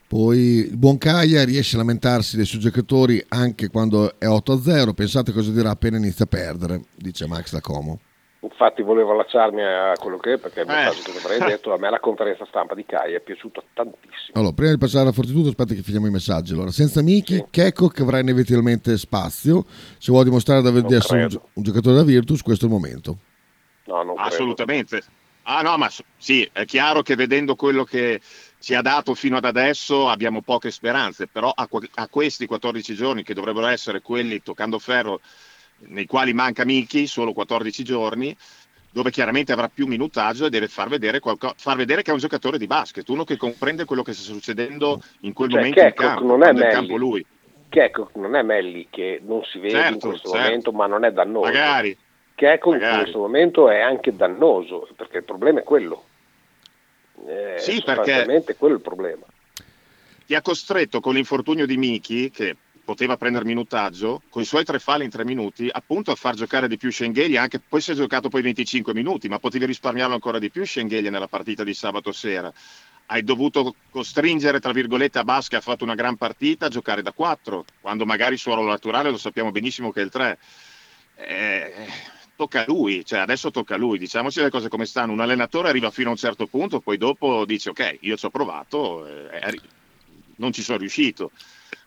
Poi 0.07 0.37
il 0.69 0.77
buon 0.77 0.97
Caia 0.97 1.43
riesce 1.43 1.75
a 1.75 1.79
lamentarsi 1.79 2.37
dei 2.37 2.45
suoi 2.45 2.61
giocatori 2.61 3.21
anche 3.27 3.67
quando 3.67 4.17
è 4.17 4.25
8-0. 4.25 4.93
Pensate 4.93 5.33
cosa 5.33 5.51
dirà 5.51 5.71
appena 5.71 5.97
inizia 5.97 6.23
a 6.23 6.29
perdere, 6.29 6.85
dice 6.95 7.27
Max 7.27 7.51
Lacomo. 7.51 7.99
Infatti 8.39 8.83
volevo 8.83 9.11
allacciarmi 9.13 9.63
a 9.63 9.93
quello 9.99 10.17
che 10.17 10.33
è, 10.33 10.37
perché 10.37 10.61
Eh. 10.61 10.63
avrei 10.63 11.39
detto, 11.39 11.73
a 11.73 11.77
me 11.79 11.89
la 11.89 11.99
conferenza 11.99 12.45
stampa 12.45 12.75
di 12.75 12.85
Kai 12.85 13.13
è 13.13 13.19
piaciuta 13.19 13.61
tantissimo. 13.73 14.33
Allora, 14.33 14.53
prima 14.53 14.71
di 14.71 14.77
passare 14.77 15.03
alla 15.03 15.11
Fortitudo, 15.11 15.49
aspetta 15.49 15.73
che 15.73 15.81
finiamo 15.81 16.05
i 16.05 16.11
messaggi. 16.11 16.53
Allora, 16.53 16.69
senza 16.71 17.01
Miki, 17.01 17.45
Checco 17.49 17.87
che 17.87 18.03
avrà 18.03 18.19
inevitabilmente 18.19 18.95
spazio. 18.97 19.65
Se 19.97 20.11
vuole 20.11 20.25
dimostrare 20.25 20.61
di 20.61 20.71
Non 20.71 20.93
essere 20.93 21.23
un, 21.23 21.27
credo. 21.27 21.27
gio- 21.29 21.49
un 21.53 21.63
giocatore 21.63 21.95
da 21.95 22.03
Virtus, 22.03 22.41
questo 22.43 22.65
è 22.65 22.67
il 22.67 22.73
momento. 22.73 23.17
No, 23.85 24.03
non 24.03 24.15
credo. 24.15 24.29
Assolutamente. 24.29 25.01
Ah 25.49 25.61
no, 25.61 25.77
ma 25.77 25.89
sì, 26.17 26.47
è 26.51 26.65
chiaro 26.65 27.01
che 27.01 27.15
vedendo 27.15 27.55
quello 27.55 27.85
che 27.85 28.19
ci 28.59 28.75
ha 28.75 28.81
dato 28.81 29.15
fino 29.15 29.37
ad 29.37 29.45
adesso 29.45 30.09
abbiamo 30.09 30.41
poche 30.41 30.71
speranze, 30.71 31.27
però 31.27 31.49
a, 31.55 31.67
a 31.95 32.07
questi 32.09 32.45
14 32.45 32.93
giorni 32.93 33.23
che 33.23 33.33
dovrebbero 33.33 33.67
essere 33.67 34.01
quelli 34.01 34.43
toccando 34.43 34.77
ferro 34.77 35.21
nei 35.79 36.05
quali 36.05 36.33
manca 36.33 36.65
Miki, 36.65 37.07
solo 37.07 37.33
14 37.33 37.83
giorni, 37.83 38.35
dove 38.89 39.11
chiaramente 39.11 39.51
avrà 39.51 39.69
più 39.69 39.85
minutaggio 39.85 40.45
e 40.45 40.49
deve 40.49 40.67
far 40.67 40.89
vedere, 40.89 41.19
qualco- 41.19 41.53
far 41.57 41.75
vedere 41.77 42.01
che 42.01 42.09
è 42.09 42.13
un 42.13 42.19
giocatore 42.19 42.57
di 42.57 42.65
basket, 42.67 43.07
uno 43.09 43.23
che 43.23 43.37
comprende 43.37 43.85
quello 43.85 44.01
che 44.01 44.13
sta 44.13 44.23
succedendo 44.33 45.01
in 45.21 45.33
quel 45.33 45.49
Cioè, 45.51 45.59
momento 45.59 45.79
in 45.83 45.93
campo, 45.93 46.25
non 46.25 46.43
è 46.43 46.51
in 46.51 46.69
campo 46.71 46.95
lui. 46.95 47.25
Checco 47.69 48.09
non 48.15 48.35
è 48.35 48.41
Melli 48.43 48.87
che 48.89 49.21
non 49.23 49.43
si 49.43 49.59
vede 49.59 49.77
in 49.77 49.83
Certo, 49.83 50.07
questo 50.09 50.29
certo. 50.29 50.43
momento, 50.45 50.71
ma 50.71 50.87
non 50.87 51.03
è 51.03 51.11
dannoso. 51.11 51.45
Magari. 51.45 51.97
Checco 52.33 52.73
in 52.73 52.79
questo 52.79 53.17
momento 53.19 53.69
è 53.69 53.79
anche 53.81 54.15
dannoso, 54.15 54.87
perché 54.95 55.17
il 55.17 55.23
problema 55.23 55.59
è 55.59 55.63
quello. 55.63 56.05
Eh, 57.27 57.55
Sì, 57.57 57.81
perché- 57.83 58.25
quello 58.57 58.75
è 58.75 58.77
il 58.77 58.83
problema. 58.83 59.25
ti 60.25 60.35
ha 60.35 60.41
costretto 60.41 60.99
con 60.99 61.13
l'infortunio 61.15 61.65
di 61.65 61.77
Miki, 61.77 62.29
che 62.29 62.55
poteva 62.87 63.17
prendere 63.17 63.43
minutaggio, 63.43 64.21
con 64.29 64.41
i 64.41 64.45
suoi 64.45 64.63
tre 64.63 64.79
falli 64.79 65.03
in 65.03 65.09
tre 65.09 65.25
minuti, 65.25 65.67
appunto 65.69 66.11
a 66.11 66.15
far 66.15 66.35
giocare 66.35 66.69
di 66.69 66.77
più 66.77 66.89
Schengelia, 66.89 67.41
anche 67.41 67.59
poi 67.59 67.81
si 67.81 67.91
è 67.91 67.95
giocato 67.95 68.29
poi 68.29 68.41
25 68.41 68.93
minuti, 68.93 69.27
ma 69.27 69.39
potevi 69.39 69.65
risparmiarlo 69.65 70.13
ancora 70.13 70.39
di 70.39 70.49
più 70.49 70.65
Schengelia 70.65 71.09
nella 71.09 71.27
partita 71.27 71.65
di 71.65 71.73
sabato 71.73 72.13
sera. 72.13 72.49
Hai 73.07 73.25
dovuto 73.25 73.75
costringere, 73.89 74.61
tra 74.61 74.71
virgolette, 74.71 75.19
Abbas 75.19 75.49
che 75.49 75.57
ha 75.57 75.61
fatto 75.61 75.83
una 75.83 75.95
gran 75.95 76.15
partita 76.15 76.67
a 76.67 76.69
giocare 76.69 77.01
da 77.01 77.11
4, 77.11 77.65
quando 77.81 78.05
magari 78.05 78.35
il 78.35 78.39
suo 78.39 78.53
ruolo 78.53 78.69
naturale 78.69 79.11
lo 79.11 79.17
sappiamo 79.17 79.51
benissimo 79.51 79.91
che 79.91 79.99
è 79.99 80.03
il 80.05 80.09
3. 80.09 80.39
Eh, 81.15 81.73
tocca 82.37 82.61
a 82.61 82.65
lui, 82.67 83.03
cioè 83.03 83.19
adesso 83.19 83.51
tocca 83.51 83.75
a 83.75 83.77
lui, 83.77 83.97
diciamoci 83.97 84.39
le 84.39 84.49
cose 84.49 84.69
come 84.69 84.85
stanno. 84.85 85.11
Un 85.11 85.19
allenatore 85.19 85.67
arriva 85.67 85.91
fino 85.91 86.07
a 86.07 86.11
un 86.11 86.17
certo 86.17 86.47
punto, 86.47 86.79
poi 86.79 86.97
dopo 86.97 87.43
dice 87.43 87.71
ok, 87.71 87.97
io 87.99 88.15
ci 88.15 88.25
ho 88.25 88.29
provato, 88.29 89.05
eh, 89.05 89.59
non 90.37 90.51
ci 90.51 90.61
sono 90.61 90.77
riuscito. 90.77 91.31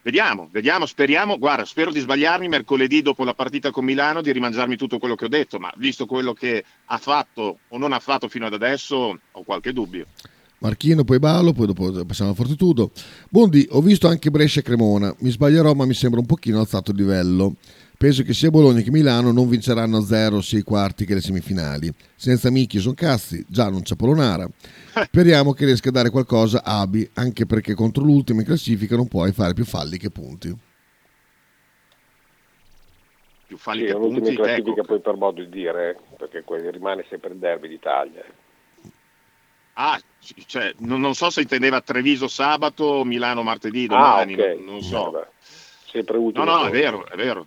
Vediamo, 0.03 0.49
vediamo, 0.51 0.87
speriamo, 0.87 1.39
guarda, 1.39 1.65
spero 1.65 1.91
di 1.91 2.01
sbagliarmi 2.01 2.49
mercoledì 2.49 3.03
dopo 3.03 3.25
la 3.25 3.35
partita 3.35 3.71
con 3.71 3.85
Milano, 3.85 4.23
di 4.23 4.33
rimangiarmi 4.33 4.77
tutto 4.77 4.99
quello 4.99 5.15
che 5.15 5.27
ho 5.27 5.29
detto, 5.29 5.59
ma 5.59 5.71
visto 5.77 6.07
quello 6.07 6.33
che 6.33 6.65
ha 6.87 6.99
fatto 6.99 7.59
o 7.69 7.79
non 7.79 7.93
ha 7.93 7.99
fatto 7.99 8.29
fino 8.29 8.47
ad 8.47 8.55
adesso, 8.55 9.19
ho 9.31 9.43
qualche 9.43 9.73
dubbio. 9.73 10.07
Marchino, 10.61 11.05
poi 11.05 11.19
Balo, 11.19 11.53
poi 11.53 11.67
dopo 11.67 11.91
passiamo 12.05 12.31
alla 12.31 12.39
Fortitudo. 12.39 12.91
Bondi, 13.29 13.67
ho 13.71 13.81
visto 13.81 14.09
anche 14.09 14.31
Brescia 14.31 14.61
e 14.61 14.63
Cremona. 14.63 15.15
Mi 15.21 15.31
sbaglierò, 15.31 15.73
ma 15.73 15.87
mi 15.87 15.95
sembra 15.95 16.21
un 16.21 16.27
pochino 16.27 16.61
alzato 16.61 16.91
il 16.91 16.99
livello. 16.99 17.57
Penso 18.01 18.23
che 18.23 18.33
sia 18.33 18.49
Bologna 18.49 18.81
che 18.81 18.91
Milano 18.91 19.31
non 19.31 19.47
vinceranno 19.47 19.99
a 19.99 20.03
zero 20.03 20.41
sia 20.41 20.59
i 20.59 20.63
quarti 20.63 21.05
che 21.05 21.13
le 21.13 21.21
semifinali. 21.21 21.93
Senza 22.17 22.51
Micchi 22.51 22.79
sono 22.79 22.95
cazzi, 22.95 23.45
già 23.47 23.69
non 23.69 23.83
c'è 23.83 23.95
Polonara. 23.95 24.49
Speriamo 25.05 25.53
che 25.53 25.67
riesca 25.67 25.91
a 25.91 25.93
dare 25.93 26.09
qualcosa 26.09 26.65
a 26.65 26.81
Abi, 26.81 27.07
anche 27.17 27.45
perché 27.45 27.75
contro 27.75 28.03
l'ultima 28.03 28.41
in 28.41 28.47
classifica 28.47 28.97
non 28.97 29.07
puoi 29.07 29.33
fare 29.33 29.53
più 29.53 29.67
falli 29.67 29.99
che 29.99 30.09
punti. 30.09 30.57
Più 33.47 33.59
falli 33.59 33.81
Sì, 33.81 33.85
che 33.89 33.93
è 33.93 33.95
un'ultima 33.97 34.21
punti, 34.25 34.35
classifica 34.37 34.71
ecco. 34.71 34.85
poi 34.85 35.01
per 35.01 35.17
modo 35.17 35.43
di 35.43 35.49
dire, 35.51 36.01
perché 36.17 36.43
rimane 36.71 37.05
sempre 37.11 37.35
il 37.35 37.39
derby 37.39 37.69
d'Italia. 37.69 38.25
Ah, 39.75 40.01
cioè, 40.47 40.73
non, 40.79 41.03
non 41.03 41.15
so 41.15 41.29
se 41.29 41.43
intendeva 41.43 41.83
Treviso 41.83 42.29
sabato 42.29 42.83
o 42.83 43.05
Milano 43.05 43.43
martedì, 43.43 43.85
Ah, 43.85 43.89
domani, 43.89 44.33
ok. 44.33 44.39
non, 44.57 44.65
non 44.65 44.81
so. 44.83 45.27
Sempre 45.85 46.17
utile. 46.17 46.43
No, 46.47 46.51
no, 46.51 46.65
è 46.67 46.71
vero, 46.71 47.07
è 47.07 47.15
vero. 47.17 47.47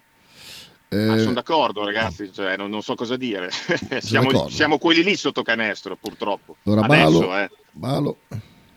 Ah, 0.93 1.15
Eh, 1.15 1.19
sono 1.19 1.33
d'accordo, 1.33 1.83
ragazzi, 1.85 2.31
cioè, 2.31 2.55
non, 2.57 2.69
non 2.69 2.81
so 2.81 2.95
cosa 2.95 3.17
dire. 3.17 3.49
siamo, 3.99 4.49
siamo 4.49 4.77
quelli 4.77 5.03
lì 5.03 5.15
sotto 5.15 5.41
canestro, 5.43 5.95
purtroppo. 5.95 6.57
allora 6.65 6.81
Adesso, 6.81 7.19
Balo, 7.19 7.37
eh. 7.37 7.49
Balo. 7.71 8.17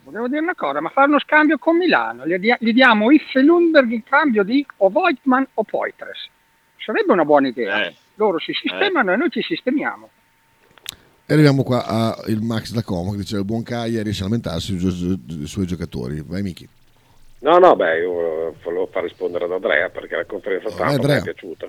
Volevo 0.05 0.29
dire 0.29 0.41
una 0.41 0.55
cosa, 0.55 0.81
ma 0.81 0.89
fare 0.91 1.09
uno 1.09 1.19
scambio 1.19 1.59
con 1.59 1.77
Milano, 1.77 2.27
gli, 2.27 2.37
dia- 2.37 2.57
gli 2.61 2.73
diamo 2.73 3.11
Iffe 3.11 3.41
Lundberg 3.43 3.91
in 3.91 4.05
cambio 4.05 4.45
di 4.45 4.65
o 4.77 4.89
Voigtman 4.89 5.47
o 5.55 5.65
Poitres. 5.65 6.29
Sarebbe 6.77 7.13
una 7.13 7.25
buona 7.25 7.49
idea. 7.49 7.87
Eh. 7.87 7.95
Loro 8.15 8.39
si 8.39 8.53
sistemano 8.53 9.13
e 9.13 9.17
noi 9.17 9.31
ci 9.31 9.43
sistemiamo. 9.43 10.09
E 11.29 11.33
arriviamo 11.33 11.65
qua 11.65 11.85
al 11.87 12.39
Max 12.41 12.73
da 12.73 12.85
Como 12.85 13.11
che 13.11 13.17
dice 13.17 13.37
il 13.37 13.45
buon 13.45 13.65
Caia 13.65 14.05
riesce 14.05 14.23
a 14.23 14.27
lamentarsi 14.27 14.79
sui, 14.79 14.91
sui 14.91 15.47
suoi 15.47 15.67
giocatori. 15.67 16.23
Vai 16.25 16.43
Miki. 16.43 16.69
No, 17.41 17.59
no, 17.59 17.75
beh, 17.75 17.99
io 17.99 18.55
volevo 18.63 18.87
far 18.87 19.03
rispondere 19.03 19.45
ad 19.45 19.53
Andrea 19.53 19.91
perché 19.91 20.15
la 20.17 20.25
conferenza 20.25 20.71
stampa 20.71 21.07
mi 21.07 21.15
è 21.15 21.23
piaciuta. 21.23 21.69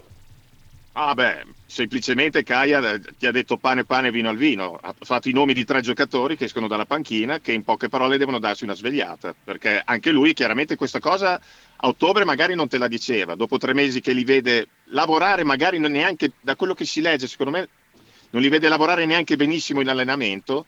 Ah 0.99 1.13
beh, 1.13 1.45
semplicemente 1.67 2.41
Caia 2.41 2.93
eh, 2.93 2.99
ti 3.19 3.27
ha 3.27 3.31
detto 3.31 3.57
pane 3.57 3.85
pane 3.85 4.09
vino 4.09 4.29
al 4.29 4.35
vino, 4.35 4.79
ha 4.81 4.95
fatto 4.99 5.29
i 5.29 5.31
nomi 5.31 5.53
di 5.53 5.63
tre 5.63 5.81
giocatori 5.81 6.35
che 6.35 6.45
escono 6.45 6.67
dalla 6.67 6.87
panchina 6.87 7.37
che 7.39 7.51
in 7.51 7.63
poche 7.63 7.87
parole 7.87 8.17
devono 8.17 8.39
darsi 8.39 8.63
una 8.63 8.73
svegliata, 8.73 9.35
perché 9.43 9.79
anche 9.85 10.09
lui 10.09 10.33
chiaramente 10.33 10.75
questa 10.75 10.97
cosa 10.99 11.35
a 11.35 11.87
ottobre 11.87 12.25
magari 12.25 12.55
non 12.55 12.67
te 12.67 12.79
la 12.79 12.87
diceva, 12.87 13.35
dopo 13.35 13.59
tre 13.59 13.75
mesi 13.75 14.01
che 14.01 14.11
li 14.11 14.23
vede 14.23 14.69
lavorare 14.85 15.43
magari 15.43 15.77
non 15.77 15.91
neanche, 15.91 16.31
da 16.41 16.55
quello 16.55 16.73
che 16.73 16.85
si 16.85 16.99
legge 16.99 17.27
secondo 17.27 17.51
me, 17.51 17.69
non 18.31 18.41
li 18.41 18.49
vede 18.49 18.67
lavorare 18.67 19.05
neanche 19.05 19.35
benissimo 19.35 19.81
in 19.81 19.89
allenamento, 19.89 20.65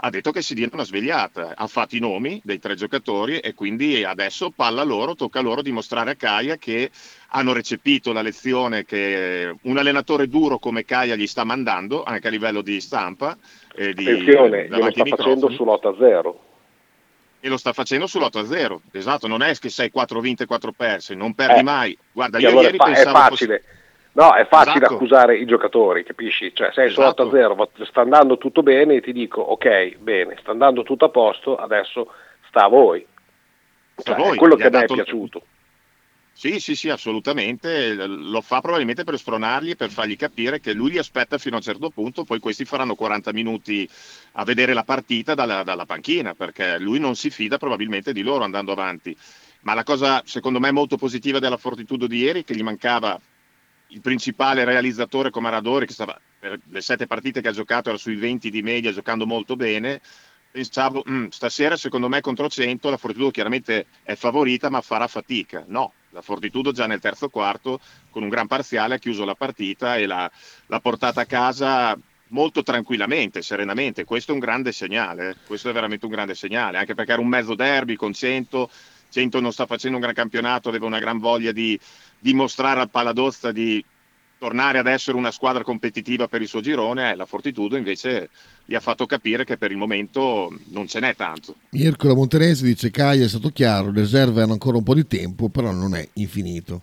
ha 0.00 0.10
detto 0.10 0.30
che 0.30 0.42
si 0.42 0.54
dia 0.54 0.68
una 0.72 0.84
svegliata, 0.84 1.54
ha 1.56 1.66
fatto 1.68 1.96
i 1.96 2.00
nomi 2.00 2.40
dei 2.44 2.58
tre 2.58 2.74
giocatori 2.74 3.38
e 3.38 3.54
quindi 3.54 4.04
adesso 4.04 4.50
palla 4.50 4.82
loro, 4.82 5.14
tocca 5.14 5.40
loro 5.40 5.62
dimostrare 5.62 6.10
a 6.10 6.14
Caia 6.16 6.56
che 6.56 6.90
hanno 7.30 7.52
recepito 7.52 8.12
la 8.12 8.22
lezione 8.22 8.84
che 8.84 9.54
un 9.62 9.76
allenatore 9.76 10.28
duro 10.28 10.58
come 10.58 10.84
Caia 10.84 11.14
gli 11.14 11.26
sta 11.26 11.44
mandando 11.44 12.02
anche 12.02 12.28
a 12.28 12.30
livello 12.30 12.62
di 12.62 12.80
stampa 12.80 13.36
e 13.74 13.92
di 13.92 14.08
Attenzione, 14.08 14.68
davanti 14.68 15.00
sta 15.04 15.16
facendo 15.16 15.48
microfoni. 15.48 15.80
sull'8-0. 15.80 16.34
e 17.40 17.48
lo 17.48 17.56
sta 17.56 17.72
facendo 17.72 18.06
sull'8-0. 18.06 18.78
Esatto, 18.92 19.26
non 19.28 19.42
è 19.42 19.54
che 19.56 19.68
sei 19.68 19.90
4 19.90 20.20
vinte 20.20 20.44
e 20.44 20.46
4 20.46 20.72
perse, 20.72 21.14
non 21.14 21.34
perdi 21.34 21.60
Eh, 21.60 21.62
mai. 21.62 21.96
Guarda, 22.12 22.38
io 22.38 22.48
allora 22.48 22.62
ieri 22.62 22.76
è, 22.76 22.80
fa- 22.80 22.86
è 22.90 22.92
pensavo 22.94 23.18
facile. 23.18 23.64
No, 24.12 24.34
è 24.34 24.46
facile 24.48 24.78
Esatto. 24.78 24.94
accusare 24.94 25.36
i 25.38 25.44
giocatori, 25.44 26.02
capisci? 26.02 26.52
Cioè, 26.52 26.72
sei 26.72 26.88
Esatto. 26.88 27.24
8-0, 27.30 27.54
va- 27.54 27.68
sta 27.84 28.00
andando 28.00 28.38
tutto 28.38 28.62
bene 28.64 28.94
e 28.96 29.00
ti 29.00 29.12
dico, 29.12 29.40
ok, 29.42 29.96
bene, 29.98 30.36
sta 30.40 30.50
andando 30.50 30.82
tutto 30.82 31.04
a 31.04 31.08
posto, 31.10 31.54
adesso 31.56 32.10
sta 32.48 32.64
a 32.64 32.68
voi. 32.68 33.06
Sta 33.94 34.12
a 34.12 34.16
Cioè, 34.16 34.24
voi, 34.24 34.34
è 34.34 34.38
quello 34.38 34.56
che 34.56 34.64
a 34.66 34.70
me 34.70 34.82
è 34.82 34.86
piaciuto. 34.86 35.42
Sì, 36.40 36.60
sì, 36.60 36.76
sì, 36.76 36.88
assolutamente. 36.88 37.94
Lo 38.06 38.40
fa 38.42 38.60
probabilmente 38.60 39.02
per 39.02 39.18
spronarli 39.18 39.70
e 39.70 39.74
per 39.76 39.90
fargli 39.90 40.14
capire 40.14 40.60
che 40.60 40.72
lui 40.72 40.92
li 40.92 40.98
aspetta 40.98 41.36
fino 41.36 41.56
a 41.56 41.58
un 41.58 41.64
certo 41.64 41.90
punto, 41.90 42.22
poi 42.22 42.38
questi 42.38 42.64
faranno 42.64 42.94
40 42.94 43.32
minuti 43.32 43.88
a 44.34 44.44
vedere 44.44 44.72
la 44.72 44.84
partita 44.84 45.34
dalla, 45.34 45.64
dalla 45.64 45.84
panchina, 45.84 46.34
perché 46.34 46.78
lui 46.78 47.00
non 47.00 47.16
si 47.16 47.30
fida 47.30 47.56
probabilmente 47.58 48.12
di 48.12 48.22
loro 48.22 48.44
andando 48.44 48.70
avanti. 48.70 49.16
Ma 49.62 49.74
la 49.74 49.82
cosa, 49.82 50.22
secondo 50.26 50.60
me, 50.60 50.70
molto 50.70 50.96
positiva 50.96 51.40
della 51.40 51.56
Fortitudo 51.56 52.06
di 52.06 52.18
ieri 52.18 52.42
è 52.42 52.44
che 52.44 52.54
gli 52.54 52.62
mancava 52.62 53.20
il 53.90 54.00
principale 54.00 54.64
realizzatore 54.64 55.30
come 55.30 55.48
Aradori, 55.48 55.86
che 55.86 55.92
stava, 55.92 56.16
per 56.38 56.60
le 56.68 56.80
sette 56.80 57.06
partite 57.08 57.40
che 57.40 57.48
ha 57.48 57.52
giocato 57.52 57.88
era 57.88 57.98
sui 57.98 58.14
20 58.16 58.48
di 58.50 58.62
media, 58.62 58.92
giocando 58.92 59.26
molto 59.26 59.56
bene. 59.56 60.00
Pensavo, 60.50 61.02
"Mm, 61.10 61.26
stasera 61.28 61.76
secondo 61.76 62.08
me 62.08 62.20
contro 62.20 62.48
100 62.48 62.90
la 62.90 62.96
Fortitudo 62.96 63.30
chiaramente 63.30 63.88
è 64.02 64.14
favorita, 64.14 64.70
ma 64.70 64.80
farà 64.82 65.06
fatica. 65.08 65.64
No, 65.68 65.96
la 66.10 66.22
Fortitudo 66.22 66.72
già 66.72 66.86
nel 66.86 67.00
terzo 67.00 67.28
quarto, 67.28 67.80
con 68.10 68.22
un 68.22 68.28
gran 68.28 68.46
parziale, 68.46 68.94
ha 68.94 68.98
chiuso 68.98 69.24
la 69.24 69.34
partita 69.34 69.96
e 69.96 70.06
l'ha, 70.06 70.30
l'ha 70.66 70.80
portata 70.80 71.22
a 71.22 71.26
casa 71.26 71.98
molto 72.28 72.62
tranquillamente, 72.62 73.42
serenamente. 73.42 74.04
Questo 74.04 74.32
è 74.32 74.34
un 74.34 74.40
grande 74.40 74.72
segnale, 74.72 75.30
eh. 75.30 75.36
questo 75.46 75.70
è 75.70 75.72
veramente 75.72 76.06
un 76.06 76.12
grande 76.12 76.34
segnale, 76.34 76.78
anche 76.78 76.94
perché 76.94 77.12
era 77.12 77.20
un 77.20 77.28
mezzo 77.28 77.54
derby 77.54 77.94
con 77.94 78.12
100, 78.12 78.70
100 79.10 79.40
non 79.40 79.52
sta 79.52 79.66
facendo 79.66 79.96
un 79.96 80.02
gran 80.02 80.14
campionato, 80.14 80.68
aveva 80.68 80.86
una 80.86 80.98
gran 80.98 81.18
voglia 81.18 81.52
di 81.52 81.78
dimostrare 82.18 82.80
al 82.80 82.90
Paladozza 82.90 83.52
di 83.52 83.84
tornare 84.38 84.78
ad 84.78 84.86
essere 84.86 85.16
una 85.16 85.30
squadra 85.30 85.62
competitiva 85.62 86.28
per 86.28 86.40
il 86.40 86.48
suo 86.48 86.60
girone, 86.60 87.10
eh, 87.10 87.16
la 87.16 87.26
Fortitudo 87.26 87.76
invece 87.76 88.30
gli 88.64 88.74
ha 88.74 88.80
fatto 88.80 89.06
capire 89.06 89.44
che 89.44 89.56
per 89.56 89.70
il 89.70 89.76
momento 89.76 90.56
non 90.66 90.86
ce 90.86 91.00
n'è 91.00 91.14
tanto. 91.16 91.56
Mirko 91.70 92.06
da 92.06 92.14
Monterese 92.14 92.64
dice 92.64 92.90
Caia 92.90 93.24
è 93.24 93.28
stato 93.28 93.50
chiaro, 93.50 93.90
le 93.90 94.00
riserve 94.00 94.42
hanno 94.42 94.52
ancora 94.52 94.76
un 94.76 94.84
po' 94.84 94.94
di 94.94 95.06
tempo, 95.06 95.48
però 95.48 95.72
non 95.72 95.94
è 95.94 96.08
infinito. 96.14 96.82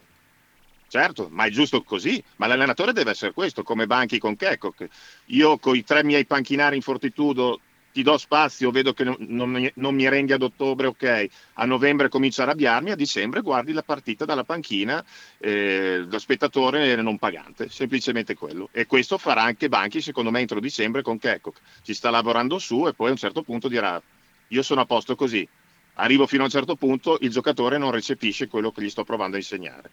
Certo, 0.87 1.27
ma 1.31 1.45
è 1.45 1.49
giusto 1.49 1.83
così, 1.83 2.23
ma 2.37 2.47
l'allenatore 2.47 2.93
deve 2.93 3.11
essere 3.11 3.33
questo, 3.33 3.63
come 3.63 3.87
Banchi 3.87 4.17
con 4.17 4.35
Checco. 4.35 4.71
che 4.71 4.89
Io 5.25 5.57
con 5.57 5.75
i 5.75 5.83
tre 5.83 6.03
miei 6.03 6.25
panchinari 6.25 6.75
in 6.75 6.81
Fortitudo 6.81 7.59
ti 7.95 8.03
do 8.03 8.17
spazio, 8.17 8.71
vedo 8.71 8.91
che 8.91 9.05
non, 9.05 9.15
non 9.19 9.71
non 9.75 9.95
mi 9.95 10.09
rendi 10.09 10.33
ad 10.33 10.41
ottobre, 10.41 10.87
ok, 10.87 11.27
a 11.53 11.65
novembre 11.65 12.09
comincio 12.09 12.41
a 12.41 12.43
arrabbiarmi, 12.43 12.91
a 12.91 12.95
dicembre 12.95 13.39
guardi 13.39 13.71
la 13.71 13.83
partita 13.83 14.25
dalla 14.25 14.43
panchina 14.43 15.01
eh, 15.37 16.03
da 16.05 16.19
spettatore 16.19 16.97
non 16.97 17.17
pagante, 17.17 17.69
semplicemente 17.69 18.35
quello. 18.35 18.67
E 18.73 18.85
questo 18.85 19.17
farà 19.17 19.43
anche 19.43 19.69
Banchi 19.69 20.01
secondo 20.01 20.29
me 20.29 20.41
entro 20.41 20.59
dicembre 20.59 21.03
con 21.03 21.17
Checco, 21.17 21.53
ci 21.83 21.93
sta 21.93 22.09
lavorando 22.09 22.59
su 22.59 22.85
e 22.85 22.93
poi 22.93 23.07
a 23.07 23.11
un 23.11 23.17
certo 23.17 23.43
punto 23.43 23.69
dirà 23.69 24.01
io 24.49 24.61
sono 24.61 24.81
a 24.81 24.85
posto 24.85 25.15
così, 25.15 25.47
arrivo 25.93 26.27
fino 26.27 26.41
a 26.41 26.45
un 26.45 26.51
certo 26.51 26.75
punto, 26.75 27.17
il 27.21 27.29
giocatore 27.29 27.77
non 27.77 27.91
recepisce 27.91 28.49
quello 28.49 28.71
che 28.71 28.81
gli 28.81 28.89
sto 28.89 29.05
provando 29.05 29.37
a 29.37 29.39
insegnare. 29.39 29.89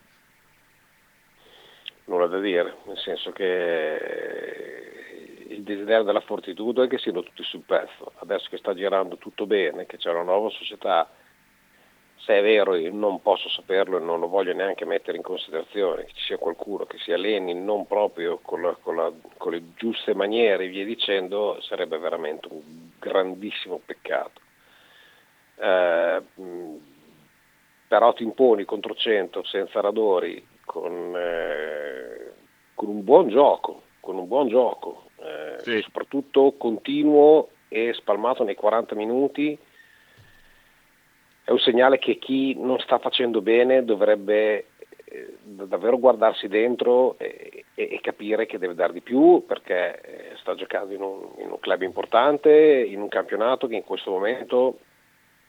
nulla 2.07 2.27
da 2.27 2.41
dire, 2.41 2.79
nel 2.85 2.99
senso 2.99 3.31
che 3.31 5.02
il 5.53 5.63
desiderio 5.63 6.03
della 6.05 6.21
Fortitudo 6.21 6.83
è 6.83 6.89
che 6.89 6.99
siano 6.99 7.23
tutti 7.23 7.43
sul 7.45 7.63
pezzo. 7.67 8.13
Adesso 8.19 8.49
che 8.49 8.57
sta 8.59 8.75
girando 8.75 9.17
tutto 9.17 9.47
bene, 9.47 9.87
che 9.87 9.97
c'è 9.97 10.11
una 10.11 10.23
nuova 10.23 10.51
società, 10.51 11.09
se 12.17 12.39
è 12.39 12.43
vero 12.43 12.77
io 12.77 12.93
non 12.93 13.21
posso 13.21 13.49
saperlo 13.49 13.97
e 13.97 14.01
non 14.01 14.21
lo 14.21 14.29
voglio 14.29 14.53
neanche 14.55 14.85
mettere 14.85 15.17
in 15.17 15.23
considerazione, 15.23 16.05
che 16.05 16.13
ci 16.15 16.25
sia 16.27 16.39
qualcuno 16.39 16.85
che 16.85 16.99
si 16.99 17.13
alleni 17.13 17.53
non 17.55 17.87
proprio 17.87 18.39
con, 18.43 18.63
la- 18.63 18.77
con 18.81 18.95
la- 18.97 19.13
con 19.37 19.53
le 19.53 19.75
giuste 19.75 20.15
maniere 20.15 20.65
e 20.65 20.69
via 20.69 20.85
dicendo, 20.85 21.61
sarebbe 21.63 21.99
veramente 21.99 22.47
un 22.51 22.91
grandissimo 22.99 23.81
peccato. 23.85 24.41
Eh, 25.57 26.23
però 27.89 28.13
ti 28.15 28.23
imponi 28.23 28.65
contro 28.65 28.95
100 28.95 29.45
senza 29.45 29.81
radori 29.81 30.45
con, 30.65 31.15
eh, 31.17 32.33
con 32.75 32.89
un 32.89 33.05
buon 33.05 33.29
gioco, 33.29 33.83
con 34.01 34.17
un 34.17 34.27
buon 34.27 34.49
gioco, 34.49 35.11
eh, 35.23 35.83
soprattutto 35.83 36.55
continuo 36.59 37.51
e 37.69 37.93
spalmato 37.95 38.45
nei 38.45 38.55
40 38.55 38.95
minuti, 38.95 39.59
è 41.45 41.51
un 41.51 41.59
segnale 41.59 41.99
che 41.99 42.19
chi 42.19 42.55
non 42.59 42.79
sta 42.79 42.99
facendo 42.99 43.41
bene 43.41 43.85
dovrebbe 43.85 44.67
eh, 45.05 45.37
davvero 45.43 45.99
guardarsi 45.99 46.49
dentro 46.49 47.19
e, 47.19 47.65
e- 47.75 47.89
e 47.93 48.01
capire 48.01 48.47
che 48.47 48.59
deve 48.59 48.75
dare 48.75 48.93
di 48.93 49.01
più 49.01 49.45
perché 49.47 50.01
eh, 50.01 50.37
sta 50.37 50.55
giocando 50.55 50.95
in 50.95 51.03
un, 51.03 51.29
in 51.39 51.51
un 51.51 51.59
club 51.59 51.83
importante, 51.83 52.51
in 52.51 53.01
un 53.01 53.09
campionato 53.09 53.67
che 53.67 53.77
in 53.77 53.85
questo 53.85 54.11
momento 54.11 54.79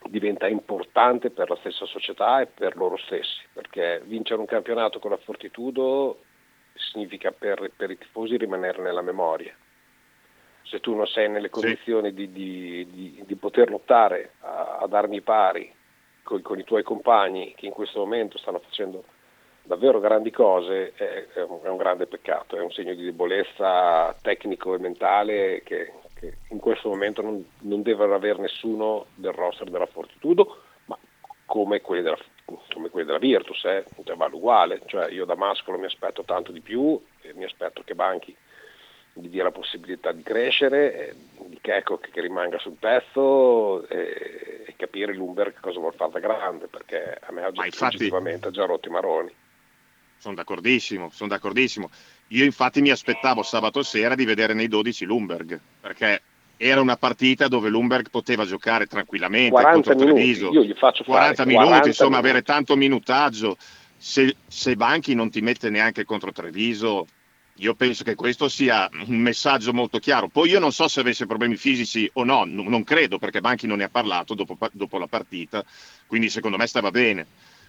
diventa 0.09 0.47
importante 0.47 1.29
per 1.29 1.49
la 1.49 1.55
stessa 1.57 1.85
società 1.85 2.41
e 2.41 2.47
per 2.47 2.75
loro 2.75 2.97
stessi, 2.97 3.41
perché 3.53 4.01
vincere 4.05 4.39
un 4.39 4.45
campionato 4.45 4.99
con 4.99 5.11
la 5.11 5.17
Fortitudo 5.17 6.19
significa 6.73 7.31
per, 7.31 7.71
per 7.75 7.91
i 7.91 7.97
tifosi 7.97 8.35
rimanere 8.37 8.81
nella 8.81 9.01
memoria. 9.01 9.55
Se 10.63 10.79
tu 10.79 10.95
non 10.95 11.05
sei 11.07 11.29
nelle 11.29 11.49
condizioni 11.49 12.13
di, 12.13 12.31
di- 12.31 12.87
di- 12.89 13.23
di 13.25 13.35
poter 13.35 13.69
lottare 13.69 14.33
a, 14.41 14.77
ad 14.81 14.93
armi 14.93 15.21
pari 15.21 15.71
con, 16.23 16.41
con 16.41 16.57
i 16.57 16.63
tuoi 16.63 16.83
compagni 16.83 17.53
che 17.55 17.65
in 17.65 17.71
questo 17.73 17.99
momento 17.99 18.37
stanno 18.37 18.59
facendo 18.59 19.03
davvero 19.63 19.99
grandi 19.99 20.31
cose, 20.31 20.93
è, 20.95 21.27
è 21.33 21.41
un, 21.43 21.59
è 21.63 21.69
un 21.69 21.77
grande 21.77 22.05
peccato, 22.07 22.57
è 22.57 22.61
un 22.61 22.71
segno 22.71 22.93
di 22.93 23.03
debolezza 23.03 24.15
tecnico 24.21 24.73
e 24.73 24.77
mentale 24.79 25.61
che, 25.63 25.91
che 26.15 26.37
in 26.49 26.59
questo 26.59 26.89
momento 26.89 27.21
non, 27.21 27.45
non 27.59 27.81
deve 27.81 28.03
avere 28.05 28.39
nessuno 28.41 29.05
del 29.15 29.31
roster 29.31 29.69
della 29.69 29.85
Fortitudo, 29.85 30.57
ma 30.85 30.97
come 31.45 31.81
quelli 31.81 32.01
della, 32.03 32.17
come 32.73 32.89
quelli 32.89 33.05
della 33.05 33.19
Virtus, 33.19 33.63
eh, 33.65 33.85
cioè, 34.03 34.15
vale 34.15 34.35
uguale, 34.35 34.81
cioè 34.85 35.09
io 35.11 35.25
da 35.25 35.35
Mascolo 35.35 35.77
mi 35.77 35.85
aspetto 35.85 36.23
tanto 36.23 36.51
di 36.51 36.61
più, 36.61 37.01
e 37.21 37.33
mi 37.33 37.43
aspetto 37.45 37.83
che 37.85 37.95
Banchi 37.95 38.35
gli 39.13 39.29
dia 39.29 39.43
la 39.43 39.51
possibilità 39.51 40.11
di 40.11 40.23
crescere, 40.23 41.09
eh, 41.09 41.15
di 41.45 41.59
Checco 41.61 41.97
che, 41.97 42.09
che 42.09 42.21
rimanga 42.21 42.57
sul 42.57 42.75
pezzo 42.79 43.87
e, 43.87 44.63
e 44.65 44.73
capire 44.75 45.13
Lumberg 45.13 45.59
cosa 45.59 45.79
vuol 45.79 45.93
fare 45.93 46.11
da 46.11 46.19
grande, 46.19 46.67
perché 46.67 47.19
a 47.21 47.31
me 47.31 47.45
oggi 47.45 47.59
oggettivamente 47.59 48.47
ha 48.47 48.51
già 48.51 48.65
rotto 48.65 48.87
i 48.87 48.91
maroni. 48.91 49.31
Sono 50.17 50.35
d'accordissimo, 50.35 51.09
sono 51.11 51.29
d'accordissimo. 51.29 51.89
Io 52.29 52.45
infatti 52.45 52.81
mi 52.81 52.89
aspettavo 52.89 53.43
sabato 53.43 53.83
sera 53.83 54.15
di 54.15 54.25
vedere 54.25 54.53
nei 54.53 54.67
12 54.67 55.05
Lumberg, 55.05 55.59
perché 55.81 56.21
era 56.57 56.81
una 56.81 56.97
partita 56.97 57.47
dove 57.47 57.69
Lumberg 57.69 58.09
poteva 58.09 58.45
giocare 58.45 58.87
tranquillamente 58.87 59.51
40 59.51 59.73
contro 59.73 59.95
minuti, 59.95 60.13
Treviso. 60.13 60.51
io 60.51 60.63
gli 60.63 60.73
faccio 60.73 61.03
fare 61.03 61.35
40 61.35 61.45
minuti, 61.45 61.65
40 61.65 61.87
insomma, 61.87 62.09
minuti. 62.09 62.29
avere 62.29 62.43
tanto 62.43 62.75
minutaggio. 62.75 63.57
Se, 63.97 64.35
se 64.47 64.75
Banchi 64.75 65.13
non 65.13 65.29
ti 65.29 65.41
mette 65.41 65.69
neanche 65.69 66.03
contro 66.03 66.31
Treviso, 66.31 67.05
io 67.57 67.75
penso 67.75 68.03
che 68.03 68.15
questo 68.15 68.49
sia 68.49 68.89
un 69.07 69.17
messaggio 69.17 69.73
molto 69.73 69.99
chiaro. 69.99 70.27
Poi 70.27 70.49
io 70.49 70.59
non 70.59 70.71
so 70.71 70.87
se 70.87 71.01
avesse 71.01 71.25
problemi 71.25 71.55
fisici 71.55 72.09
o 72.13 72.23
no, 72.23 72.45
n- 72.45 72.65
non 72.67 72.83
credo, 72.83 73.19
perché 73.19 73.41
Banchi 73.41 73.67
non 73.67 73.77
ne 73.77 73.83
ha 73.85 73.89
parlato 73.89 74.33
dopo, 74.33 74.57
dopo 74.71 74.97
la 74.97 75.07
partita, 75.07 75.63
quindi 76.07 76.29
secondo 76.29 76.57
me 76.57 76.65
stava 76.65 76.89
bene. 76.89 77.25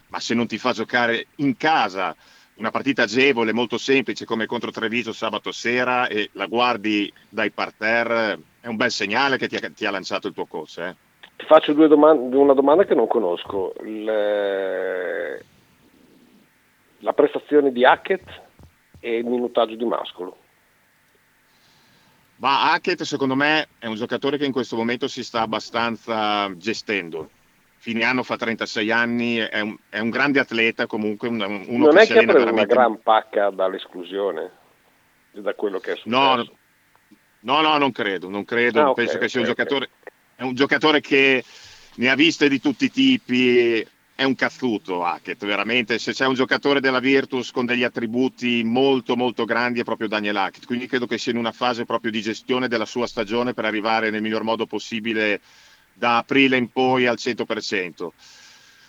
Ma 0.09 0.21
se 0.21 0.35
non 0.35 0.47
ti 0.47 0.59
fa 0.59 0.73
giocare 0.73 1.27
in 1.37 1.57
casa 1.57 2.15
una 2.57 2.71
partita 2.71 3.03
agevole, 3.03 3.53
molto 3.53 3.79
semplice 3.79 4.25
come 4.25 4.47
contro 4.47 4.71
Treviso 4.71 5.13
sabato 5.13 5.51
sera 5.51 6.07
e 6.07 6.31
la 6.33 6.47
guardi 6.47 7.13
dai 7.29 7.51
parterre, 7.51 8.39
è 8.61 8.69
un 8.69 8.77
bel 8.77 8.91
segnale 8.91 9.37
che 9.37 9.49
ti 9.49 9.57
ha, 9.57 9.71
ti 9.71 9.85
ha 9.85 9.91
lanciato 9.91 10.29
il 10.29 10.35
tuo 10.35 10.47
coach. 10.47 10.79
Eh? 10.79 10.95
Ti 11.37 11.47
faccio 11.47 11.73
domande- 11.73 12.37
una 12.37 12.55
domanda 12.55 12.85
che 12.85 12.95
non 12.95 13.09
conosco. 13.09 13.75
Il- 13.85 15.43
la 17.01 17.13
prestazione 17.13 17.71
di 17.71 17.85
Hackett 17.85 18.43
e 19.05 19.19
il 19.19 19.25
minutaggio 19.27 19.75
di 19.75 19.85
Mascolo. 19.85 20.39
Ma 22.37 22.73
Hackett 22.73 23.03
secondo 23.03 23.35
me 23.35 23.69
è 23.79 23.87
un 23.87 23.97
giocatore 23.97 24.39
che 24.39 24.47
in 24.47 24.53
questo 24.53 24.77
momento 24.77 25.09
si 25.09 25.23
sta 25.23 25.43
abbastanza 25.43 26.51
gestendo. 26.57 27.31
Fine 27.77 28.03
anno 28.05 28.23
fa 28.23 28.37
36 28.37 28.91
anni, 28.91 29.37
è 29.37 29.61
un, 29.61 29.77
è 29.91 29.99
un 29.99 30.09
grande 30.09 30.41
atleta 30.41 30.87
comunque, 30.87 31.29
un- 31.29 31.65
uno 31.69 31.85
non 31.85 31.95
che 31.95 32.03
è 32.03 32.07
che 32.07 32.19
ha 32.19 32.23
preso 32.23 32.49
una 32.51 32.65
veramente... 32.65 32.75
gran 32.75 33.03
pacca 33.03 33.51
dall'esclusione, 33.51 34.51
da 35.33 35.55
quello 35.55 35.79
che 35.81 35.93
è 35.93 35.97
successo. 35.97 36.09
No, 36.19 36.35
no, 36.37 36.51
no, 37.41 37.61
no, 37.61 37.77
non 37.79 37.93
credo, 37.93 38.31
non 38.31 38.45
credo, 38.47 38.81
Ah, 38.81 38.95
penso 38.95 39.19
che 39.19 39.29
sia 39.29 39.41
un 39.41 39.47
ok, 39.47 39.51
ok. 39.51 39.57
giocatore, 39.57 39.91
è 40.35 40.43
un 40.45 40.55
giocatore 40.55 41.01
che 41.03 41.45
ne 41.97 42.09
ha 42.09 42.15
viste 42.15 42.49
di 42.49 42.59
tutti 42.59 42.87
i 42.87 42.91
tipi, 42.91 43.87
è 44.17 44.23
un 44.23 44.35
cazzuto 44.37 45.05
Hackett, 45.05 45.45
veramente, 45.45 45.99
se 45.99 46.13
c'è 46.13 46.27
un 46.27 46.35
giocatore 46.35 46.81
della 46.81 47.01
Virtus 47.01 47.51
con 47.51 47.67
degli 47.67 47.83
attributi 47.83 48.63
molto 48.63 49.17
molto 49.17 49.45
grandi 49.45 49.81
è 49.81 49.85
proprio 49.85 50.07
Daniel 50.07 50.37
Hackett, 50.37 50.67
quindi 50.67 50.87
credo 50.87 51.07
che 51.07 51.19
sia 51.19 51.33
in 51.33 51.39
una 51.39 51.53
fase 51.53 51.85
proprio 51.85 52.13
di 52.13 52.21
gestione 52.21 52.69
della 52.69 52.85
sua 52.85 53.09
stagione 53.09 53.55
per 53.55 53.65
arrivare 53.65 54.11
nel 54.11 54.23
miglior 54.23 54.45
modo 54.45 54.67
possibile 54.67 55.41
da 55.93 56.19
aprile 56.19 56.57
in 56.57 56.71
poi 56.71 57.07
al 57.07 57.17
100%. 57.19 58.09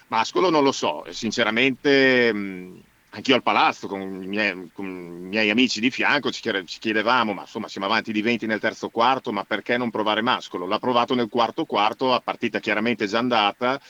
Mascolo 0.07 0.51
non 0.51 0.63
lo 0.63 0.71
so, 0.71 1.03
sinceramente 1.09 2.31
mh, 2.31 2.81
anch'io 3.09 3.33
al 3.33 3.41
palazzo 3.41 3.87
con 3.87 4.21
i, 4.21 4.27
miei, 4.27 4.69
con 4.73 4.85
i 4.85 5.27
miei 5.27 5.49
amici 5.49 5.79
di 5.79 5.89
fianco 5.89 6.31
ci, 6.31 6.41
chiedevamo, 6.79 7.33
ma 7.33 7.41
insomma 7.41 7.67
siamo 7.67 7.87
avanti 7.87 8.11
di 8.11 8.21
20 8.21 8.45
nel 8.45 8.59
terzo 8.59 8.89
quarto, 8.89 9.31
ma 9.31 9.43
perché 9.43 9.75
non 9.77 9.89
provare 9.89 10.21
Mascolo? 10.21 10.67
L'ha 10.67 10.77
provato 10.77 11.15
nel 11.15 11.29
quarto 11.29 11.65
quarto, 11.65 12.13
a 12.13 12.19
partita 12.19 12.59
chiaramente 12.59 13.07
già 13.07 13.17
andata, 13.17 13.81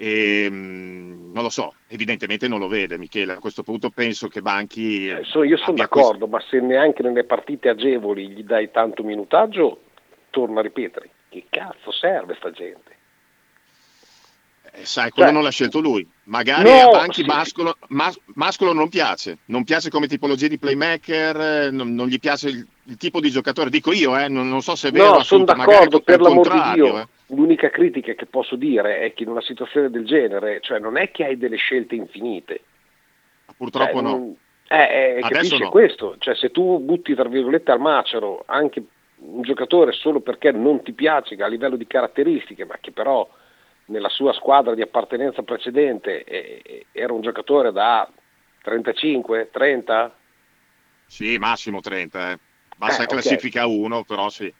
e, 0.00 0.48
mh, 0.48 1.32
non 1.32 1.42
lo 1.42 1.48
so, 1.48 1.74
evidentemente 1.88 2.46
non 2.46 2.60
lo 2.60 2.68
vede 2.68 2.98
Michele, 2.98 3.32
a 3.32 3.40
questo 3.40 3.64
punto 3.64 3.90
penso 3.90 4.28
che 4.28 4.40
Banchi... 4.40 5.08
Eh, 5.08 5.24
so, 5.24 5.42
io 5.42 5.56
sono 5.56 5.76
d'accordo, 5.76 6.28
questo... 6.28 6.28
ma 6.28 6.40
se 6.48 6.64
neanche 6.64 7.02
nelle 7.02 7.24
partite 7.24 7.68
agevoli 7.68 8.28
gli 8.28 8.44
dai 8.44 8.70
tanto 8.70 9.02
minutaggio, 9.02 9.80
torno 10.30 10.60
a 10.60 10.62
ripetere, 10.62 11.10
che 11.28 11.46
cazzo 11.50 11.90
serve 11.90 12.36
sta 12.36 12.52
gente? 12.52 12.96
Eh, 14.70 14.84
sai, 14.84 15.10
quello 15.10 15.30
cioè, 15.30 15.34
non 15.34 15.42
l'ha 15.42 15.50
scelto 15.50 15.80
lui. 15.80 16.08
Magari 16.24 16.70
no, 16.70 16.90
a 16.90 16.90
Banchi 16.90 17.22
sì. 17.22 17.26
Mascolo, 17.26 17.76
mas, 17.88 18.16
Mascolo, 18.34 18.72
non 18.72 18.88
piace, 18.88 19.38
non 19.46 19.64
piace 19.64 19.90
come 19.90 20.06
tipologia 20.06 20.46
di 20.46 20.58
playmaker, 20.58 21.72
non, 21.72 21.92
non 21.94 22.06
gli 22.06 22.20
piace 22.20 22.50
il, 22.50 22.64
il, 22.84 22.96
tipo 22.96 23.18
di 23.18 23.30
giocatore. 23.30 23.70
Dico 23.70 23.92
io, 23.92 24.16
eh, 24.16 24.28
non, 24.28 24.48
non, 24.48 24.62
so 24.62 24.76
se 24.76 24.88
è 24.88 24.92
vero. 24.92 25.14
No, 25.14 25.22
sono 25.24 25.44
d'accordo, 25.44 26.00
per 26.00 26.20
l'amor 26.20 26.52
di 26.52 26.72
Dio. 26.74 27.00
Eh. 27.00 27.08
L'unica 27.28 27.68
critica 27.70 28.14
che 28.14 28.26
posso 28.26 28.56
dire 28.56 29.00
è 29.00 29.12
che 29.12 29.22
in 29.22 29.28
una 29.28 29.42
situazione 29.42 29.90
del 29.90 30.06
genere, 30.06 30.60
cioè 30.60 30.78
non 30.78 30.96
è 30.96 31.10
che 31.10 31.24
hai 31.24 31.36
delle 31.36 31.56
scelte 31.56 31.94
infinite. 31.94 32.60
Purtroppo 33.56 33.98
eh, 33.98 34.02
no. 34.02 34.36
Eh, 34.68 35.16
eh, 35.16 35.20
capisci 35.20 35.58
no. 35.58 35.68
questo? 35.70 36.16
Cioè 36.18 36.34
se 36.34 36.50
tu 36.50 36.78
butti 36.78 37.14
tra 37.14 37.28
virgolette 37.28 37.70
al 37.70 37.80
macero 37.80 38.44
anche 38.46 38.82
un 39.20 39.42
giocatore 39.42 39.92
solo 39.92 40.20
perché 40.20 40.52
non 40.52 40.82
ti 40.82 40.92
piace 40.92 41.34
a 41.34 41.46
livello 41.46 41.76
di 41.76 41.86
caratteristiche, 41.86 42.64
ma 42.64 42.76
che 42.80 42.92
però 42.92 43.28
nella 43.86 44.08
sua 44.08 44.32
squadra 44.32 44.74
di 44.74 44.82
appartenenza 44.82 45.42
precedente 45.42 46.24
eh, 46.24 46.86
era 46.92 47.12
un 47.12 47.20
giocatore 47.20 47.72
da 47.72 48.08
35, 48.62 49.48
30? 49.50 50.16
Sì, 51.06 51.38
massimo 51.38 51.80
30, 51.80 52.32
eh. 52.32 52.38
basta 52.76 53.04
eh, 53.04 53.06
classifica 53.06 53.66
1, 53.66 54.04
però 54.04 54.28
sì. 54.28 54.52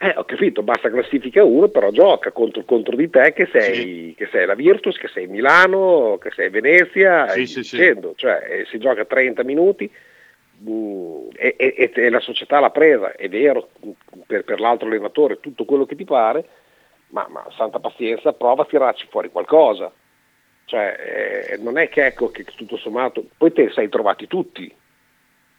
Eh, 0.00 0.14
ho 0.16 0.22
capito, 0.22 0.62
basta 0.62 0.90
classifica 0.90 1.42
1, 1.42 1.68
però 1.70 1.90
gioca 1.90 2.30
contro, 2.30 2.62
contro 2.62 2.94
di 2.94 3.10
te 3.10 3.32
che 3.32 3.48
sei, 3.50 3.74
sì. 3.74 4.14
che 4.16 4.28
sei, 4.30 4.46
la 4.46 4.54
Virtus, 4.54 4.96
che 4.96 5.08
sei 5.08 5.26
Milano, 5.26 6.18
che 6.22 6.30
sei 6.30 6.50
Venezia, 6.50 7.26
sì, 7.30 7.46
sì, 7.46 7.60
dicendo, 7.62 8.12
cioè 8.14 8.62
si 8.70 8.78
gioca 8.78 9.04
30 9.04 9.42
minuti 9.42 9.90
mm, 10.62 11.30
e, 11.34 11.56
e, 11.58 11.90
e, 11.92 12.10
la 12.10 12.20
società 12.20 12.60
l'ha 12.60 12.70
presa, 12.70 13.10
è 13.16 13.28
vero, 13.28 13.70
per, 14.24 14.44
per 14.44 14.60
l'altro 14.60 14.86
allenatore, 14.86 15.40
tutto 15.40 15.64
quello 15.64 15.84
che 15.84 15.96
ti 15.96 16.04
pare, 16.04 16.46
ma, 17.08 17.26
ma 17.28 17.44
santa 17.56 17.80
pazienza, 17.80 18.32
prova 18.32 18.62
a 18.62 18.66
tirarci 18.66 19.08
fuori 19.10 19.30
qualcosa. 19.30 19.90
Cioè, 20.66 21.48
eh, 21.50 21.56
non 21.56 21.76
è 21.76 21.88
che 21.88 22.06
ecco 22.06 22.30
che 22.30 22.44
tutto 22.44 22.76
sommato, 22.76 23.24
poi 23.36 23.52
te 23.52 23.70
sei 23.70 23.88
trovati 23.88 24.28
tutti. 24.28 24.72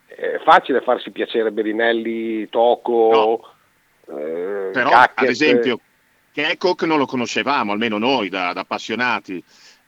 È 0.06 0.40
facile 0.46 0.80
farsi 0.80 1.12
piacere 1.12 1.52
Berinelli, 1.52 2.48
Toco, 2.48 3.10
no. 3.12 3.58
Eh, 4.10 4.70
però 4.72 4.89
Cacchet. 4.89 5.20
ad 5.20 5.28
esempio 5.28 5.80
Keckok 6.32 6.84
non 6.84 6.97
lo 6.97 7.05
conoscevamo, 7.05 7.72
almeno 7.72 7.97
noi 7.97 8.30
da, 8.30 8.53
da 8.53 8.62
appassionati, 8.62 9.43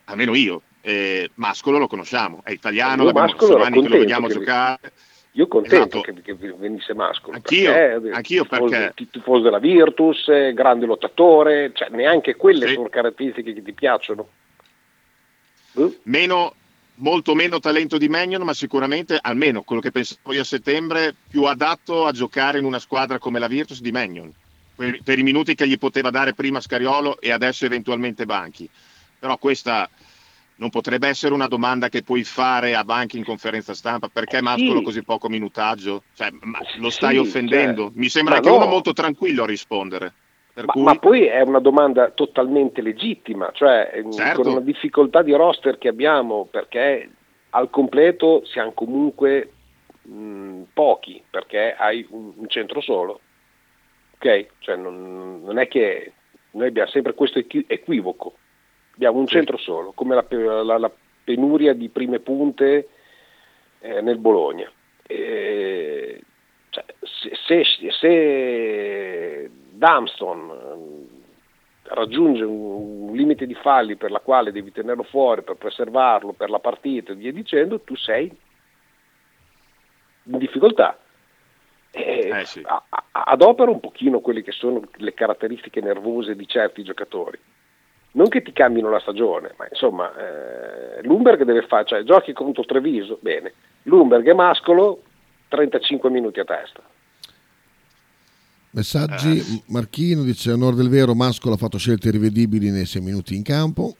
almeno 0.05 0.36
io. 0.36 0.61
Eh, 0.82 1.30
Mascolo 1.36 1.78
lo 1.78 1.88
conosciamo, 1.88 2.41
è 2.43 2.51
italiano, 2.51 3.07
abbiamo, 3.07 3.36
sono 3.38 3.63
anni 3.63 3.82
che 3.82 3.88
lo 3.88 3.97
vediamo 3.99 4.28
giocare 4.28 4.91
io 5.34 5.47
contento 5.47 6.03
esatto. 6.03 6.22
che, 6.22 6.36
che, 6.38 6.53
venisse 6.57 6.93
Mascolo. 6.93 7.36
Anch'io, 7.36 7.72
perché, 7.72 8.09
anch'io 8.11 8.45
perché... 8.45 8.93
Tifoso 9.09 9.43
della 9.43 9.59
Virtus, 9.59 10.26
grande 10.53 10.86
lottatore, 10.86 11.72
cioè 11.74 11.89
neanche 11.89 12.36
quelle 12.36 12.67
sì. 12.67 12.74
sono 12.74 12.89
caratteristiche 12.89 13.53
che 13.53 13.61
ti 13.61 13.72
piacciono. 13.72 14.28
Meno, 16.03 16.55
molto 17.02 17.36
meno 17.36 17.60
talento 17.60 17.97
di 17.97 18.10
Magnon, 18.10 18.43
ma 18.43 18.54
sicuramente, 18.54 19.18
almeno 19.22 19.62
quello 19.62 19.82
che 19.82 19.91
pensavo 19.91 20.34
io 20.34 20.41
a 20.41 20.45
settembre, 20.45 21.16
più 21.30 21.43
adatto 21.43 22.06
a 22.06 22.12
giocare 22.12 22.60
in 22.60 22.66
una 22.66 22.80
squadra 22.80 23.20
come 23.20 23.39
la 23.39 23.47
Virtus 23.47 23.82
di 23.82 23.91
Magnon, 23.91 24.32
per, 24.76 25.02
per 25.04 25.20
i 25.20 25.24
minuti 25.24 25.56
che 25.56 25.68
gli 25.68 25.78
poteva 25.78 26.10
dare 26.10 26.34
prima 26.34 26.62
Scariolo 26.62 27.20
e 27.20 27.32
adesso 27.32 27.66
eventualmente 27.66 28.26
Banchi. 28.26 28.70
Però 29.20 29.38
questa 29.38 29.89
non 30.56 30.70
potrebbe 30.70 31.08
essere 31.08 31.34
una 31.34 31.47
domanda 31.47 31.89
che 31.89 32.04
puoi 32.04 32.24
fare 32.24 32.76
a 32.76 32.84
Banchi 32.84 33.18
in 33.18 33.24
conferenza 33.24 33.74
stampa 33.74 34.10
perché 34.10 34.41
Mascolo 34.41 34.80
sì. 34.80 34.84
così 34.84 35.04
poco 35.04 35.28
minutaggio? 35.28 36.04
Cioè, 36.16 36.32
lo 36.78 36.89
stai 36.91 37.14
sì, 37.14 37.18
offendendo? 37.18 37.86
Cioè, 37.86 37.99
Mi 37.99 38.10
sembra 38.10 38.39
che 38.39 38.49
no. 38.49 38.58
uno 38.58 38.68
molto 38.68 38.93
tranquillo 38.93 39.43
a 39.43 39.47
rispondere. 39.47 40.14
Ma, 40.54 40.66
cui... 40.66 40.82
ma, 40.82 40.95
poi 40.95 41.26
è 41.26 41.41
una 41.41 41.60
domanda 41.60 42.10
totalmente 42.12 42.82
legittima, 42.82 43.52
cioè 43.54 44.04
certo. 44.12 44.41
con 44.41 44.52
una 44.52 44.62
difficoltà 44.62 45.22
di 45.22 45.34
roster 45.34 45.78
che 45.78 45.88
abbiamo 45.88 46.45
perché 46.49 47.10
al 47.52 47.70
completo 47.70 48.43
siamo 48.45 48.74
comunque 48.74 49.52
mh, 50.02 50.64
pochi 50.74 51.24
perché 51.30 51.74
hai 51.74 52.06
un, 52.10 52.34
un, 52.36 52.47
centro 52.49 52.82
solo. 52.82 53.22
Ok? 54.16 54.47
Cioè 54.60 54.76
non, 54.76 55.41
non 55.43 55.58
è 55.58 55.68
che 55.68 56.12
noi 56.52 56.68
abbiamo 56.68 56.89
sempre 56.89 57.14
questo 57.14 57.39
equivoco 57.39 58.36
abbiamo 58.95 59.20
un 59.20 59.28
sì. 59.28 59.34
centro 59.36 59.58
solo, 59.58 59.91
come 59.93 60.16
la, 60.16 60.26
la, 60.64 60.78
la, 60.78 60.91
penuria 61.24 61.74
di 61.74 61.89
prime 61.89 62.20
punte 62.20 62.89
eh, 63.80 64.02
nel 64.02 64.18
Bologna. 64.18 64.70
E, 65.08 66.22
cioè, 66.70 66.84
se, 67.02 67.64
se, 67.64 67.91
se 67.91 69.52
Dunston 69.82 70.50
eh, 70.52 71.94
raggiunge 71.94 72.44
un, 72.44 73.16
limite 73.16 73.48
di 73.48 73.56
falli 73.56 73.96
per 73.96 74.12
la 74.12 74.20
quale 74.20 74.52
devi 74.52 74.72
tenerlo 74.72 75.04
fuori 75.04 75.42
per 75.42 75.56
preservarlo 75.56 76.34
per 76.34 76.50
la 76.50 76.60
partita 76.60 77.12
e 77.12 77.16
via 77.16 77.32
dicendo, 77.32 77.82
tu 77.82 77.96
sei 77.96 78.32
in 80.24 80.38
difficoltà. 80.38 80.98
Eh, 81.94 82.46
sì. 82.46 82.66
adopera 83.12 83.70
un 83.70 83.82
pochino 83.82 84.22
quelle 84.22 84.44
che 84.44 84.54
sono 84.54 84.82
le 84.94 85.14
caratteristiche 85.14 85.82
nervose 85.82 86.38
di 86.38 86.48
certi 86.48 86.84
giocatori 86.84 87.38
non 88.14 88.28
che 88.30 88.42
ti 88.42 88.52
cambino 88.52 88.90
la 88.90 89.00
stagione, 89.00 89.54
ma 89.58 89.68
insomma 89.70 90.12
eh, 90.16 91.02
Lumberg 91.04 91.44
deve 91.44 91.64
fare, 91.64 91.86
cioè 91.86 92.04
giochi 92.04 92.34
contro 92.34 92.66
Treviso, 92.66 93.18
bene, 93.22 93.54
Lumberg 93.84 94.28
è 94.28 94.34
mascolo, 94.34 95.02
35 95.48 96.10
minuti 96.10 96.40
a 96.40 96.46
testa. 96.46 96.82
Messaggi, 98.72 99.38
eh. 99.38 99.63
Marchino 99.67 100.24
dice 100.24 100.51
onore 100.51 100.76
del 100.76 100.89
vero, 100.89 101.13
Mascolo 101.13 101.55
ha 101.55 101.57
fatto 101.57 101.78
scelte 101.78 102.09
rivedibili 102.11 102.69
nei 102.69 102.86
6 102.86 103.01
minuti 103.01 103.36
in 103.36 103.43
campo. 103.43 103.95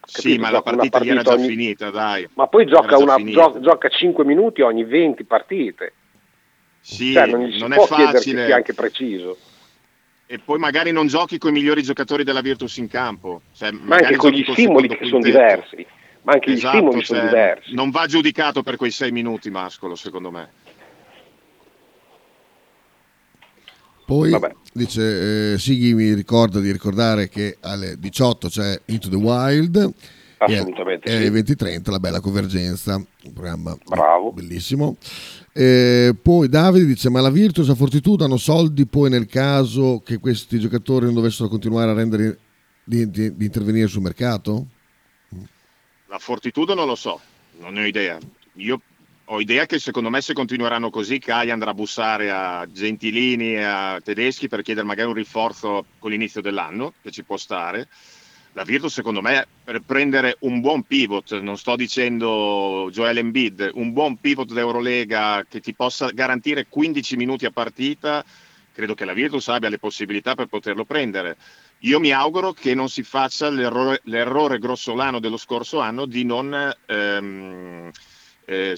Capito, 0.00 0.20
sì, 0.20 0.38
ma 0.38 0.50
la 0.50 0.62
partita, 0.62 0.98
partita 0.98 1.12
era 1.14 1.22
già 1.22 1.34
ogni... 1.34 1.48
finita, 1.48 1.90
dai. 1.90 2.28
Ma 2.34 2.48
poi 2.48 2.66
gioca, 2.66 2.98
una, 2.98 3.16
gioca, 3.22 3.60
gioca 3.60 3.88
5 3.88 4.24
minuti 4.24 4.60
ogni 4.60 4.84
20 4.84 5.24
partite. 5.24 5.92
Sì, 6.80 7.12
cioè, 7.12 7.26
non, 7.26 7.48
non 7.58 7.72
è 7.72 7.78
facile. 7.78 8.46
sia 8.46 8.56
anche 8.56 8.74
preciso 8.74 9.36
e 10.32 10.38
poi 10.38 10.58
magari 10.58 10.92
non 10.92 11.08
giochi 11.08 11.36
con 11.36 11.50
i 11.50 11.52
migliori 11.52 11.82
giocatori 11.82 12.24
della 12.24 12.40
Virtus 12.40 12.78
in 12.78 12.88
campo. 12.88 13.42
Cioè, 13.54 13.70
ma 13.70 13.96
anche 13.96 14.16
con 14.16 14.30
gli 14.30 14.42
stimoli 14.50 14.88
che 14.88 15.04
sono 15.04 15.20
diversi. 15.20 15.86
Ma 16.22 16.32
anche 16.32 16.52
esatto, 16.52 16.74
gli 16.74 16.80
stimoli 16.80 17.04
cioè, 17.04 17.16
sono 17.16 17.28
diversi. 17.28 17.74
Non 17.74 17.90
va 17.90 18.06
giudicato 18.06 18.62
per 18.62 18.76
quei 18.76 18.90
sei 18.90 19.12
minuti 19.12 19.50
Mascolo, 19.50 19.94
secondo 19.94 20.30
me. 20.30 20.48
Poi 24.04 24.30
Vabbè. 24.30 24.54
dice 24.72 25.52
eh, 25.52 25.58
Sighi 25.58 25.94
mi 25.94 26.12
ricorda 26.14 26.60
di 26.60 26.70
ricordare 26.70 27.28
che 27.28 27.56
alle 27.60 27.98
18 27.98 28.48
c'è 28.48 28.80
Into 28.86 29.08
the 29.08 29.16
Wild 29.16 29.94
Assolutamente 30.44 31.08
e 31.08 31.16
alle 31.16 31.28
20.30 31.30 31.90
la 31.90 32.00
bella 32.00 32.20
convergenza, 32.20 32.96
un 32.96 33.32
programma 33.32 33.76
Bravo. 33.84 34.32
bellissimo. 34.32 34.96
Eh, 35.52 36.16
poi 36.20 36.48
Davide 36.48 36.84
dice: 36.84 37.10
Ma 37.10 37.20
la 37.20 37.30
Virtus 37.30 37.68
a 37.68 37.74
Fortitudo 37.74 38.24
hanno 38.24 38.38
soldi 38.38 38.86
poi 38.86 39.08
nel 39.08 39.26
caso 39.26 40.02
che 40.04 40.18
questi 40.18 40.58
giocatori 40.58 41.04
non 41.04 41.14
dovessero 41.14 41.48
continuare 41.48 41.90
a 41.92 41.94
rendere 41.94 42.38
di, 42.82 43.08
di, 43.08 43.36
di 43.36 43.44
intervenire 43.44 43.86
sul 43.86 44.02
mercato? 44.02 44.66
La 46.08 46.18
Fortitudo 46.18 46.74
non 46.74 46.86
lo 46.86 46.96
so, 46.96 47.20
non 47.60 47.74
ne 47.74 47.82
ho 47.82 47.86
idea. 47.86 48.18
Io 48.54 48.80
ho 49.26 49.40
idea 49.40 49.66
che 49.66 49.78
secondo 49.78 50.10
me 50.10 50.20
se 50.20 50.32
continueranno 50.34 50.90
così 50.90 51.18
Kai 51.18 51.50
andrà 51.50 51.70
a 51.70 51.74
bussare 51.74 52.30
a 52.30 52.66
Gentilini 52.70 53.54
e 53.54 53.62
a 53.62 54.00
Tedeschi 54.00 54.48
per 54.48 54.62
chiedere 54.62 54.86
magari 54.86 55.08
un 55.08 55.14
rinforzo 55.14 55.86
con 55.98 56.10
l'inizio 56.10 56.40
dell'anno, 56.40 56.94
che 57.02 57.10
ci 57.10 57.22
può 57.22 57.36
stare 57.36 57.88
la 58.54 58.64
Virtus 58.64 58.92
secondo 58.92 59.22
me 59.22 59.46
per 59.64 59.80
prendere 59.80 60.36
un 60.40 60.60
buon 60.60 60.82
pivot, 60.82 61.40
non 61.40 61.56
sto 61.56 61.74
dicendo 61.74 62.88
Joel 62.90 63.18
Embiid, 63.18 63.70
un 63.74 63.92
buon 63.92 64.18
pivot 64.18 64.52
d'Eurolega 64.52 65.46
che 65.48 65.60
ti 65.60 65.72
possa 65.74 66.10
garantire 66.10 66.66
15 66.68 67.16
minuti 67.16 67.46
a 67.46 67.50
partita, 67.50 68.22
credo 68.72 68.94
che 68.94 69.06
la 69.06 69.14
Virtus 69.14 69.48
abbia 69.48 69.70
le 69.70 69.78
possibilità 69.78 70.34
per 70.34 70.46
poterlo 70.46 70.84
prendere. 70.84 71.36
Io 71.80 71.98
mi 71.98 72.12
auguro 72.12 72.52
che 72.52 72.74
non 72.74 72.88
si 72.88 73.02
faccia 73.02 73.48
l'errore, 73.48 74.00
l'errore 74.04 74.58
grossolano 74.58 75.18
dello 75.18 75.38
scorso 75.38 75.80
anno 75.80 76.04
di 76.04 76.24
non, 76.24 76.74
ehm, 76.86 77.90
eh, 78.44 78.76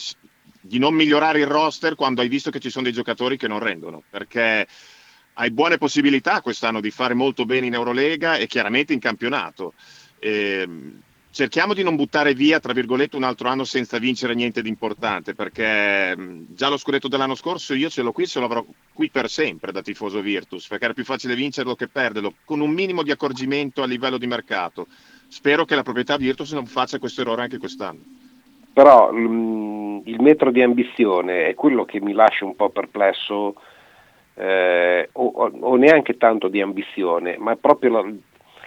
di 0.66 0.78
non 0.78 0.94
migliorare 0.94 1.40
il 1.40 1.46
roster 1.46 1.94
quando 1.94 2.22
hai 2.22 2.28
visto 2.28 2.50
che 2.50 2.58
ci 2.58 2.70
sono 2.70 2.84
dei 2.84 2.92
giocatori 2.94 3.36
che 3.36 3.48
non 3.48 3.58
rendono, 3.58 4.02
perché 4.08 4.66
hai 5.34 5.50
buone 5.50 5.76
possibilità 5.76 6.40
quest'anno 6.40 6.80
di 6.80 6.90
fare 6.90 7.12
molto 7.12 7.44
bene 7.44 7.66
in 7.66 7.74
Eurolega 7.74 8.36
e 8.36 8.46
chiaramente 8.46 8.94
in 8.94 8.98
campionato. 8.98 9.74
Ehm, 10.20 11.02
cerchiamo 11.30 11.74
di 11.74 11.82
non 11.82 11.96
buttare 11.96 12.32
via, 12.32 12.60
tra 12.60 12.72
virgolette, 12.72 13.16
un 13.16 13.24
altro 13.24 13.48
anno 13.48 13.64
senza 13.64 13.98
vincere 13.98 14.34
niente 14.34 14.62
di 14.62 14.70
importante, 14.70 15.34
perché 15.34 16.16
mh, 16.16 16.54
già 16.54 16.68
lo 16.68 16.78
scudetto 16.78 17.08
dell'anno 17.08 17.34
scorso 17.34 17.74
io 17.74 17.90
ce 17.90 18.00
l'ho 18.00 18.12
qui, 18.12 18.26
ce 18.26 18.40
l'avrò 18.40 18.64
qui 18.94 19.10
per 19.10 19.28
sempre 19.28 19.70
da 19.70 19.82
tifoso 19.82 20.22
Virtus, 20.22 20.66
perché 20.66 20.84
era 20.84 20.94
più 20.94 21.04
facile 21.04 21.34
vincerlo 21.34 21.74
che 21.74 21.88
perderlo, 21.88 22.36
con 22.46 22.60
un 22.60 22.70
minimo 22.70 23.02
di 23.02 23.10
accorgimento 23.10 23.82
a 23.82 23.86
livello 23.86 24.16
di 24.16 24.26
mercato. 24.26 24.86
Spero 25.28 25.66
che 25.66 25.74
la 25.74 25.82
proprietà 25.82 26.16
Virtus 26.16 26.52
non 26.52 26.64
faccia 26.64 26.98
questo 26.98 27.20
errore 27.20 27.42
anche 27.42 27.58
quest'anno. 27.58 28.22
Però 28.74 29.12
mh, 29.12 30.02
il 30.06 30.20
metro 30.20 30.50
di 30.50 30.60
ambizione 30.60 31.46
è 31.46 31.54
quello 31.54 31.84
che 31.84 32.00
mi 32.00 32.12
lascia 32.12 32.44
un 32.44 32.56
po' 32.56 32.70
perplesso, 32.70 33.54
eh, 34.34 35.08
o, 35.12 35.52
o 35.60 35.76
neanche 35.76 36.16
tanto 36.16 36.48
di 36.48 36.60
ambizione, 36.60 37.36
ma 37.38 37.52
è 37.52 37.56
proprio 37.56 37.90
la, 37.92 38.12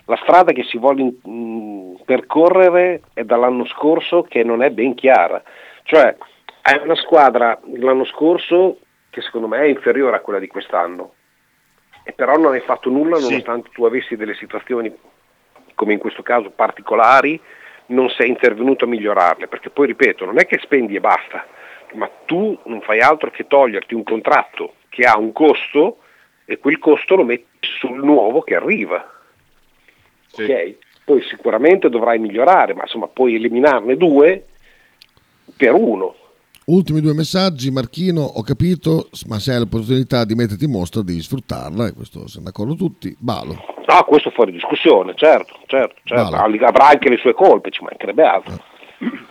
la 0.06 0.16
strada 0.24 0.54
che 0.54 0.64
si 0.64 0.78
vuole 0.78 1.04
mh, 1.04 2.04
percorrere 2.06 3.02
è 3.14 3.26
dall'anno 3.26 3.66
scorso 3.66 4.24
che 4.24 4.44
non 4.46 4.64
è 4.64 4.70
ben 4.72 4.96
chiara. 4.96 5.44
Cioè, 5.84 6.16
hai 6.62 6.80
una 6.82 6.96
squadra 6.96 7.60
l'anno 7.76 8.06
scorso 8.06 8.78
che 9.10 9.22
secondo 9.22 9.48
me 9.48 9.60
è 9.60 9.66
inferiore 9.66 10.16
a 10.16 10.22
quella 10.22 10.40
di 10.40 10.48
quest'anno, 10.48 11.14
e 12.04 12.14
però 12.14 12.38
non 12.38 12.54
hai 12.54 12.62
fatto 12.62 12.90
nulla 12.90 13.18
Sì. 13.18 13.24
nonostante 13.24 13.70
tu 13.74 13.84
avessi 13.84 14.16
delle 14.16 14.36
situazioni, 14.36 14.96
come 15.76 15.94
in 15.94 16.00
questo 16.00 16.24
caso, 16.24 16.50
particolari, 16.50 17.38
non 17.88 18.10
sei 18.10 18.30
intervenuto 18.30 18.86
a 18.86 18.88
migliorarle, 18.88 19.48
perché 19.48 19.70
poi 19.70 19.88
ripeto, 19.88 20.26
non 20.26 20.40
è 20.40 20.46
che 20.46 20.60
spendi 20.62 20.96
e 20.96 21.00
basta, 21.00 21.46
ma 21.94 22.10
tu 22.26 22.58
non 22.66 22.82
fai 22.82 23.00
altro 23.00 23.32
che 23.32 23.48
toglierti 23.48 23.94
un 23.94 24.04
contratto 24.04 24.74
che 24.90 25.04
ha 25.06 25.18
un 25.18 25.32
costo 25.32 26.00
e 26.46 26.58
quel 26.58 26.80
costo 26.80 27.16
lo 27.16 27.24
metti 27.24 27.46
sul 27.80 28.04
nuovo 28.04 28.42
che 28.42 28.56
arriva. 28.56 29.14
Ok? 30.32 30.76
Poi 31.06 31.22
sicuramente 31.24 31.90
dovrai 31.90 32.20
migliorare, 32.20 32.74
ma 32.74 32.84
insomma 32.84 33.08
puoi 33.08 33.36
eliminarne 33.36 33.96
due 33.96 34.46
per 35.56 35.74
uno. 35.74 36.16
Ultimi 36.66 37.00
due 37.00 37.14
messaggi, 37.14 37.72
Marchino, 37.72 38.22
ho 38.22 38.42
capito, 38.42 39.08
ma 39.28 39.40
se 39.40 39.54
hai 39.54 39.60
l'opportunità 39.60 40.26
di 40.26 40.36
metterti 40.36 40.66
in 40.66 40.72
mostra 40.72 41.02
devi 41.02 41.22
sfruttarla, 41.22 41.88
e 41.88 41.94
questo 41.94 42.28
siamo 42.28 42.48
d'accordo 42.48 42.76
tutti. 42.76 43.16
Balo. 43.18 43.77
No, 43.88 44.04
questo 44.04 44.32
fuori 44.32 44.52
discussione, 44.52 45.16
certo, 45.16 45.60
certo, 45.66 45.96
certo. 46.04 46.32
Vale. 46.32 46.58
avrà 46.66 46.90
anche 46.90 47.08
le 47.08 47.18
sue 47.18 47.34
colpe, 47.34 47.72
ci 47.72 47.82
mancherebbe 47.84 48.26
altro. 48.26 48.62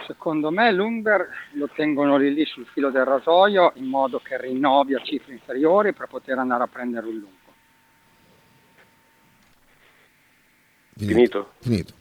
Secondo 0.06 0.50
me 0.50 0.72
l'Umber 0.72 1.28
lo 1.52 1.68
tengono 1.74 2.16
lì, 2.16 2.32
lì 2.32 2.46
sul 2.46 2.66
filo 2.72 2.90
del 2.90 3.04
rasoio 3.04 3.72
in 3.74 3.84
modo 3.84 4.18
che 4.24 4.40
rinnovi 4.40 4.94
a 4.94 5.02
cifre 5.02 5.34
inferiori 5.34 5.92
per 5.92 6.06
poter 6.06 6.38
andare 6.38 6.62
a 6.62 6.68
prendere 6.68 7.06
un 7.06 7.12
lungo. 7.12 7.34
Finito? 10.96 11.50
Finito. 11.60 11.92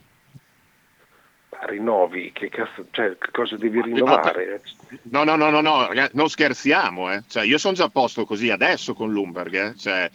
Rinnovi, 1.59 2.31
che 2.31 2.47
cazzo, 2.49 2.85
cioè, 2.91 3.17
che 3.17 3.31
cosa 3.31 3.57
devi 3.57 3.81
rinnovare? 3.81 4.61
No, 5.03 5.23
no, 5.23 5.35
no, 5.35 5.49
no, 5.49 5.59
no, 5.59 5.87
ragazzi, 5.87 6.15
non 6.15 6.29
scherziamo, 6.29 7.11
eh. 7.11 7.23
Cioè, 7.27 7.43
io 7.43 7.57
sono 7.57 7.73
già 7.73 7.85
a 7.85 7.89
posto 7.89 8.23
così 8.25 8.49
adesso 8.49 8.93
con 8.93 9.11
Lumberg, 9.11 9.53
eh. 9.53 9.75
Cioè, 9.75 10.09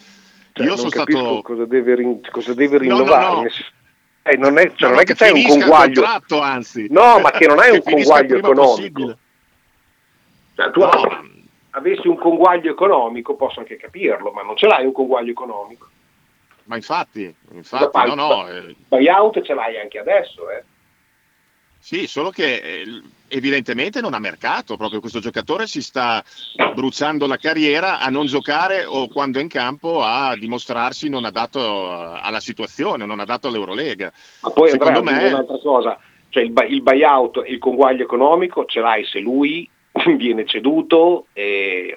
Cioè, 0.53 0.65
io 0.65 0.69
non 0.71 0.79
sono 0.79 0.91
capisco 0.91 1.21
stato... 1.21 1.43
cosa 1.43 1.65
deve, 1.67 1.95
rin- 1.95 2.21
cosa 2.31 2.55
deve 2.55 2.79
No, 2.79 2.83
no, 2.97 3.01
rinnovare. 3.03 3.25
no. 3.35 3.41
nel 3.43 3.51
senso- 3.53 3.71
eh, 4.23 4.37
non 4.37 4.59
è, 4.59 4.63
cioè, 4.75 4.75
No, 4.81 4.87
non 4.89 4.95
no, 4.97 5.01
è 5.01 5.05
che 5.05 5.15
c'hai 5.15 5.33
un 5.33 5.47
conguaglio. 5.49 6.03
contratto, 6.03 6.41
anzi. 6.41 6.87
No, 6.91 7.19
ma 7.21 7.31
che 7.31 7.47
non 7.47 7.59
hai 7.59 7.71
un 7.71 7.83
finisca 7.83 8.19
il 8.21 8.29
conguaglio 8.29 8.37
economico. 8.39 9.19
Cioè, 10.55 10.71
tu 10.73 10.83
avessi 11.71 12.09
un 12.09 12.17
conguaglio 12.19 12.71
economico, 12.71 13.35
posso 13.37 13.61
anche 13.61 13.77
capirlo, 13.77 14.31
ma 14.33 14.43
non 14.43 14.57
ce 14.57 14.67
l'hai 14.67 14.85
un 14.85 14.93
conguaglio 14.93 15.31
economico. 15.31 15.89
Ma 16.65 16.77
infatti, 16.77 17.35
infatti, 17.53 18.07
no, 18.09 18.15
no, 18.15 18.49
eh, 18.49 18.75
Buyout 18.89 19.41
ce 19.43 19.55
l'hai 19.55 19.79
anche 19.81 19.99
adesso, 19.99 20.51
eh. 20.51 20.63
Sì, 21.79 22.07
solo 22.07 22.31
che 22.31 22.57
eh, 22.57 23.03
evidentemente 23.31 24.01
non 24.01 24.15
ha 24.15 24.19
mercato, 24.19 24.77
proprio 24.77 25.01
questo 25.01 25.21
giocatore 25.21 25.67
si 25.67 25.81
sta 25.81 26.23
bruciando 26.75 27.27
la 27.27 27.37
carriera 27.37 28.01
a 28.01 28.09
non 28.11 28.27
giocare 28.27 28.85
o 28.85 29.09
quando 29.09 29.39
è 29.39 29.43
in 29.43 29.49
campo 29.49 30.03
a 30.03 30.37
dimostrarsi 30.37 31.09
non 31.09 31.25
adatto 31.25 31.61
eh, 31.61 32.19
alla 32.23 32.41
situazione, 32.41 33.07
non 33.07 33.21
adatto 33.21 33.49
all'Eurolega. 33.49 34.13
Ma 34.43 34.51
poi 34.51 34.71
Secondo 34.71 34.99
Andrea, 34.99 35.21
me 35.21 35.29
un'altra 35.29 35.59
cosa, 35.59 35.99
cioè 36.31 36.43
il, 36.43 36.53
il 36.69 36.83
buyout 36.83 37.39
e 37.45 37.53
il 37.53 37.59
conguaglio 37.59 38.03
economico 38.03 38.65
ce 38.67 38.81
l'hai 38.81 39.05
se 39.05 39.21
lui 39.21 39.69
viene 40.17 40.45
ceduto 40.47 41.27
e- 41.33 41.97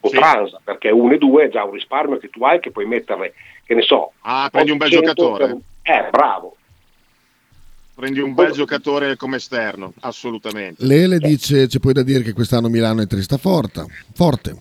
o 0.00 0.08
transa, 0.08 0.60
perché 0.62 0.90
uno 0.90 1.14
e 1.14 1.18
due 1.18 1.44
è 1.44 1.48
già 1.48 1.64
un 1.64 1.72
risparmio 1.72 2.18
che 2.18 2.28
tu 2.30 2.44
hai 2.44 2.60
che 2.60 2.70
puoi 2.70 2.86
mettere, 2.86 3.34
che 3.64 3.74
ne 3.74 3.82
so. 3.82 4.12
Ah, 4.20 4.48
prendi 4.52 4.70
un 4.70 4.76
bel 4.78 4.88
800 4.88 5.14
giocatore. 5.22 5.46
per- 5.82 5.96
Eh, 5.96 6.10
bravo. 6.10 6.55
Prendi 7.96 8.20
un 8.20 8.34
bel 8.34 8.52
giocatore 8.52 9.16
come 9.16 9.36
esterno, 9.36 9.94
assolutamente. 10.00 10.84
Lele 10.84 11.16
dice, 11.16 11.66
c'è 11.66 11.78
poi 11.78 11.94
da 11.94 12.02
dire 12.02 12.22
che 12.22 12.34
quest'anno 12.34 12.68
Milano 12.68 13.00
è 13.00 13.06
trista 13.06 13.38
forte. 13.38 13.86
forte. 14.12 14.54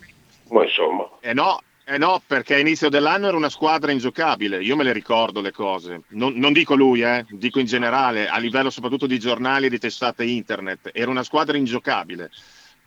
Ma 0.49 0.63
insomma. 0.63 1.09
Eh 1.19 1.33
no, 1.33 1.59
eh 1.83 1.97
no, 1.97 2.21
perché 2.25 2.55
a 2.55 2.59
inizio 2.59 2.87
dell'anno 2.87 3.27
era 3.27 3.35
una 3.35 3.49
squadra 3.49 3.91
ingiocabile, 3.91 4.63
io 4.63 4.77
me 4.77 4.85
le 4.85 4.93
ricordo 4.93 5.41
le 5.41 5.51
cose. 5.51 6.03
Non, 6.11 6.31
non 6.35 6.53
dico 6.53 6.75
lui, 6.75 7.01
eh, 7.01 7.25
dico 7.29 7.59
in 7.59 7.65
generale, 7.65 8.29
a 8.29 8.37
livello 8.37 8.69
soprattutto 8.69 9.05
di 9.05 9.19
giornali 9.19 9.65
e 9.65 9.69
di 9.69 9.79
testate 9.79 10.23
internet, 10.23 10.91
era 10.93 11.11
una 11.11 11.23
squadra 11.23 11.57
ingiocabile. 11.57 12.31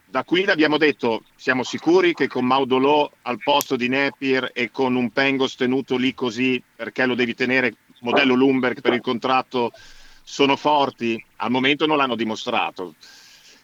Da 0.06 0.24
qui 0.24 0.44
abbiamo 0.44 0.78
detto, 0.78 1.24
siamo 1.36 1.62
sicuri 1.62 2.14
che 2.14 2.26
con 2.26 2.46
Maudolò 2.46 3.10
al 3.22 3.38
posto 3.44 3.76
di 3.76 3.90
Napier 3.90 4.50
e 4.54 4.70
con 4.70 4.96
un 4.96 5.10
Pengos 5.10 5.56
tenuto 5.56 5.98
lì 5.98 6.14
così, 6.14 6.62
perché 6.74 7.04
lo 7.04 7.14
devi 7.14 7.34
tenere 7.34 7.74
modello 8.00 8.34
Lumberg 8.34 8.80
per 8.80 8.94
il 8.94 9.02
contratto, 9.02 9.72
sono 10.30 10.56
forti? 10.56 11.24
Al 11.36 11.50
momento 11.50 11.86
non 11.86 11.96
l'hanno 11.96 12.14
dimostrato. 12.14 12.94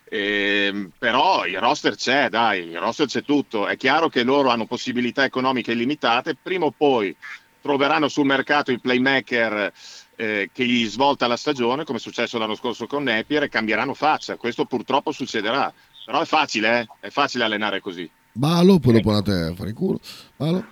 Ehm, 0.09 0.93
però 0.99 1.45
il 1.45 1.61
roster 1.61 1.95
c'è, 1.95 2.31
dai, 2.31 2.69
il 2.71 2.79
roster 2.79 3.07
c'è 3.07 3.23
tutto. 3.23 3.67
È 3.67 3.77
chiaro 3.77 4.09
che 4.09 4.23
loro 4.23 4.49
hanno 4.49 4.65
possibilità 4.65 5.25
economiche 5.25 5.73
illimitate, 5.73 6.35
prima 6.41 6.65
o 6.65 6.71
poi 6.71 7.15
troveranno 7.61 8.09
sul 8.09 8.25
mercato 8.25 8.71
il 8.71 8.81
playmaker 8.81 9.73
eh, 10.17 10.49
che 10.53 10.65
gli 10.65 10.87
svolta 10.87 11.27
la 11.27 11.37
stagione, 11.37 11.85
come 11.85 11.99
è 11.99 12.01
successo 12.01 12.39
l'anno 12.39 12.55
scorso 12.55 12.87
con 12.87 13.03
Napier, 13.03 13.43
e 13.43 13.49
cambieranno 13.51 13.93
faccia. 13.93 14.37
Questo 14.37 14.65
purtroppo 14.65 15.13
succederà. 15.13 15.71
Però 16.07 16.23
è 16.23 16.27
facile, 16.27 16.81
eh? 16.81 16.87
È 17.01 17.11
facile 17.11 17.45
allenare 17.45 17.81
così. 17.81 18.11
Balo, 18.33 18.79
poi 18.79 18.95
dopo 18.95 19.11
andate 19.11 19.51
a 19.51 19.55
fare 19.55 19.69
in 19.69 19.75
culo. 19.75 20.01
Balo. 20.35 20.65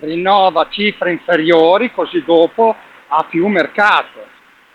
Rinnova 0.00 0.68
cifre 0.70 1.12
inferiori 1.12 1.90
così 1.92 2.22
dopo 2.22 2.92
ha 3.16 3.24
più 3.24 3.46
mercato 3.46 4.20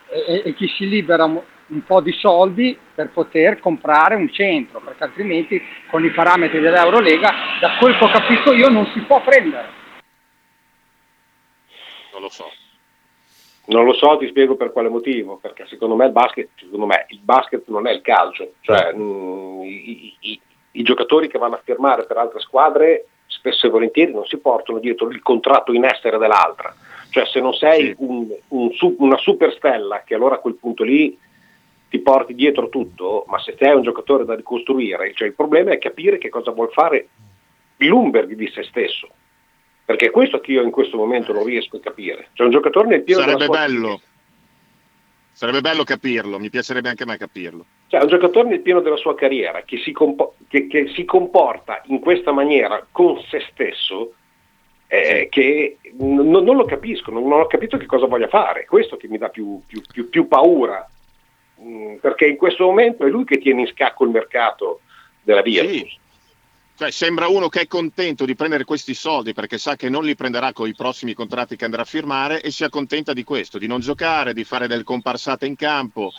e, 0.10 0.24
e- 0.28 0.42
e 0.46 0.54
chi 0.56 0.68
si 0.68 0.88
libera 0.88 1.26
un 1.26 1.84
po' 1.86 2.02
di 2.02 2.12
soldi 2.14 2.78
per 2.96 3.10
poter 3.10 3.60
comprare 3.60 4.16
un 4.16 4.32
centro, 4.32 4.80
perché 4.80 5.04
altrimenti 5.04 5.62
con 5.90 6.04
i 6.04 6.10
parametri 6.10 6.60
dell'Eurolega, 6.60 7.32
da 7.60 7.78
quel 7.78 7.96
che 7.98 8.04
ho 8.04 8.10
capito 8.10 8.54
io, 8.54 8.70
non 8.70 8.88
si 8.88 9.00
può 9.02 9.22
prendere. 9.22 9.68
Non 12.14 12.22
lo 12.22 12.30
so. 12.30 12.52
Non 13.66 13.86
lo 13.86 13.94
so, 13.94 14.18
ti 14.18 14.28
spiego 14.28 14.56
per 14.56 14.72
quale 14.72 14.90
motivo, 14.90 15.38
perché 15.38 15.68
secondo 15.68 15.96
me 15.96 16.06
il 16.06 16.12
basket, 16.12 16.50
secondo 16.56 16.88
me, 16.88 17.06
il 17.10 17.20
basket 17.22 17.66
non 17.68 17.86
è 17.86 17.92
il 17.92 18.02
calcio, 18.02 18.54
cioè 18.62 18.92
mh, 18.94 19.62
i, 19.64 20.16
i- 20.22 20.42
i 20.72 20.82
giocatori 20.84 21.28
che 21.28 21.38
vanno 21.38 21.56
a 21.56 21.62
firmare 21.64 22.06
per 22.06 22.18
altre 22.18 22.40
squadre 22.40 23.06
spesso 23.28 23.68
e 23.68 23.70
volentieri 23.70 24.12
non 24.12 24.26
si 24.26 24.38
portano 24.38 24.80
dietro 24.80 25.08
il 25.10 25.22
contratto 25.22 25.72
in 25.72 25.84
essere 25.86 26.18
dell'altra, 26.18 26.74
cioè 27.10 27.26
se 27.26 27.40
non 27.40 27.54
sei 27.54 27.94
un- 28.00 28.28
un 28.50 28.70
una 28.98 29.18
superstella 29.18 30.04
che 30.06 30.16
allora 30.16 30.36
a 30.36 30.40
quel 30.40 30.56
punto 30.56 30.84
lì 30.84 31.18
ti 31.90 32.00
porti 32.00 32.36
dietro 32.36 32.70
tutto, 32.70 33.26
ma 33.28 33.40
se 33.40 33.56
hai 33.60 33.76
un 33.76 33.82
giocatore 33.82 34.24
da 34.26 34.36
ricostruire, 34.36 35.12
cioè 35.16 35.28
il 35.28 35.34
problema 35.34 35.72
è 35.72 35.80
capire 35.80 36.18
che 36.20 36.30
cosa 36.30 36.52
vuol 36.52 36.70
fare 36.72 37.08
Bloomberg 37.78 38.34
di 38.36 38.48
se 38.54 38.64
stesso, 38.64 39.08
perché 39.86 40.08
è 40.08 40.12
questo 40.12 40.40
che 40.40 40.52
io 40.52 40.62
in 40.62 40.70
questo 40.72 40.98
momento 40.98 41.34
non 41.34 41.44
riesco 41.46 41.78
a 41.78 41.80
capire, 41.80 42.30
c'è 42.34 42.44
un 42.44 42.52
giocatore 42.52 42.88
nel 42.90 43.04
pieno 43.04 43.22
Sarebbe 43.22 43.40
della 43.40 43.54
sua 43.56 43.66
bello. 43.68 44.02
Sarebbe 45.32 45.62
bello 45.62 45.84
capirlo, 45.84 46.38
mi 46.38 46.50
piacerebbe 46.50 46.90
anche 46.90 47.04
a 47.04 47.06
me 47.06 47.18
capirlo. 47.18 47.66
Cioè, 47.88 48.02
un 48.02 48.08
giocatore 48.10 48.50
nel 48.50 48.60
pieno 48.60 48.82
della 48.82 48.98
sua 48.98 49.16
carriera 49.16 49.62
che 49.64 49.78
si, 49.78 49.92
compo- 49.94 50.36
che- 50.50 50.68
che 50.68 50.90
si 50.94 51.06
comporta 51.06 51.82
in 51.86 52.00
questa 52.00 52.34
maniera 52.34 52.86
con 52.92 53.20
se 53.30 53.40
stesso, 53.52 54.14
eh, 54.90 55.28
che 55.30 55.78
n- 56.00 56.30
non 56.30 56.56
lo 56.56 56.66
capisco, 56.66 57.12
non, 57.12 57.32
ho 57.32 57.48
capito 57.48 57.78
che 57.78 57.86
cosa 57.86 58.08
voglia 58.08 58.28
fare. 58.28 58.64
È 58.64 58.66
questo 58.66 58.98
che 58.98 59.08
mi 59.08 59.18
dà 59.18 59.30
più, 59.30 59.62
più- 59.66 59.82
più- 59.90 60.10
più 60.10 60.28
paura, 60.28 60.86
Mm, 61.62 61.96
perché 61.96 62.26
in 62.26 62.38
questo 62.38 62.64
momento 62.66 63.06
è 63.06 63.10
lui 63.10 63.26
che 63.26 63.38
tiene 63.38 63.62
in 63.62 63.68
scacco 63.68 64.06
il 64.06 64.12
mercato 64.12 64.82
della 65.22 65.42
via. 65.42 65.68
Sì. 65.68 65.98
Cioè, 66.78 66.92
sembra 66.92 67.28
uno 67.28 67.50
che 67.50 67.62
è 67.62 67.68
contento 67.68 68.24
di 68.24 68.36
prendere 68.36 68.64
questi 68.64 68.94
soldi 68.94 69.34
perché 69.34 69.58
sa 69.58 69.76
che 69.76 69.90
non 69.90 70.06
li 70.06 70.16
prenderà 70.16 70.54
con 70.54 70.70
i 70.70 70.74
prossimi 70.74 71.14
contratti 71.14 71.58
che 71.58 71.66
andrà 71.66 71.82
a 71.82 71.86
firmare 71.86 72.42
e 72.42 72.52
si 72.52 72.64
accontenta 72.64 73.12
di 73.12 73.26
questo, 73.26 73.58
di 73.58 73.68
non 73.68 73.82
giocare, 73.82 74.34
di 74.34 74.46
fare 74.46 74.68
del 74.68 74.86
comparsate 74.86 75.46
in 75.46 75.58
campo. 75.58 76.14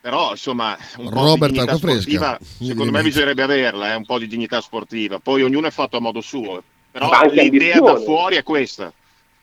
Però, 0.00 0.30
insomma, 0.30 0.78
un 0.98 1.10
po' 1.10 1.24
Robert 1.24 1.50
di 1.50 1.58
dignità 1.58 1.76
sportiva, 1.76 2.38
secondo 2.62 2.92
me 2.92 3.02
bisognerebbe 3.02 3.42
averla, 3.42 3.92
eh, 3.92 3.96
un 3.96 4.06
po' 4.06 4.20
di 4.20 4.28
dignità 4.28 4.60
sportiva. 4.60 5.18
Poi 5.18 5.42
ognuno 5.42 5.66
è 5.66 5.72
fatto 5.72 5.96
a 5.96 6.00
modo 6.00 6.20
suo. 6.20 6.62
Però 6.98 7.22
l'idea 7.30 7.78
da 7.80 7.90
ambizione. 7.90 8.00
fuori 8.04 8.36
è 8.36 8.42
questa. 8.42 8.92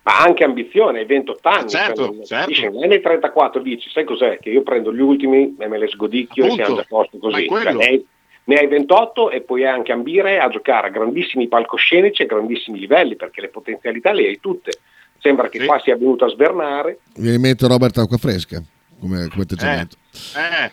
ma 0.03 0.19
anche 0.19 0.43
ambizione, 0.43 0.99
hai 0.99 1.05
28 1.05 1.47
anni. 1.49 1.69
Certo, 1.69 2.15
cioè, 2.25 2.45
certo. 2.51 2.79
nei 2.85 3.01
34 3.01 3.61
dici, 3.61 3.89
sai 3.89 4.03
cos'è? 4.03 4.37
Che 4.39 4.49
io 4.49 4.61
prendo 4.61 4.93
gli 4.93 4.99
ultimi 5.01 5.55
e 5.57 5.67
me 5.67 5.77
le 5.77 5.87
sgodicchio 5.87 6.43
Appunto, 6.43 6.61
e 6.61 6.65
siamo 6.65 6.79
già 6.79 6.85
a 6.85 6.87
posto 6.89 7.17
ma 7.21 7.29
così. 7.31 7.45
quello. 7.47 7.63
Cioè, 7.63 7.73
ne, 7.73 7.85
hai, 7.85 8.05
ne 8.43 8.55
hai 8.55 8.67
28 8.67 9.31
e 9.31 9.41
puoi 9.41 9.65
anche 9.65 9.91
ambire 9.91 10.39
a 10.39 10.47
giocare 10.49 10.87
a 10.87 10.91
grandissimi 10.91 11.47
palcoscenici 11.47 12.21
e 12.21 12.25
grandissimi 12.27 12.77
livelli, 12.79 13.15
perché 13.15 13.41
le 13.41 13.47
potenzialità 13.49 14.11
le 14.11 14.27
hai 14.27 14.39
tutte. 14.39 14.71
Sembra 15.17 15.49
che 15.49 15.59
Sì. 15.59 15.65
qua 15.65 15.79
sia 15.79 15.95
venuto 15.97 16.25
a 16.25 16.29
svernare. 16.29 16.99
Mi 17.15 17.35
mente 17.39 17.67
Robert 17.67 17.97
Acquafresca 17.97 18.61
come, 18.99 19.27
come 19.29 19.41
atteggiamento. 19.43 19.97
Eh, 20.11 20.71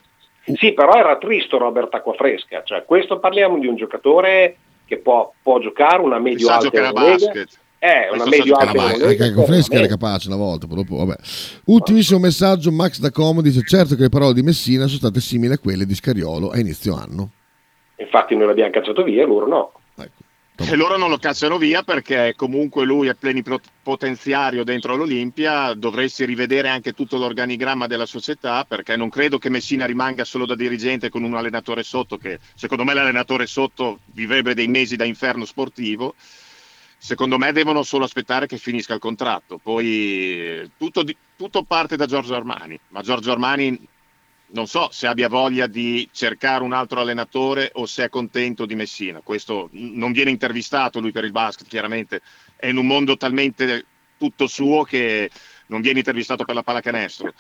Sì, 0.57 0.72
però 0.72 0.93
era 0.95 1.16
tristo 1.16 1.57
Robert 1.57 1.95
Acquafresca. 1.95 2.62
Cioè, 2.64 2.85
questo 2.85 3.18
parliamo 3.18 3.59
di 3.59 3.66
un 3.68 3.76
giocatore 3.76 4.57
che 4.93 4.99
può, 4.99 5.32
può 5.43 5.59
giocare 5.59 6.03
una 6.03 6.16
sa 6.16 6.20
medio-alta 6.20 6.64
giocare 6.64 6.93
basket. 6.93 7.59
Eh, 7.78 8.11
una 8.12 8.24
sa 8.24 8.28
medio-alta 8.28 8.66
giocare 8.66 8.68
a 8.68 8.72
basket. 8.72 8.93
Anche 8.93 9.05
Eurolega. 9.05 9.24
Acquafresca 9.24 9.72
era 9.72 9.80
veramente. 9.80 10.05
capace 10.05 10.28
una 10.28 10.36
volta, 10.36 10.66
poi 10.66 10.76
dopo, 10.76 10.97
vabbè. 10.97 11.16
Ultimissimo 11.64 12.18
messaggio, 12.18 12.70
Max 12.70 12.99
da 13.01 13.11
Como 13.11 13.40
dice 13.40 13.62
certo 13.62 13.95
che 13.95 14.03
le 14.03 14.09
parole 14.11 14.34
di 14.34 14.43
Messina 14.43 14.86
sono 14.86 14.99
state 14.99 15.20
simili 15.20 15.55
a 15.55 15.59
quelle 15.59 15.86
di 15.86 15.95
Scariolo 15.95 16.51
a 16.51 16.59
inizio 16.59 16.95
anno. 16.95 17.30
Infatti 17.97 18.36
noi 18.36 18.49
l'abbiamo 18.49 18.70
cacciato 18.70 19.03
via, 19.03 19.24
loro 19.24 19.47
no. 19.47 19.72
E 20.55 20.76
loro 20.76 20.98
non 20.98 21.09
lo 21.09 21.16
cacciano 21.16 21.57
via 21.57 21.82
perché 21.82 22.34
comunque 22.36 22.84
lui 22.84 23.09
è 23.09 23.14
plenipotenziario 23.14 24.64
dentro 24.64 24.96
l'Olimpia, 24.96 25.72
dovresti 25.72 26.26
rivedere 26.26 26.68
anche 26.68 26.92
tutto 26.92 27.16
l'organigramma 27.16 27.86
della 27.86 28.05
società 28.05 28.64
perché 28.66 28.94
non 28.94 29.09
credo 29.09 29.38
che 29.38 29.48
Messina 29.48 29.86
rimanga 29.86 30.24
solo 30.24 30.44
da 30.44 30.55
dirigente 30.55 31.09
con 31.09 31.24
un 31.24 31.34
allenatore 31.34 31.82
sotto 31.82 32.18
che 32.18 32.38
secondo 32.55 32.84
me 32.84 32.92
l'allenatore 32.92 33.46
sotto 33.46 34.00
vivrebbe 34.12 34.53
dei 34.53 34.68
mesi 34.68 34.94
da 34.94 35.05
inferno 35.05 35.46
sportivo. 35.46 36.14
Secondo 36.98 37.38
me 37.38 37.50
devono 37.50 37.82
solo 37.82 38.05
aspettare 38.05 38.46
che 38.46 38.59
finisca 38.59 38.94
il 38.94 39.00
contratto, 39.00 39.59
poi 39.59 39.86
eh, 39.86 40.70
tutto, 40.76 41.03
tutto 41.36 41.64
parte 41.64 41.96
da 41.96 42.07
Giorgio 42.07 42.36
Armani, 42.36 42.78
ma 42.90 43.00
Giorgio 43.03 43.32
Armani 43.32 43.76
non 44.53 44.66
so 44.66 44.88
se 44.90 45.07
abbia 45.07 45.28
voglia 45.28 45.66
di 45.66 46.09
cercare 46.12 46.62
un 46.62 46.72
altro 46.72 47.00
allenatore 47.00 47.70
o 47.74 47.86
se 47.86 48.05
è 48.05 48.09
contento 48.09 48.66
di 48.66 48.74
Messina. 48.74 49.20
Questo 49.22 49.68
non 49.72 50.12
viene 50.12 50.30
intervistato 50.30 51.00
lui 51.00 51.12
per 51.12 51.24
il 51.24 51.32
basket, 51.32 51.68
chiaramente 51.68 52.22
è 52.57 52.68
in 52.68 52.76
un 52.76 52.86
mondo 52.86 53.16
talmente 53.16 53.86
tutto 54.18 54.46
suo 54.46 54.84
che 54.84 55.30
non 55.66 55.80
viene 55.80 55.98
intervistato 55.98 56.44
per 56.44 56.55
la 56.55 56.62
pallacanestro. 56.62 57.32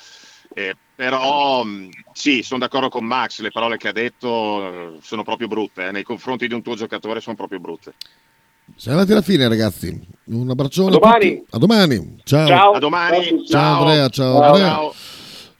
Eh, 0.54 0.76
però 0.94 1.64
mh, 1.64 1.88
sì, 2.12 2.42
sono 2.42 2.60
d'accordo 2.60 2.88
con 2.88 3.04
Max, 3.04 3.40
le 3.40 3.50
parole 3.50 3.76
che 3.76 3.88
ha 3.88 3.92
detto 3.92 4.96
eh, 4.96 4.98
sono 5.00 5.22
proprio 5.22 5.48
brutte, 5.48 5.86
eh, 5.86 5.90
nei 5.92 6.02
confronti 6.02 6.46
di 6.46 6.54
un 6.54 6.62
tuo 6.62 6.74
giocatore 6.74 7.20
sono 7.20 7.36
proprio 7.36 7.58
brutte. 7.60 7.94
Siamo 8.76 8.98
arrivati 8.98 9.12
alla 9.12 9.22
fine, 9.26 9.48
ragazzi. 9.48 10.00
Un 10.24 10.48
abbraccione 10.48 10.88
A 10.88 10.98
domani. 10.98 11.26
a 11.26 11.30
tutti. 11.30 11.46
A 11.50 11.58
domani. 11.58 12.20
Ciao. 12.24 12.46
Ciao. 12.46 12.72
A 12.72 12.78
domani. 12.78 13.24
Ciao, 13.24 13.44
Ciao. 13.46 13.78
Andrea, 13.78 14.08
ciao, 14.08 14.32
Ciao. 14.34 14.42
Andrea. 14.42 14.68
Ciao. 14.68 14.94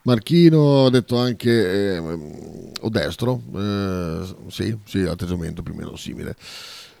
Marchino 0.03 0.85
ha 0.85 0.89
detto 0.89 1.17
anche 1.17 1.95
eh, 1.95 1.97
o 1.97 2.89
destro, 2.89 3.41
eh, 3.55 4.35
sì, 4.47 4.77
sì, 4.83 4.99
atteggiamento 5.01 5.63
più 5.63 5.73
o 5.73 5.77
meno 5.77 5.95
simile. 5.95 6.35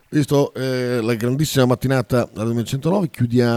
Visto 0.09 0.53
eh, 0.53 1.01
la 1.01 1.15
grandissima 1.15 1.65
mattinata 1.65 2.29
alla 2.33 2.43
2109, 2.45 3.09
chiudiamo. 3.09 3.51